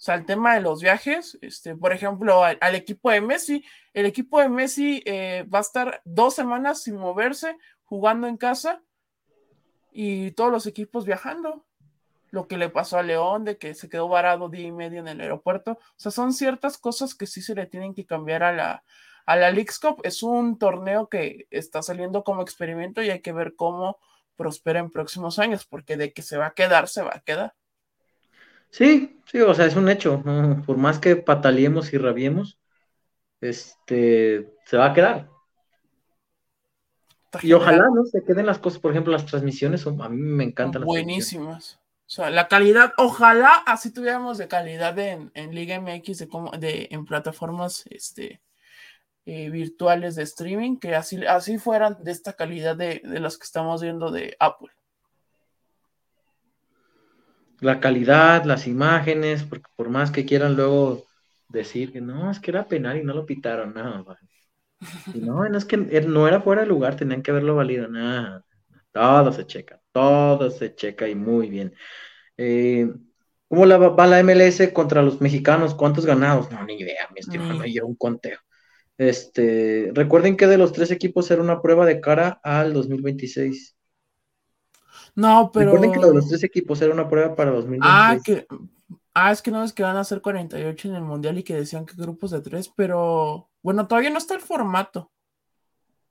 o 0.00 0.02
sea, 0.02 0.14
el 0.14 0.24
tema 0.24 0.54
de 0.54 0.62
los 0.62 0.80
viajes, 0.80 1.36
este, 1.42 1.76
por 1.76 1.92
ejemplo, 1.92 2.42
al, 2.42 2.74
equipo 2.74 3.10
de 3.10 3.20
Messi, 3.20 3.62
el 3.92 4.06
equipo 4.06 4.40
de 4.40 4.48
Messi 4.48 5.02
eh, 5.04 5.44
va 5.52 5.58
a 5.58 5.60
estar 5.60 6.00
dos 6.06 6.34
semanas 6.34 6.82
sin 6.82 6.96
moverse, 6.96 7.58
jugando 7.84 8.26
en 8.26 8.38
casa 8.38 8.82
y 9.92 10.30
todos 10.30 10.50
los 10.50 10.66
equipos 10.66 11.04
viajando. 11.04 11.66
Lo 12.30 12.48
que 12.48 12.56
le 12.56 12.70
pasó 12.70 12.96
a 12.96 13.02
León, 13.02 13.44
de 13.44 13.58
que 13.58 13.74
se 13.74 13.90
quedó 13.90 14.08
varado 14.08 14.48
día 14.48 14.68
y 14.68 14.72
medio 14.72 15.00
en 15.00 15.08
el 15.08 15.20
aeropuerto. 15.20 15.72
O 15.72 15.94
sea, 15.96 16.10
son 16.10 16.32
ciertas 16.32 16.78
cosas 16.78 17.14
que 17.14 17.26
sí 17.26 17.42
se 17.42 17.54
le 17.54 17.66
tienen 17.66 17.92
que 17.92 18.06
cambiar 18.06 18.42
a 18.42 18.52
la, 18.52 18.84
a 19.26 19.36
la 19.36 19.50
Leagues 19.50 19.78
Cup. 19.78 20.00
Es 20.04 20.22
un 20.22 20.58
torneo 20.58 21.08
que 21.08 21.46
está 21.50 21.82
saliendo 21.82 22.24
como 22.24 22.42
experimento 22.42 23.02
y 23.02 23.10
hay 23.10 23.20
que 23.20 23.32
ver 23.32 23.54
cómo 23.56 23.98
prospera 24.36 24.80
en 24.80 24.90
próximos 24.90 25.38
años, 25.38 25.66
porque 25.66 25.96
de 25.96 26.12
que 26.12 26.22
se 26.22 26.38
va 26.38 26.46
a 26.46 26.54
quedar, 26.54 26.88
se 26.88 27.02
va 27.02 27.12
a 27.14 27.20
quedar. 27.20 27.54
Sí, 28.70 29.20
sí, 29.26 29.40
o 29.40 29.52
sea, 29.52 29.66
es 29.66 29.76
un 29.76 29.88
hecho. 29.88 30.22
Por 30.64 30.76
más 30.76 30.98
que 30.98 31.16
pataleemos 31.16 31.92
y 31.92 31.98
rabiemos, 31.98 32.58
este, 33.40 34.54
se 34.64 34.76
va 34.76 34.86
a 34.86 34.94
quedar. 34.94 35.28
y 37.42 37.52
ojalá, 37.52 37.88
¿no? 37.92 38.04
Se 38.04 38.24
queden 38.24 38.46
las 38.46 38.58
cosas, 38.58 38.80
por 38.80 38.92
ejemplo, 38.92 39.12
las 39.12 39.26
transmisiones, 39.26 39.86
a 39.86 40.08
mí 40.08 40.16
me 40.16 40.44
encantan. 40.44 40.84
Buenísimas. 40.84 41.80
O 42.06 42.12
sea, 42.12 42.30
la 42.30 42.48
calidad, 42.48 42.92
ojalá 42.96 43.62
así 43.66 43.92
tuviéramos 43.92 44.36
de 44.36 44.48
calidad 44.48 44.98
en, 44.98 45.30
Liga 45.54 45.80
MX, 45.80 46.18
de, 46.18 46.28
de 46.58 46.88
en 46.90 47.04
plataformas 47.04 47.84
este, 47.88 48.40
eh, 49.26 49.50
virtuales 49.50 50.16
de 50.16 50.22
streaming, 50.22 50.78
que 50.78 50.94
así, 50.94 51.24
así 51.26 51.58
fueran 51.58 51.96
de 52.02 52.10
esta 52.10 52.32
calidad 52.32 52.76
de, 52.76 53.00
de 53.04 53.20
las 53.20 53.38
que 53.38 53.44
estamos 53.44 53.82
viendo 53.82 54.10
de 54.10 54.36
Apple. 54.40 54.70
La 57.60 57.80
calidad, 57.80 58.44
las 58.44 58.66
imágenes, 58.66 59.44
porque 59.44 59.70
por 59.76 59.90
más 59.90 60.10
que 60.10 60.24
quieran 60.24 60.56
luego 60.56 61.04
decir 61.48 61.92
que 61.92 62.00
no, 62.00 62.30
es 62.30 62.40
que 62.40 62.50
era 62.50 62.68
penal 62.68 62.96
y 62.96 63.04
no 63.04 63.12
lo 63.12 63.26
pitaron, 63.26 63.74
no, 63.74 64.04
no, 65.14 65.48
no 65.48 65.58
es 65.58 65.64
que 65.64 65.76
no 65.76 66.26
era 66.26 66.40
fuera 66.40 66.62
de 66.62 66.68
lugar, 66.68 66.96
tenían 66.96 67.22
que 67.22 67.30
haberlo 67.30 67.56
valido, 67.56 67.88
nada, 67.88 68.44
todo 68.92 69.32
se 69.32 69.46
checa, 69.46 69.80
todo 69.92 70.50
se 70.50 70.74
checa 70.74 71.08
y 71.08 71.14
muy 71.14 71.50
bien. 71.50 71.74
Eh, 72.36 72.90
¿Cómo 73.48 73.66
la, 73.66 73.78
va 73.78 74.06
la 74.06 74.20
MLS 74.20 74.72
contra 74.72 75.02
los 75.02 75.20
mexicanos? 75.20 75.74
¿Cuántos 75.74 76.06
ganados? 76.06 76.50
No, 76.50 76.64
ni 76.64 76.78
idea, 76.78 77.08
mi 77.12 77.18
estimado, 77.20 77.58
me 77.58 77.66
dio 77.66 77.84
un 77.84 77.96
conteo. 77.96 78.38
Este, 79.00 79.90
recuerden 79.94 80.36
que 80.36 80.46
de 80.46 80.58
los 80.58 80.74
tres 80.74 80.90
equipos 80.90 81.30
era 81.30 81.40
una 81.40 81.62
prueba 81.62 81.86
de 81.86 82.02
cara 82.02 82.38
al 82.42 82.74
2026. 82.74 83.74
No, 85.14 85.50
pero. 85.50 85.72
Recuerden 85.72 85.92
que 85.98 86.06
de 86.06 86.14
los 86.14 86.28
tres 86.28 86.44
equipos 86.44 86.82
era 86.82 86.92
una 86.92 87.08
prueba 87.08 87.34
para 87.34 87.50
2026. 87.50 87.80
Ah, 87.82 88.18
que. 88.22 88.46
Ah, 89.14 89.32
es 89.32 89.40
que 89.40 89.50
no 89.50 89.64
es 89.64 89.72
que 89.72 89.82
van 89.82 89.96
a 89.96 90.04
ser 90.04 90.20
48 90.20 90.88
en 90.88 90.96
el 90.96 91.02
mundial 91.02 91.38
y 91.38 91.42
que 91.42 91.54
decían 91.54 91.86
que 91.86 91.94
grupos 91.96 92.30
de 92.30 92.42
tres, 92.42 92.70
pero 92.76 93.48
bueno, 93.62 93.88
todavía 93.88 94.10
no 94.10 94.18
está 94.18 94.34
el 94.34 94.42
formato. 94.42 95.10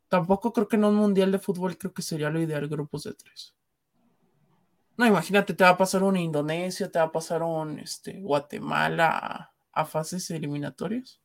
Tampoco 0.07 0.51
creo 0.51 0.67
que 0.67 0.75
en 0.75 0.85
un 0.85 0.95
mundial 0.95 1.31
de 1.31 1.37
fútbol 1.37 1.77
creo 1.77 1.93
que 1.93 2.01
sería 2.01 2.31
lo 2.31 2.41
ideal 2.41 2.67
grupos 2.67 3.03
de 3.03 3.13
tres. 3.13 3.55
No, 4.97 5.05
imagínate, 5.05 5.53
te 5.53 5.63
va 5.63 5.69
a 5.69 5.77
pasar 5.77 6.01
un 6.01 6.17
Indonesia, 6.17 6.91
te 6.91 6.97
va 6.97 7.05
a 7.05 7.11
pasar 7.11 7.43
un 7.43 7.77
este, 7.77 8.19
Guatemala 8.19 9.53
a, 9.71 9.85
fases 9.85 10.31
eliminatorias. 10.31 11.18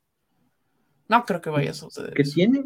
No 1.09 1.25
creo 1.25 1.41
que 1.41 1.51
vaya 1.51 1.71
a 1.71 1.75
suceder. 1.75 2.15
¿Qué 2.15 2.25
tiene? 2.25 2.65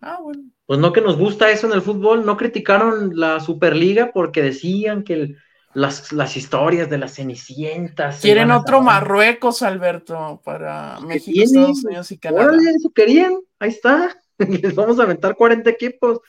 Ah, 0.00 0.18
bueno. 0.22 0.44
Pues 0.66 0.78
no 0.78 0.92
que 0.92 1.00
nos 1.00 1.16
gusta 1.16 1.50
eso 1.50 1.66
en 1.66 1.72
el 1.72 1.82
fútbol, 1.82 2.24
no 2.24 2.36
criticaron 2.36 3.12
la 3.14 3.40
Superliga 3.40 4.12
porque 4.12 4.42
decían 4.42 5.02
que 5.02 5.34
las, 5.74 6.12
las 6.12 6.36
historias 6.36 6.88
de 6.88 6.98
las 6.98 7.14
cenicientas. 7.14 8.20
Quieren 8.20 8.50
otro 8.50 8.80
Marruecos, 8.80 9.62
Alberto, 9.62 10.40
para 10.44 11.00
México, 11.00 11.40
Estados 11.42 11.84
Unidos 11.84 12.12
y 12.12 12.18
Canadá. 12.18 12.56
eso 12.76 12.90
querían, 12.94 13.34
ahí 13.58 13.70
está. 13.70 14.16
Les 14.38 14.74
vamos 14.74 14.98
a 14.98 15.02
aventar 15.02 15.36
40 15.36 15.68
equipos 15.68 16.20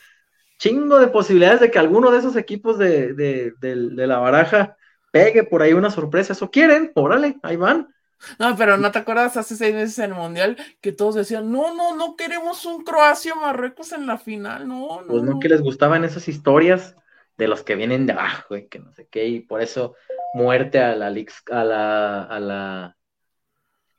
chingo 0.62 0.99
de 0.99 1.07
posibilidades 1.07 1.59
de 1.59 1.72
que 1.72 1.80
alguno 1.80 2.12
de 2.12 2.20
esos 2.20 2.36
equipos 2.36 2.78
de, 2.78 3.53
la 3.62 4.20
baraja 4.20 4.78
pegue 5.12 5.43
por 5.43 5.64
ahí 5.64 5.74
una 5.74 5.89
sorpresa. 5.89 6.34
Eso 6.34 6.51
quieren, 6.51 6.91
órale, 6.93 7.38
ahí 7.41 7.55
van. 7.55 7.88
No, 8.39 8.55
pero 8.55 8.78
¿no 8.78 8.91
te 8.91 8.99
acuerdas 8.99 9.38
hace 9.38 9.55
seis 9.55 9.74
meses 9.74 9.97
en 9.99 10.11
el 10.11 10.17
Mundial 10.17 10.57
que 10.82 10.91
todos 10.91 11.15
decían, 11.15 11.51
no, 11.51 11.74
no, 11.74 11.95
no 11.95 12.15
queremos 12.15 12.65
un 12.65 12.84
Croacia-Marruecos 12.84 13.91
en 13.93 14.07
la 14.07 14.17
final, 14.17 14.67
no, 14.67 15.01
no. 15.01 15.07
Pues 15.07 15.24
no, 15.24 15.39
que 15.39 15.49
les 15.49 15.61
gustaban 15.61 16.03
esas 16.03 16.28
historias 16.28 16.95
de 17.38 17.47
los 17.47 17.63
que 17.63 17.76
vienen 17.76 18.05
de 18.05 18.13
abajo 18.13 18.55
y 18.55 18.67
que 18.67 18.80
no 18.80 18.93
sé 18.93 19.07
qué, 19.09 19.28
y 19.28 19.39
por 19.39 19.61
eso 19.61 19.95
muerte 20.34 20.80
a 20.80 20.95
la 20.95 21.07
a 21.07 21.63
la, 21.63 22.24
a 22.24 22.39
la, 22.39 22.97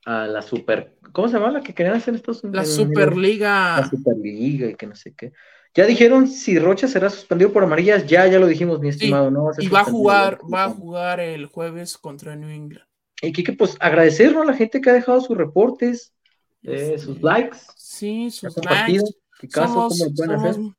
a 0.05 0.27
la 0.27 0.43
super, 0.43 0.97
¿cómo 1.13 1.29
se 1.29 1.35
llama 1.35 1.51
la 1.51 1.61
que 1.61 1.75
querían 1.75 1.97
hacer 1.97 2.15
estos? 2.15 2.43
La 2.45 2.65
Superliga. 2.65 3.81
La 3.81 3.89
Superliga 3.89 4.69
y 4.69 4.75
que 4.75 4.87
no 4.87 4.95
sé 4.95 5.15
qué. 5.15 5.33
Ya 5.75 5.87
dijeron 5.87 6.29
si 6.29 6.59
Rocha 6.59 6.87
será 6.87 7.09
suspendido 7.09 7.53
por 7.53 7.65
amarillas, 7.65 8.07
ya, 8.07 8.27
ya 8.27 8.39
lo 8.39 8.47
dijimos, 8.47 8.79
mi 8.81 8.91
estimado, 8.91 9.31
¿no? 9.31 9.51
y 9.59 9.69
va 9.69 9.81
a 9.81 9.85
jugar, 9.85 10.39
va 10.53 10.65
a 10.65 10.69
jugar 10.69 11.21
el 11.21 11.47
jueves 11.47 11.97
contra 11.97 12.37
New 12.37 12.51
England. 12.51 12.92
Y 13.23 13.33
que 13.33 13.53
pues 13.53 13.77
agradecer 13.79 14.37
a 14.37 14.45
la 14.45 14.53
gente 14.53 14.81
que 14.81 14.91
ha 14.91 14.95
dejado 14.95 15.21
sus 15.21 15.37
reportes, 15.37 16.13
eh, 16.65 16.99
sus 16.99 17.23
likes. 17.23 17.57
Sí, 17.77 18.31
sus 18.33 18.57
likes. 18.65 19.01
somos, 19.49 20.03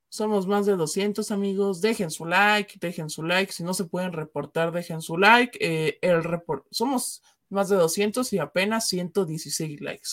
somos, 0.10 0.46
más 0.48 0.66
de 0.66 0.76
200 0.76 1.32
amigos. 1.32 1.80
Dejen 1.80 2.12
su 2.12 2.26
like, 2.26 2.78
dejen 2.82 3.10
su 3.10 3.24
like. 3.24 3.54
Si 3.54 3.64
no 3.64 3.74
se 3.74 3.86
pueden 3.86 4.12
reportar, 4.12 4.74
dejen 4.74 5.02
su 5.02 5.18
like. 5.18 5.58
Eh, 5.62 6.00
el 6.02 6.22
report, 6.22 6.66
somos 6.70 7.24
más 7.50 7.70
de 7.70 7.78
200 7.78 8.34
y 8.34 8.39
apenas 8.39 8.88
116 8.88 9.80
likes. 9.80 10.10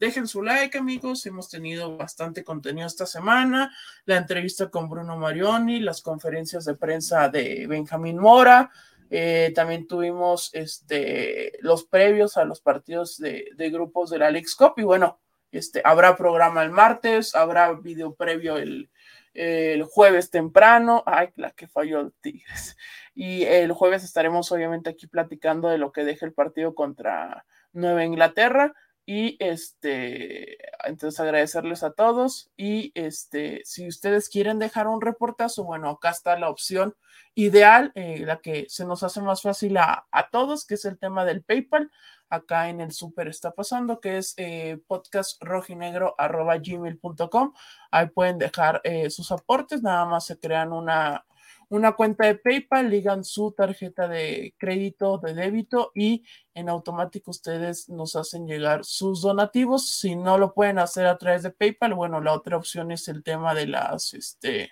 Dejen 0.00 0.26
su 0.26 0.42
like, 0.42 0.78
amigos. 0.78 1.26
Hemos 1.26 1.50
tenido 1.50 1.98
bastante 1.98 2.44
contenido 2.44 2.86
esta 2.86 3.04
semana. 3.04 3.70
La 4.06 4.16
entrevista 4.16 4.70
con 4.70 4.88
Bruno 4.88 5.18
Marioni, 5.18 5.80
las 5.80 6.00
conferencias 6.00 6.64
de 6.64 6.76
prensa 6.76 7.28
de 7.28 7.66
Benjamín 7.66 8.18
Mora. 8.18 8.70
Eh, 9.10 9.52
también 9.54 9.86
tuvimos 9.86 10.50
este, 10.54 11.52
los 11.60 11.84
previos 11.84 12.36
a 12.36 12.44
los 12.44 12.60
partidos 12.60 13.18
de, 13.18 13.46
grupos 13.70 14.10
de 14.10 14.18
la 14.18 14.30
Leagues 14.30 14.54
Cup. 14.54 14.74
Y 14.76 14.82
bueno, 14.82 15.20
este, 15.52 15.80
habrá 15.84 16.16
programa 16.16 16.62
el 16.62 16.70
martes, 16.70 17.34
habrá 17.34 17.72
video 17.72 18.14
previo 18.14 18.56
el, 18.56 18.90
el 19.34 19.82
jueves 19.84 20.30
temprano. 20.30 21.02
Ay, 21.06 21.30
la 21.36 21.50
que 21.52 21.68
falló 21.68 22.00
el 22.00 22.12
Tigres. 22.20 22.76
Y 23.14 23.44
el 23.44 23.72
jueves 23.72 24.02
estaremos 24.02 24.50
obviamente 24.50 24.90
aquí 24.90 25.06
platicando 25.06 25.68
de 25.68 25.78
lo 25.78 25.92
que 25.92 26.04
deja 26.04 26.26
el 26.26 26.32
partido 26.32 26.74
contra 26.74 27.44
Nueva 27.72 28.04
Inglaterra. 28.04 28.74
Y 29.06 29.36
este, 29.38 30.56
entonces 30.84 31.20
agradecerles 31.20 31.82
a 31.82 31.92
todos. 31.92 32.50
Y 32.56 32.92
este, 32.94 33.60
si 33.64 33.86
ustedes 33.86 34.28
quieren 34.28 34.58
dejar 34.58 34.86
un 34.86 35.00
reportazo, 35.00 35.64
bueno, 35.64 35.90
acá 35.90 36.10
está 36.10 36.38
la 36.38 36.48
opción 36.48 36.94
ideal, 37.34 37.92
eh, 37.94 38.22
la 38.24 38.38
que 38.38 38.66
se 38.68 38.86
nos 38.86 39.02
hace 39.02 39.20
más 39.20 39.42
fácil 39.42 39.76
a, 39.76 40.06
todos, 40.30 40.66
que 40.66 40.74
es 40.74 40.84
el 40.84 40.98
tema 40.98 41.24
del 41.24 41.42
PayPal. 41.42 41.90
Acá 42.30 42.68
en 42.68 42.80
el 42.80 42.92
súper 42.92 43.28
está 43.28 43.52
pasando, 43.52 44.00
que 44.00 44.18
es 44.18 44.34
eh, 44.38 44.78
podcastrojinegro.gmail.com. 44.86 47.52
Ahí 47.90 48.06
pueden 48.08 48.38
dejar 48.38 48.80
eh, 48.84 49.10
sus 49.10 49.30
aportes, 49.30 49.82
nada 49.82 50.06
más 50.06 50.24
se 50.26 50.38
crean 50.38 50.72
una, 50.72 51.26
una 51.74 51.92
cuenta 51.92 52.26
de 52.26 52.36
PayPal, 52.36 52.88
ligan 52.88 53.24
su 53.24 53.50
tarjeta 53.50 54.06
de 54.06 54.54
crédito, 54.58 55.18
de 55.18 55.34
débito 55.34 55.90
y 55.92 56.24
en 56.54 56.68
automático 56.68 57.32
ustedes 57.32 57.88
nos 57.88 58.14
hacen 58.14 58.46
llegar 58.46 58.84
sus 58.84 59.22
donativos. 59.22 59.90
Si 59.90 60.14
no 60.14 60.38
lo 60.38 60.54
pueden 60.54 60.78
hacer 60.78 61.06
a 61.06 61.18
través 61.18 61.42
de 61.42 61.50
PayPal, 61.50 61.94
bueno, 61.94 62.20
la 62.20 62.32
otra 62.32 62.56
opción 62.56 62.92
es 62.92 63.08
el 63.08 63.24
tema 63.24 63.54
de 63.54 63.66
las, 63.66 64.14
este, 64.14 64.70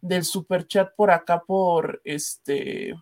del 0.00 0.24
super 0.24 0.66
chat 0.66 0.94
por 0.96 1.10
acá 1.10 1.42
por 1.46 2.00
este 2.04 2.94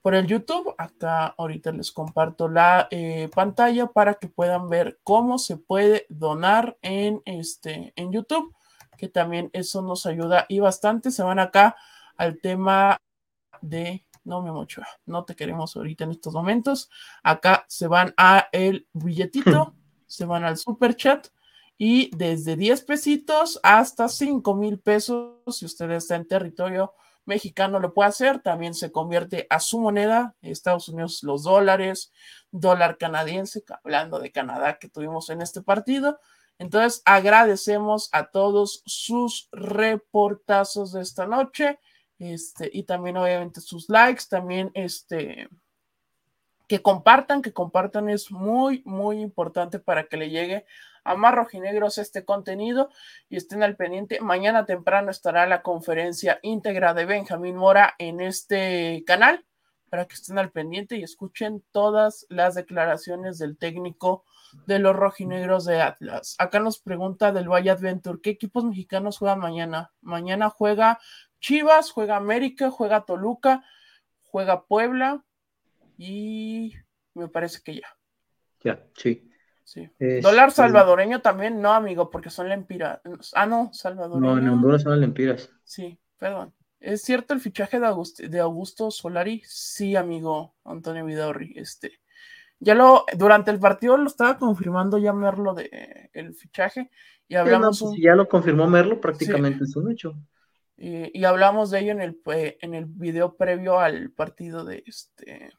por 0.00 0.14
el 0.14 0.28
YouTube. 0.28 0.72
Acá 0.78 1.34
ahorita 1.36 1.72
les 1.72 1.90
comparto 1.90 2.48
la 2.48 2.86
eh, 2.92 3.28
pantalla 3.34 3.88
para 3.88 4.14
que 4.14 4.28
puedan 4.28 4.68
ver 4.68 5.00
cómo 5.02 5.36
se 5.38 5.56
puede 5.56 6.06
donar 6.08 6.78
en 6.82 7.22
este 7.24 7.92
en 7.96 8.12
YouTube, 8.12 8.54
que 8.96 9.08
también 9.08 9.50
eso 9.52 9.82
nos 9.82 10.06
ayuda 10.06 10.46
y 10.48 10.60
bastante. 10.60 11.10
Se 11.10 11.24
van 11.24 11.40
acá 11.40 11.76
al 12.20 12.38
tema 12.38 12.98
de 13.62 14.06
no 14.24 14.42
me 14.42 14.52
mucho, 14.52 14.82
no 15.06 15.24
te 15.24 15.34
queremos 15.34 15.74
ahorita 15.74 16.04
en 16.04 16.10
estos 16.10 16.34
momentos. 16.34 16.90
Acá 17.22 17.64
se 17.66 17.86
van 17.86 18.12
a 18.18 18.48
el 18.52 18.86
billetito, 18.92 19.74
se 20.06 20.26
van 20.26 20.44
al 20.44 20.58
super 20.58 20.94
chat 20.94 21.28
y 21.78 22.14
desde 22.14 22.56
10 22.56 22.82
pesitos 22.82 23.58
hasta 23.62 24.08
5 24.08 24.54
mil 24.54 24.78
pesos, 24.78 25.38
si 25.48 25.64
usted 25.64 25.90
está 25.92 26.16
en 26.16 26.28
territorio 26.28 26.92
mexicano, 27.24 27.80
lo 27.80 27.94
puede 27.94 28.10
hacer. 28.10 28.40
También 28.40 28.74
se 28.74 28.92
convierte 28.92 29.46
a 29.48 29.58
su 29.58 29.80
moneda, 29.80 30.36
Estados 30.42 30.90
Unidos, 30.90 31.22
los 31.22 31.44
dólares, 31.44 32.12
dólar 32.50 32.98
canadiense, 32.98 33.64
hablando 33.82 34.18
de 34.18 34.30
Canadá 34.30 34.78
que 34.78 34.90
tuvimos 34.90 35.30
en 35.30 35.40
este 35.40 35.62
partido. 35.62 36.20
Entonces, 36.58 37.00
agradecemos 37.06 38.10
a 38.12 38.26
todos 38.26 38.82
sus 38.84 39.48
reportazos 39.52 40.92
de 40.92 41.00
esta 41.00 41.26
noche. 41.26 41.78
Este, 42.20 42.70
y 42.70 42.82
también 42.82 43.16
obviamente 43.16 43.62
sus 43.62 43.88
likes, 43.88 44.24
también 44.28 44.70
este, 44.74 45.48
que 46.68 46.82
compartan, 46.82 47.40
que 47.40 47.54
compartan 47.54 48.10
es 48.10 48.30
muy, 48.30 48.82
muy 48.84 49.20
importante 49.20 49.78
para 49.78 50.04
que 50.04 50.18
le 50.18 50.28
llegue 50.28 50.66
a 51.02 51.16
más 51.16 51.34
rojinegros 51.34 51.96
este 51.96 52.26
contenido 52.26 52.90
y 53.30 53.38
estén 53.38 53.62
al 53.62 53.74
pendiente. 53.74 54.20
Mañana 54.20 54.66
temprano 54.66 55.10
estará 55.10 55.46
la 55.46 55.62
conferencia 55.62 56.38
íntegra 56.42 56.92
de 56.92 57.06
Benjamín 57.06 57.56
Mora 57.56 57.94
en 57.98 58.20
este 58.20 59.02
canal 59.06 59.46
para 59.88 60.04
que 60.04 60.14
estén 60.14 60.38
al 60.38 60.50
pendiente 60.50 60.96
y 60.96 61.02
escuchen 61.02 61.64
todas 61.72 62.26
las 62.28 62.54
declaraciones 62.54 63.38
del 63.38 63.56
técnico 63.56 64.24
de 64.66 64.78
los 64.78 64.94
rojinegros 64.94 65.64
de 65.64 65.80
Atlas. 65.80 66.36
Acá 66.38 66.60
nos 66.60 66.80
pregunta 66.80 67.32
del 67.32 67.48
Valle 67.48 67.70
Adventure, 67.70 68.20
¿qué 68.22 68.30
equipos 68.30 68.64
mexicanos 68.64 69.18
juegan 69.18 69.40
mañana? 69.40 69.90
Mañana 70.02 70.50
juega 70.50 70.98
Chivas, 71.40 71.90
juega 71.90 72.16
América, 72.16 72.70
juega 72.70 73.04
Toluca, 73.04 73.64
juega 74.24 74.64
Puebla 74.66 75.24
y 75.98 76.74
me 77.14 77.28
parece 77.28 77.60
que 77.62 77.76
ya. 77.76 77.88
Ya, 78.62 78.86
sí. 78.94 79.26
Sí. 79.64 79.88
Dólar 80.20 80.50
salvadoreño 80.50 81.20
también, 81.20 81.60
no, 81.60 81.72
amigo, 81.72 82.10
porque 82.10 82.28
son 82.28 82.48
lempiras. 82.48 83.00
Ah, 83.34 83.46
no, 83.46 83.70
salvadoreño. 83.72 84.34
No, 84.34 84.38
en 84.38 84.48
Honduras 84.48 84.82
son 84.82 85.00
lempiras. 85.00 85.48
Sí, 85.64 85.98
perdón. 86.18 86.52
¿Es 86.80 87.02
cierto 87.02 87.34
el 87.34 87.40
fichaje 87.40 87.78
de, 87.78 88.28
de 88.28 88.40
Augusto 88.40 88.90
Solari? 88.90 89.42
Sí, 89.44 89.96
amigo 89.96 90.56
Antonio 90.64 91.04
Vidaurri. 91.04 91.52
Este, 91.56 92.00
ya 92.58 92.74
lo, 92.74 93.04
durante 93.16 93.50
el 93.50 93.60
partido 93.60 93.96
lo 93.96 94.06
estaba 94.06 94.38
confirmando 94.38 94.98
ya 94.98 95.12
Merlo 95.12 95.54
de 95.54 96.10
el 96.14 96.34
fichaje 96.34 96.90
y 97.28 97.36
hablamos. 97.36 97.80
Pues 97.80 98.00
ya 98.02 98.14
lo 98.14 98.28
confirmó 98.28 98.66
Merlo, 98.66 99.00
prácticamente 99.00 99.64
es 99.64 99.76
un 99.76 99.92
hecho. 99.92 100.16
Y, 100.82 101.24
hablamos 101.24 101.70
de 101.70 101.80
ello 101.80 101.92
en 101.92 102.00
el, 102.00 102.22
eh, 102.32 102.56
en 102.62 102.74
el 102.74 102.86
video 102.86 103.36
previo 103.36 103.78
al 103.78 104.12
partido 104.12 104.64
de 104.64 104.82
este 104.86 105.50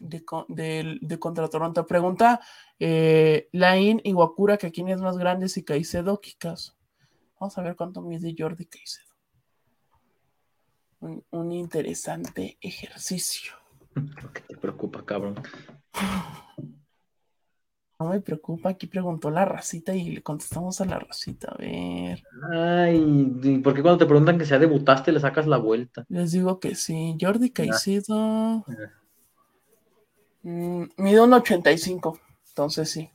de, 0.00 0.98
de, 1.00 1.18
contra 1.20 1.48
Toronto. 1.48 1.86
Pregunta 1.86 2.40
eh, 2.80 3.48
Lain 3.52 4.00
y 4.02 4.12
Wakura 4.12 4.56
que 4.56 4.72
quién 4.72 4.88
es 4.88 5.00
más 5.00 5.18
grande, 5.18 5.48
si 5.48 5.62
Caicedo 5.64 6.20
caso 6.36 6.74
Vamos 7.38 7.56
a 7.58 7.62
ver 7.62 7.76
cuánto 7.76 8.02
mide 8.02 8.34
Jordi 8.36 8.66
Caicedo. 8.66 9.06
Un, 11.30 11.52
interesante 11.52 12.58
ejercicio. 12.60 13.52
¿Qué 14.34 14.40
te 14.40 14.56
preocupa, 14.56 15.04
cabrón? 15.06 15.40
No 18.00 18.10
me 18.10 18.20
preocupa, 18.20 18.70
aquí 18.70 18.86
preguntó 18.86 19.28
la 19.28 19.44
racita 19.44 19.92
y 19.92 20.10
le 20.10 20.22
contestamos 20.22 20.80
a 20.80 20.84
la 20.84 21.00
racita. 21.00 21.50
A 21.50 21.56
ver. 21.56 22.22
Ay, 22.52 23.60
¿por 23.62 23.74
qué 23.74 23.82
cuando 23.82 23.98
te 23.98 24.06
preguntan 24.06 24.38
que 24.38 24.44
sea 24.44 24.60
debutaste 24.60 25.10
le 25.10 25.18
sacas 25.18 25.48
la 25.48 25.56
vuelta? 25.56 26.04
Les 26.08 26.30
digo 26.30 26.60
que 26.60 26.76
sí. 26.76 27.16
Jordi 27.20 27.50
Caicedo. 27.50 28.64
Mm, 30.42 30.84
mido 30.98 31.24
un 31.24 31.32
85, 31.32 32.20
entonces 32.50 32.88
sí. 32.88 33.10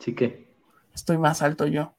Sí 0.00 0.16
que. 0.16 0.52
Estoy 0.92 1.18
más 1.18 1.40
alto 1.40 1.66
yo. 1.66 1.94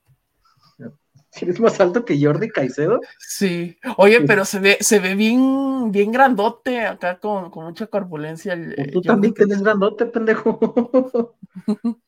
¿Eres 1.40 1.60
más 1.60 1.80
alto 1.80 2.04
que 2.04 2.22
Jordi 2.22 2.50
Caicedo? 2.50 3.00
Sí. 3.18 3.78
Oye, 3.98 4.22
pero 4.22 4.44
se 4.44 4.60
ve, 4.60 4.78
se 4.82 5.00
ve 5.00 5.16
bien, 5.16 5.92
bien 5.92 6.12
grandote 6.12 6.82
acá 6.82 7.20
con, 7.20 7.50
mucha 7.54 7.88
corpulencia. 7.88 8.58
Pues 8.76 8.92
tú 8.92 9.02
también 9.02 9.34
tienes 9.34 9.62
grandote, 9.62 10.06
pendejo. 10.08 11.38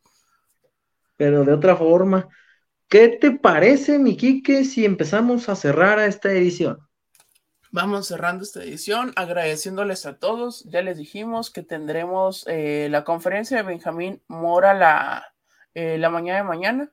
pero 1.17 1.45
de 1.45 1.53
otra 1.53 1.75
forma. 1.75 2.27
¿Qué 2.89 3.07
te 3.07 3.31
parece, 3.31 3.97
mi 3.97 4.17
Quique, 4.17 4.65
si 4.65 4.85
empezamos 4.85 5.49
a 5.49 5.55
cerrar 5.55 5.99
a 5.99 6.05
esta 6.05 6.31
edición? 6.31 6.77
Vamos 7.71 8.07
cerrando 8.07 8.43
esta 8.43 8.61
edición, 8.61 9.13
agradeciéndoles 9.15 10.05
a 10.05 10.19
todos. 10.19 10.63
Ya 10.65 10.83
les 10.83 10.97
dijimos 10.97 11.49
que 11.49 11.63
tendremos 11.63 12.45
eh, 12.47 12.87
la 12.91 13.03
conferencia 13.03 13.57
de 13.57 13.63
Benjamín 13.63 14.21
Mora 14.27 14.75
la, 14.75 15.33
eh, 15.73 15.97
la 15.97 16.11
mañana 16.11 16.37
de 16.37 16.43
mañana, 16.43 16.91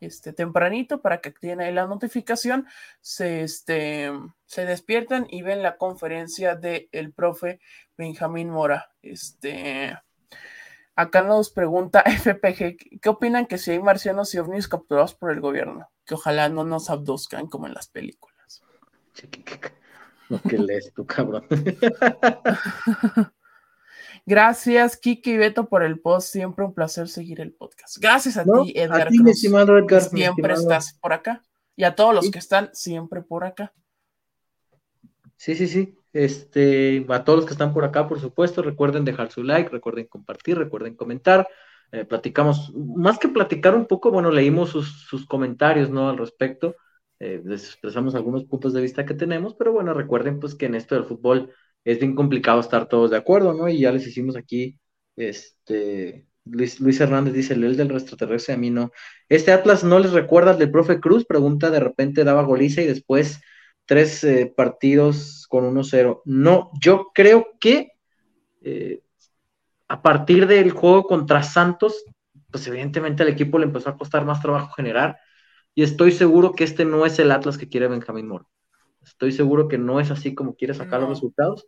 este, 0.00 0.32
tempranito, 0.32 1.00
para 1.00 1.20
que 1.20 1.28
activen 1.28 1.60
ahí 1.60 1.72
la 1.72 1.86
notificación, 1.86 2.66
se, 3.00 3.42
este, 3.42 4.10
se 4.46 4.64
despiertan 4.64 5.26
y 5.30 5.42
ven 5.42 5.62
la 5.62 5.76
conferencia 5.76 6.56
del 6.56 6.88
el 6.92 7.12
profe 7.12 7.60
Benjamín 7.96 8.50
Mora. 8.50 8.92
Este, 9.02 9.96
acá 10.94 11.22
nos 11.22 11.50
pregunta 11.50 12.02
FPG, 12.06 13.00
¿qué 13.00 13.08
opinan 13.08 13.46
que 13.46 13.58
si 13.58 13.72
hay 13.72 13.80
marcianos 13.80 14.34
y 14.34 14.38
ovnis 14.38 14.68
capturados 14.68 15.14
por 15.14 15.30
el 15.30 15.40
gobierno? 15.40 15.90
Que 16.04 16.14
ojalá 16.14 16.48
no 16.48 16.64
nos 16.64 16.90
abduzcan 16.90 17.46
como 17.46 17.66
en 17.66 17.74
las 17.74 17.88
películas. 17.88 18.62
Lo 20.28 20.40
que 20.40 20.58
lees 20.58 20.92
tú, 20.94 21.04
cabrón. 21.04 21.46
Gracias, 24.26 24.96
Kiki 24.96 25.32
y 25.32 25.36
Beto, 25.36 25.68
por 25.68 25.82
el 25.82 26.00
post. 26.00 26.28
Siempre 26.28 26.64
un 26.64 26.74
placer 26.74 27.08
seguir 27.08 27.40
el 27.40 27.52
podcast. 27.52 27.98
Gracias 27.98 28.36
a 28.36 28.44
ti, 28.44 28.72
Edgar. 28.74 29.08
A 29.08 29.10
ti, 29.10 29.18
estimado 29.26 29.76
Edgar. 29.78 30.02
Siempre 30.02 30.54
estás 30.54 30.94
por 30.94 31.12
acá. 31.12 31.42
Y 31.76 31.84
a 31.84 31.94
todos 31.94 32.14
los 32.14 32.30
que 32.30 32.38
están 32.38 32.70
siempre 32.72 33.22
por 33.22 33.44
acá. 33.44 33.72
Sí, 35.36 35.54
sí, 35.54 35.66
sí. 35.66 35.96
Este, 36.12 37.06
a 37.08 37.24
todos 37.24 37.38
los 37.38 37.46
que 37.46 37.52
están 37.52 37.72
por 37.72 37.84
acá, 37.84 38.08
por 38.08 38.20
supuesto, 38.20 38.62
recuerden 38.62 39.04
dejar 39.04 39.30
su 39.30 39.42
like, 39.42 39.70
recuerden 39.70 40.06
compartir, 40.06 40.58
recuerden 40.58 40.96
comentar. 40.96 41.48
Eh, 41.92 42.04
platicamos, 42.04 42.72
más 42.74 43.18
que 43.18 43.28
platicar 43.28 43.74
un 43.74 43.86
poco, 43.86 44.10
bueno, 44.10 44.30
leímos 44.30 44.70
sus, 44.70 45.06
sus 45.08 45.26
comentarios, 45.26 45.90
¿no? 45.90 46.08
Al 46.08 46.18
respecto 46.18 46.76
eh, 47.20 47.42
les 47.44 47.66
expresamos 47.66 48.14
algunos 48.14 48.44
puntos 48.44 48.72
de 48.72 48.80
vista 48.80 49.04
que 49.04 49.12
tenemos, 49.12 49.54
pero 49.54 49.72
bueno, 49.72 49.92
recuerden 49.92 50.40
pues 50.40 50.54
que 50.54 50.66
en 50.66 50.74
esto 50.74 50.94
del 50.94 51.04
fútbol 51.04 51.52
es 51.84 51.98
bien 51.98 52.14
complicado 52.14 52.60
estar 52.60 52.88
todos 52.88 53.10
de 53.10 53.16
acuerdo, 53.16 53.54
¿no? 53.54 53.68
Y 53.68 53.80
ya 53.80 53.92
les 53.92 54.06
hicimos 54.06 54.36
aquí, 54.36 54.78
este, 55.16 56.26
Luis, 56.44 56.80
Luis 56.80 57.00
Hernández 57.00 57.34
dice, 57.34 57.54
el 57.54 57.76
del 57.76 57.90
extraterrestre, 57.92 58.54
a 58.54 58.58
mí 58.58 58.70
no. 58.70 58.92
Este 59.28 59.52
Atlas 59.52 59.84
no 59.84 59.98
les 59.98 60.12
recuerda 60.12 60.52
al 60.52 60.58
del 60.58 60.70
profe 60.70 61.00
Cruz, 61.00 61.24
pregunta, 61.24 61.70
de 61.70 61.80
repente 61.80 62.24
daba 62.24 62.42
goliza 62.42 62.82
y 62.82 62.86
después 62.86 63.40
tres 63.86 64.22
eh, 64.24 64.52
partidos 64.56 65.46
con 65.48 65.64
1-0. 65.64 66.22
No, 66.24 66.70
yo 66.80 67.08
creo 67.14 67.48
que 67.60 67.92
eh, 68.62 69.02
a 69.88 70.02
partir 70.02 70.46
del 70.46 70.70
juego 70.70 71.04
contra 71.04 71.42
Santos, 71.42 72.04
pues 72.50 72.66
evidentemente 72.66 73.22
al 73.22 73.28
equipo 73.28 73.58
le 73.58 73.66
empezó 73.66 73.90
a 73.90 73.96
costar 73.96 74.24
más 74.24 74.40
trabajo 74.40 74.72
generar 74.74 75.18
y 75.74 75.82
estoy 75.82 76.12
seguro 76.12 76.52
que 76.52 76.64
este 76.64 76.84
no 76.84 77.06
es 77.06 77.18
el 77.18 77.32
Atlas 77.32 77.58
que 77.58 77.68
quiere 77.68 77.88
Benjamín 77.88 78.28
Moro. 78.28 78.48
Estoy 79.02 79.32
seguro 79.32 79.68
que 79.68 79.78
no 79.78 80.00
es 80.00 80.10
así 80.10 80.34
como 80.34 80.54
quiere 80.54 80.74
sacar 80.74 81.00
los 81.00 81.10
resultados, 81.10 81.66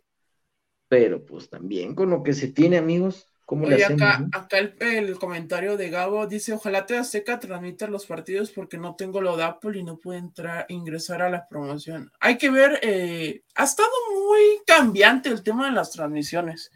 pero 0.87 1.25
pues 1.25 1.49
también 1.49 1.95
con 1.95 2.09
lo 2.09 2.23
que 2.23 2.33
se 2.33 2.47
tiene, 2.47 2.77
amigos, 2.77 3.27
¿cómo 3.45 3.65
le 3.65 3.83
hacemos? 3.83 4.01
Acá, 4.01 4.27
acá 4.31 4.57
el, 4.57 5.15
comentario 5.17 5.77
de 5.77 5.89
Gabo 5.89 6.27
dice, 6.27 6.53
ojalá 6.53 6.85
te 6.85 6.97
Azteca 6.97 7.39
transmita 7.39 7.87
los 7.87 8.05
partidos 8.05 8.51
porque 8.51 8.77
no 8.77 8.95
tengo 8.95 9.21
lo 9.21 9.35
de 9.35 9.43
Apple 9.43 9.79
y 9.79 9.83
no 9.83 9.97
puedo 9.97 10.19
entrar, 10.19 10.65
ingresar 10.69 11.21
a 11.21 11.29
la 11.29 11.47
promoción. 11.47 12.11
Hay 12.19 12.37
que 12.37 12.51
ver, 12.51 12.79
eh, 12.83 13.41
ha 13.55 13.63
estado 13.63 13.89
muy 14.13 14.61
cambiante 14.65 15.29
el 15.29 15.41
tema 15.41 15.65
de 15.65 15.73
las 15.73 15.91
transmisiones. 15.91 16.71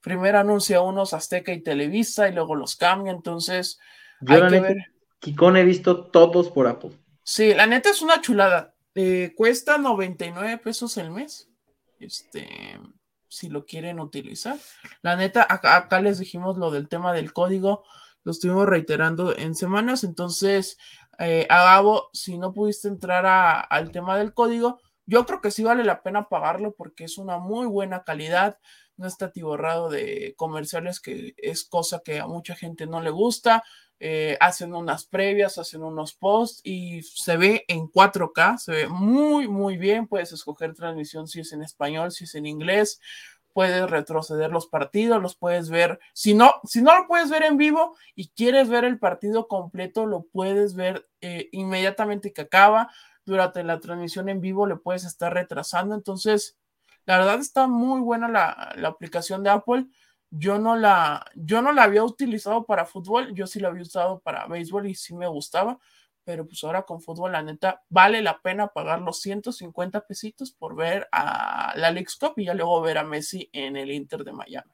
Primero 0.00 0.38
anuncia 0.38 0.80
unos 0.80 1.14
Azteca 1.14 1.52
y 1.52 1.62
Televisa 1.62 2.28
y 2.28 2.34
luego 2.34 2.56
los 2.56 2.76
cambia, 2.76 3.12
entonces 3.12 3.78
hay 4.26 4.48
que 4.48 4.60
ver 4.60 4.94
Kikón 5.24 5.56
he 5.56 5.64
visto 5.64 6.04
todos 6.04 6.50
por 6.50 6.66
Apple. 6.66 6.90
Sí, 7.22 7.54
la 7.54 7.66
neta 7.66 7.88
es 7.88 8.02
una 8.02 8.20
chulada. 8.20 8.73
Eh, 8.94 9.32
cuesta 9.36 9.78
99 9.78 10.58
pesos 10.58 10.96
el 10.96 11.10
mes. 11.10 11.48
Este, 11.98 12.78
si 13.28 13.48
lo 13.48 13.66
quieren 13.66 13.98
utilizar. 13.98 14.56
La 15.02 15.16
neta, 15.16 15.46
acá, 15.48 16.00
les 16.00 16.18
dijimos 16.18 16.56
lo 16.56 16.70
del 16.70 16.88
tema 16.88 17.12
del 17.12 17.32
código. 17.32 17.84
Lo 18.22 18.32
estuvimos 18.32 18.66
reiterando 18.66 19.36
en 19.36 19.54
semanas. 19.54 20.04
Entonces, 20.04 20.78
eh, 21.18 21.46
Agabo, 21.50 22.10
si 22.12 22.38
no 22.38 22.52
pudiste 22.52 22.88
entrar 22.88 23.66
al 23.68 23.90
tema 23.90 24.16
del 24.16 24.32
código, 24.32 24.80
yo 25.06 25.26
creo 25.26 25.40
que 25.40 25.50
sí 25.50 25.64
vale 25.64 25.84
la 25.84 26.02
pena 26.02 26.28
pagarlo 26.28 26.74
porque 26.74 27.04
es 27.04 27.18
una 27.18 27.38
muy 27.38 27.66
buena 27.66 28.04
calidad. 28.04 28.58
No 28.96 29.06
está 29.06 29.26
atiborrado 29.26 29.88
de 29.90 30.34
comerciales, 30.36 31.00
que 31.00 31.34
es 31.36 31.64
cosa 31.64 32.00
que 32.04 32.20
a 32.20 32.26
mucha 32.26 32.54
gente 32.54 32.86
no 32.86 33.00
le 33.00 33.10
gusta 33.10 33.64
eh, 34.00 34.36
hacen 34.40 34.74
unas 34.74 35.06
previas, 35.06 35.56
hacen 35.56 35.82
unos 35.82 36.14
posts 36.14 36.60
y 36.64 37.02
se 37.02 37.36
ve 37.36 37.64
en 37.68 37.88
4K, 37.88 38.58
se 38.58 38.72
ve 38.72 38.88
muy, 38.88 39.48
muy 39.48 39.76
bien. 39.76 40.06
Puedes 40.06 40.32
escoger 40.32 40.74
transmisión 40.74 41.28
si 41.28 41.40
es 41.40 41.52
en 41.52 41.62
español, 41.62 42.12
si 42.12 42.24
es 42.24 42.34
en 42.34 42.46
inglés. 42.46 43.00
Puedes 43.52 43.88
retroceder 43.88 44.50
los 44.50 44.66
partidos, 44.66 45.22
los 45.22 45.36
puedes 45.36 45.70
ver. 45.70 46.00
Si 46.12 46.34
no, 46.34 46.54
si 46.64 46.82
no 46.82 46.98
lo 46.98 47.06
puedes 47.06 47.30
ver 47.30 47.44
en 47.44 47.56
vivo 47.56 47.96
y 48.16 48.28
quieres 48.30 48.68
ver 48.68 48.84
el 48.84 48.98
partido 48.98 49.46
completo, 49.46 50.06
lo 50.06 50.24
puedes 50.24 50.74
ver 50.74 51.08
eh, 51.20 51.48
inmediatamente 51.52 52.32
que 52.32 52.42
acaba. 52.42 52.90
Durante 53.24 53.62
la 53.62 53.80
transmisión 53.80 54.28
en 54.28 54.40
vivo 54.40 54.66
le 54.66 54.76
puedes 54.76 55.04
estar 55.04 55.32
retrasando. 55.32 55.94
Entonces, 55.94 56.58
la 57.06 57.18
verdad 57.18 57.38
está 57.38 57.68
muy 57.68 58.00
buena 58.00 58.28
la, 58.28 58.74
la 58.76 58.88
aplicación 58.88 59.42
de 59.44 59.50
Apple 59.50 59.86
yo 60.36 60.58
no 60.58 60.74
la, 60.76 61.24
yo 61.36 61.62
no 61.62 61.72
la 61.72 61.84
había 61.84 62.02
utilizado 62.02 62.64
para 62.64 62.86
fútbol, 62.86 63.34
yo 63.34 63.46
sí 63.46 63.60
la 63.60 63.68
había 63.68 63.82
usado 63.82 64.18
para 64.20 64.46
béisbol 64.48 64.88
y 64.88 64.94
sí 64.94 65.14
me 65.14 65.28
gustaba, 65.28 65.78
pero 66.24 66.44
pues 66.44 66.64
ahora 66.64 66.82
con 66.82 67.00
fútbol, 67.00 67.32
la 67.32 67.42
neta, 67.42 67.82
vale 67.88 68.20
la 68.20 68.40
pena 68.40 68.66
pagar 68.68 69.00
los 69.00 69.20
150 69.20 70.00
pesitos 70.00 70.50
por 70.50 70.74
ver 70.74 71.06
a 71.12 71.74
la 71.76 71.90
League 71.92 72.08
Cup 72.18 72.32
y 72.36 72.46
ya 72.46 72.54
luego 72.54 72.80
ver 72.80 72.98
a 72.98 73.04
Messi 73.04 73.48
en 73.52 73.76
el 73.76 73.92
Inter 73.92 74.24
de 74.24 74.32
Miami. 74.32 74.70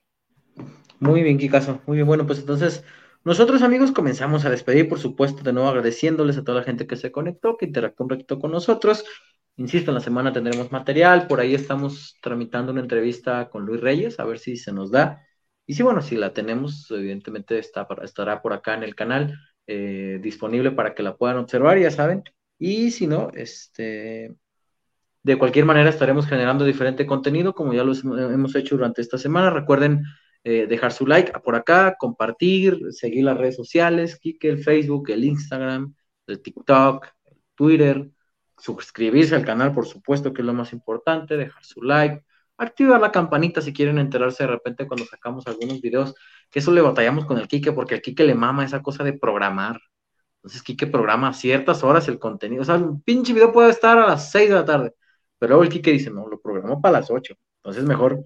Muy 0.98 1.22
bien, 1.22 1.36
Kikazo, 1.36 1.80
muy 1.86 1.96
bien. 1.96 2.06
Bueno, 2.06 2.26
pues 2.26 2.38
entonces 2.38 2.82
nosotros 3.22 3.60
amigos 3.60 3.92
comenzamos 3.92 4.46
a 4.46 4.50
despedir, 4.50 4.88
por 4.88 4.98
supuesto, 4.98 5.42
de 5.42 5.52
nuevo 5.52 5.68
agradeciéndoles 5.68 6.38
a 6.38 6.44
toda 6.44 6.60
la 6.60 6.64
gente 6.64 6.86
que 6.86 6.96
se 6.96 7.12
conectó, 7.12 7.58
que 7.58 7.66
interactuó 7.66 8.04
un 8.04 8.10
ratito 8.10 8.38
con 8.38 8.50
nosotros. 8.50 9.04
Insisto, 9.56 9.90
en 9.90 9.96
la 9.96 10.00
semana 10.00 10.32
tendremos 10.32 10.72
material, 10.72 11.26
por 11.26 11.40
ahí 11.40 11.54
estamos 11.54 12.16
tramitando 12.22 12.72
una 12.72 12.80
entrevista 12.80 13.50
con 13.50 13.66
Luis 13.66 13.82
Reyes, 13.82 14.18
a 14.18 14.24
ver 14.24 14.38
si 14.38 14.56
se 14.56 14.72
nos 14.72 14.90
da. 14.90 15.26
Y 15.70 15.74
si, 15.74 15.84
bueno, 15.84 16.02
si 16.02 16.16
la 16.16 16.32
tenemos, 16.32 16.90
evidentemente 16.90 17.56
está, 17.56 17.86
estará 18.02 18.42
por 18.42 18.52
acá 18.52 18.74
en 18.74 18.82
el 18.82 18.96
canal 18.96 19.38
eh, 19.68 20.18
disponible 20.20 20.72
para 20.72 20.96
que 20.96 21.04
la 21.04 21.16
puedan 21.16 21.36
observar, 21.36 21.78
ya 21.78 21.92
saben. 21.92 22.24
Y 22.58 22.90
si 22.90 23.06
no, 23.06 23.30
este, 23.34 24.34
de 25.22 25.38
cualquier 25.38 25.66
manera 25.66 25.88
estaremos 25.88 26.26
generando 26.26 26.64
diferente 26.64 27.06
contenido, 27.06 27.54
como 27.54 27.72
ya 27.72 27.84
lo 27.84 27.92
hemos 27.92 28.56
hecho 28.56 28.74
durante 28.74 29.00
esta 29.00 29.16
semana. 29.16 29.50
Recuerden 29.50 30.02
eh, 30.42 30.66
dejar 30.66 30.90
su 30.90 31.06
like 31.06 31.30
por 31.38 31.54
acá, 31.54 31.94
compartir, 31.96 32.76
seguir 32.90 33.22
las 33.22 33.38
redes 33.38 33.54
sociales, 33.54 34.18
Kike, 34.18 34.48
el 34.48 34.64
Facebook, 34.64 35.08
el 35.10 35.22
Instagram, 35.22 35.94
el 36.26 36.42
TikTok, 36.42 37.06
el 37.26 37.36
Twitter, 37.54 38.10
suscribirse 38.58 39.36
al 39.36 39.44
canal, 39.44 39.72
por 39.72 39.86
supuesto, 39.86 40.32
que 40.32 40.42
es 40.42 40.46
lo 40.46 40.52
más 40.52 40.72
importante, 40.72 41.36
dejar 41.36 41.62
su 41.62 41.80
like, 41.80 42.24
activar 42.60 43.00
la 43.00 43.10
campanita 43.10 43.60
si 43.62 43.72
quieren 43.72 43.98
enterarse 43.98 44.44
de 44.44 44.50
repente 44.50 44.86
cuando 44.86 45.06
sacamos 45.06 45.46
algunos 45.46 45.80
videos, 45.80 46.14
que 46.50 46.58
eso 46.60 46.72
le 46.72 46.82
batallamos 46.82 47.24
con 47.24 47.38
el 47.38 47.48
Kike, 47.48 47.72
porque 47.72 47.94
al 47.94 48.02
Kike 48.02 48.24
le 48.24 48.34
mama 48.34 48.64
esa 48.64 48.82
cosa 48.82 49.02
de 49.04 49.14
programar. 49.14 49.80
Entonces, 50.36 50.62
Kike 50.62 50.86
programa 50.86 51.28
a 51.28 51.32
ciertas 51.34 51.82
horas 51.84 52.08
el 52.08 52.18
contenido. 52.18 52.62
O 52.62 52.64
sea, 52.64 52.76
un 52.76 53.02
pinche 53.02 53.32
video 53.32 53.52
puede 53.52 53.70
estar 53.70 53.98
a 53.98 54.06
las 54.06 54.30
6 54.30 54.48
de 54.50 54.54
la 54.54 54.64
tarde, 54.64 54.94
pero 55.38 55.50
luego 55.50 55.64
el 55.64 55.70
Kike 55.70 55.92
dice, 55.92 56.10
no, 56.10 56.28
lo 56.28 56.40
programó 56.40 56.80
para 56.80 57.00
las 57.00 57.10
8. 57.10 57.34
Entonces, 57.58 57.84
mejor 57.84 58.24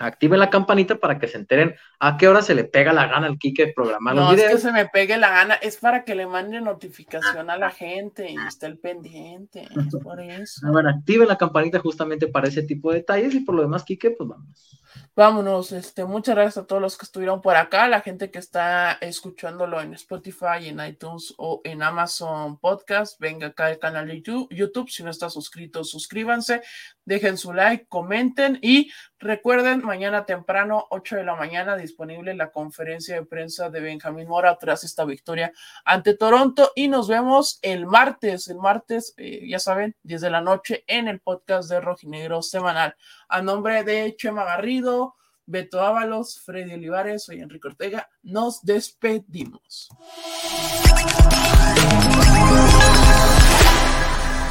activen 0.00 0.40
la 0.40 0.50
campanita 0.50 0.96
para 0.96 1.18
que 1.18 1.28
se 1.28 1.36
enteren 1.36 1.76
a 1.98 2.16
qué 2.16 2.26
hora 2.26 2.42
se 2.42 2.54
le 2.54 2.64
pega 2.64 2.92
la 2.92 3.06
gana 3.06 3.26
al 3.26 3.38
Kike 3.38 3.72
programar 3.74 4.14
no, 4.14 4.22
los 4.22 4.30
videos. 4.32 4.50
No, 4.50 4.56
es 4.56 4.62
que 4.62 4.68
se 4.68 4.72
me 4.72 4.88
pegue 4.88 5.18
la 5.18 5.30
gana, 5.30 5.54
es 5.54 5.76
para 5.76 6.04
que 6.04 6.14
le 6.14 6.26
mande 6.26 6.60
notificación 6.60 7.50
a 7.50 7.58
la 7.58 7.70
gente 7.70 8.30
y 8.30 8.36
esté 8.48 8.66
el 8.66 8.78
pendiente, 8.78 9.62
es 9.62 10.02
por 10.02 10.20
eso. 10.20 10.66
Bueno, 10.72 10.88
activen 10.88 11.28
la 11.28 11.36
campanita 11.36 11.78
justamente 11.78 12.26
para 12.28 12.48
ese 12.48 12.62
tipo 12.62 12.90
de 12.90 12.98
detalles 12.98 13.34
y 13.34 13.40
por 13.40 13.54
lo 13.54 13.62
demás, 13.62 13.84
Kike, 13.84 14.12
pues 14.12 14.28
vamos. 14.28 14.80
Vámonos, 15.14 15.72
este, 15.72 16.04
muchas 16.04 16.34
gracias 16.34 16.64
a 16.64 16.66
todos 16.66 16.80
los 16.80 16.96
que 16.96 17.04
estuvieron 17.04 17.42
por 17.42 17.56
acá, 17.56 17.88
la 17.88 18.00
gente 18.00 18.30
que 18.30 18.38
está 18.38 18.92
escuchándolo 19.00 19.80
en 19.80 19.94
Spotify, 19.94 20.66
en 20.66 20.80
iTunes 20.80 21.34
o 21.36 21.60
en 21.64 21.82
Amazon 21.82 22.58
Podcast, 22.58 23.20
venga 23.20 23.48
acá 23.48 23.66
al 23.66 23.78
canal 23.78 24.08
de 24.08 24.22
YouTube, 24.22 24.88
si 24.88 25.02
no 25.02 25.10
está 25.10 25.28
suscrito, 25.28 25.84
suscríbanse, 25.84 26.62
dejen 27.10 27.36
su 27.36 27.52
like, 27.52 27.86
comenten 27.88 28.60
y 28.62 28.88
recuerden, 29.18 29.84
mañana 29.84 30.26
temprano, 30.26 30.86
8 30.90 31.16
de 31.16 31.24
la 31.24 31.34
mañana, 31.34 31.76
disponible 31.76 32.34
la 32.34 32.52
conferencia 32.52 33.16
de 33.16 33.26
prensa 33.26 33.68
de 33.68 33.80
Benjamín 33.80 34.28
Mora 34.28 34.56
tras 34.58 34.84
esta 34.84 35.04
victoria 35.04 35.52
ante 35.84 36.16
Toronto 36.16 36.70
y 36.76 36.86
nos 36.86 37.08
vemos 37.08 37.58
el 37.62 37.84
martes, 37.84 38.46
el 38.46 38.58
martes, 38.58 39.12
eh, 39.16 39.44
ya 39.48 39.58
saben, 39.58 39.96
10 40.04 40.20
de 40.20 40.30
la 40.30 40.40
noche 40.40 40.84
en 40.86 41.08
el 41.08 41.18
podcast 41.18 41.68
de 41.68 41.80
Rojinegro 41.80 42.42
semanal. 42.42 42.94
A 43.28 43.42
nombre 43.42 43.82
de 43.82 44.14
Chema 44.16 44.44
Garrido, 44.44 45.16
Beto 45.46 45.80
Ábalos, 45.80 46.40
Freddy 46.40 46.74
Olivares, 46.74 47.24
soy 47.24 47.40
Enrique 47.40 47.66
Ortega, 47.66 48.08
nos 48.22 48.62
despedimos. 48.62 49.88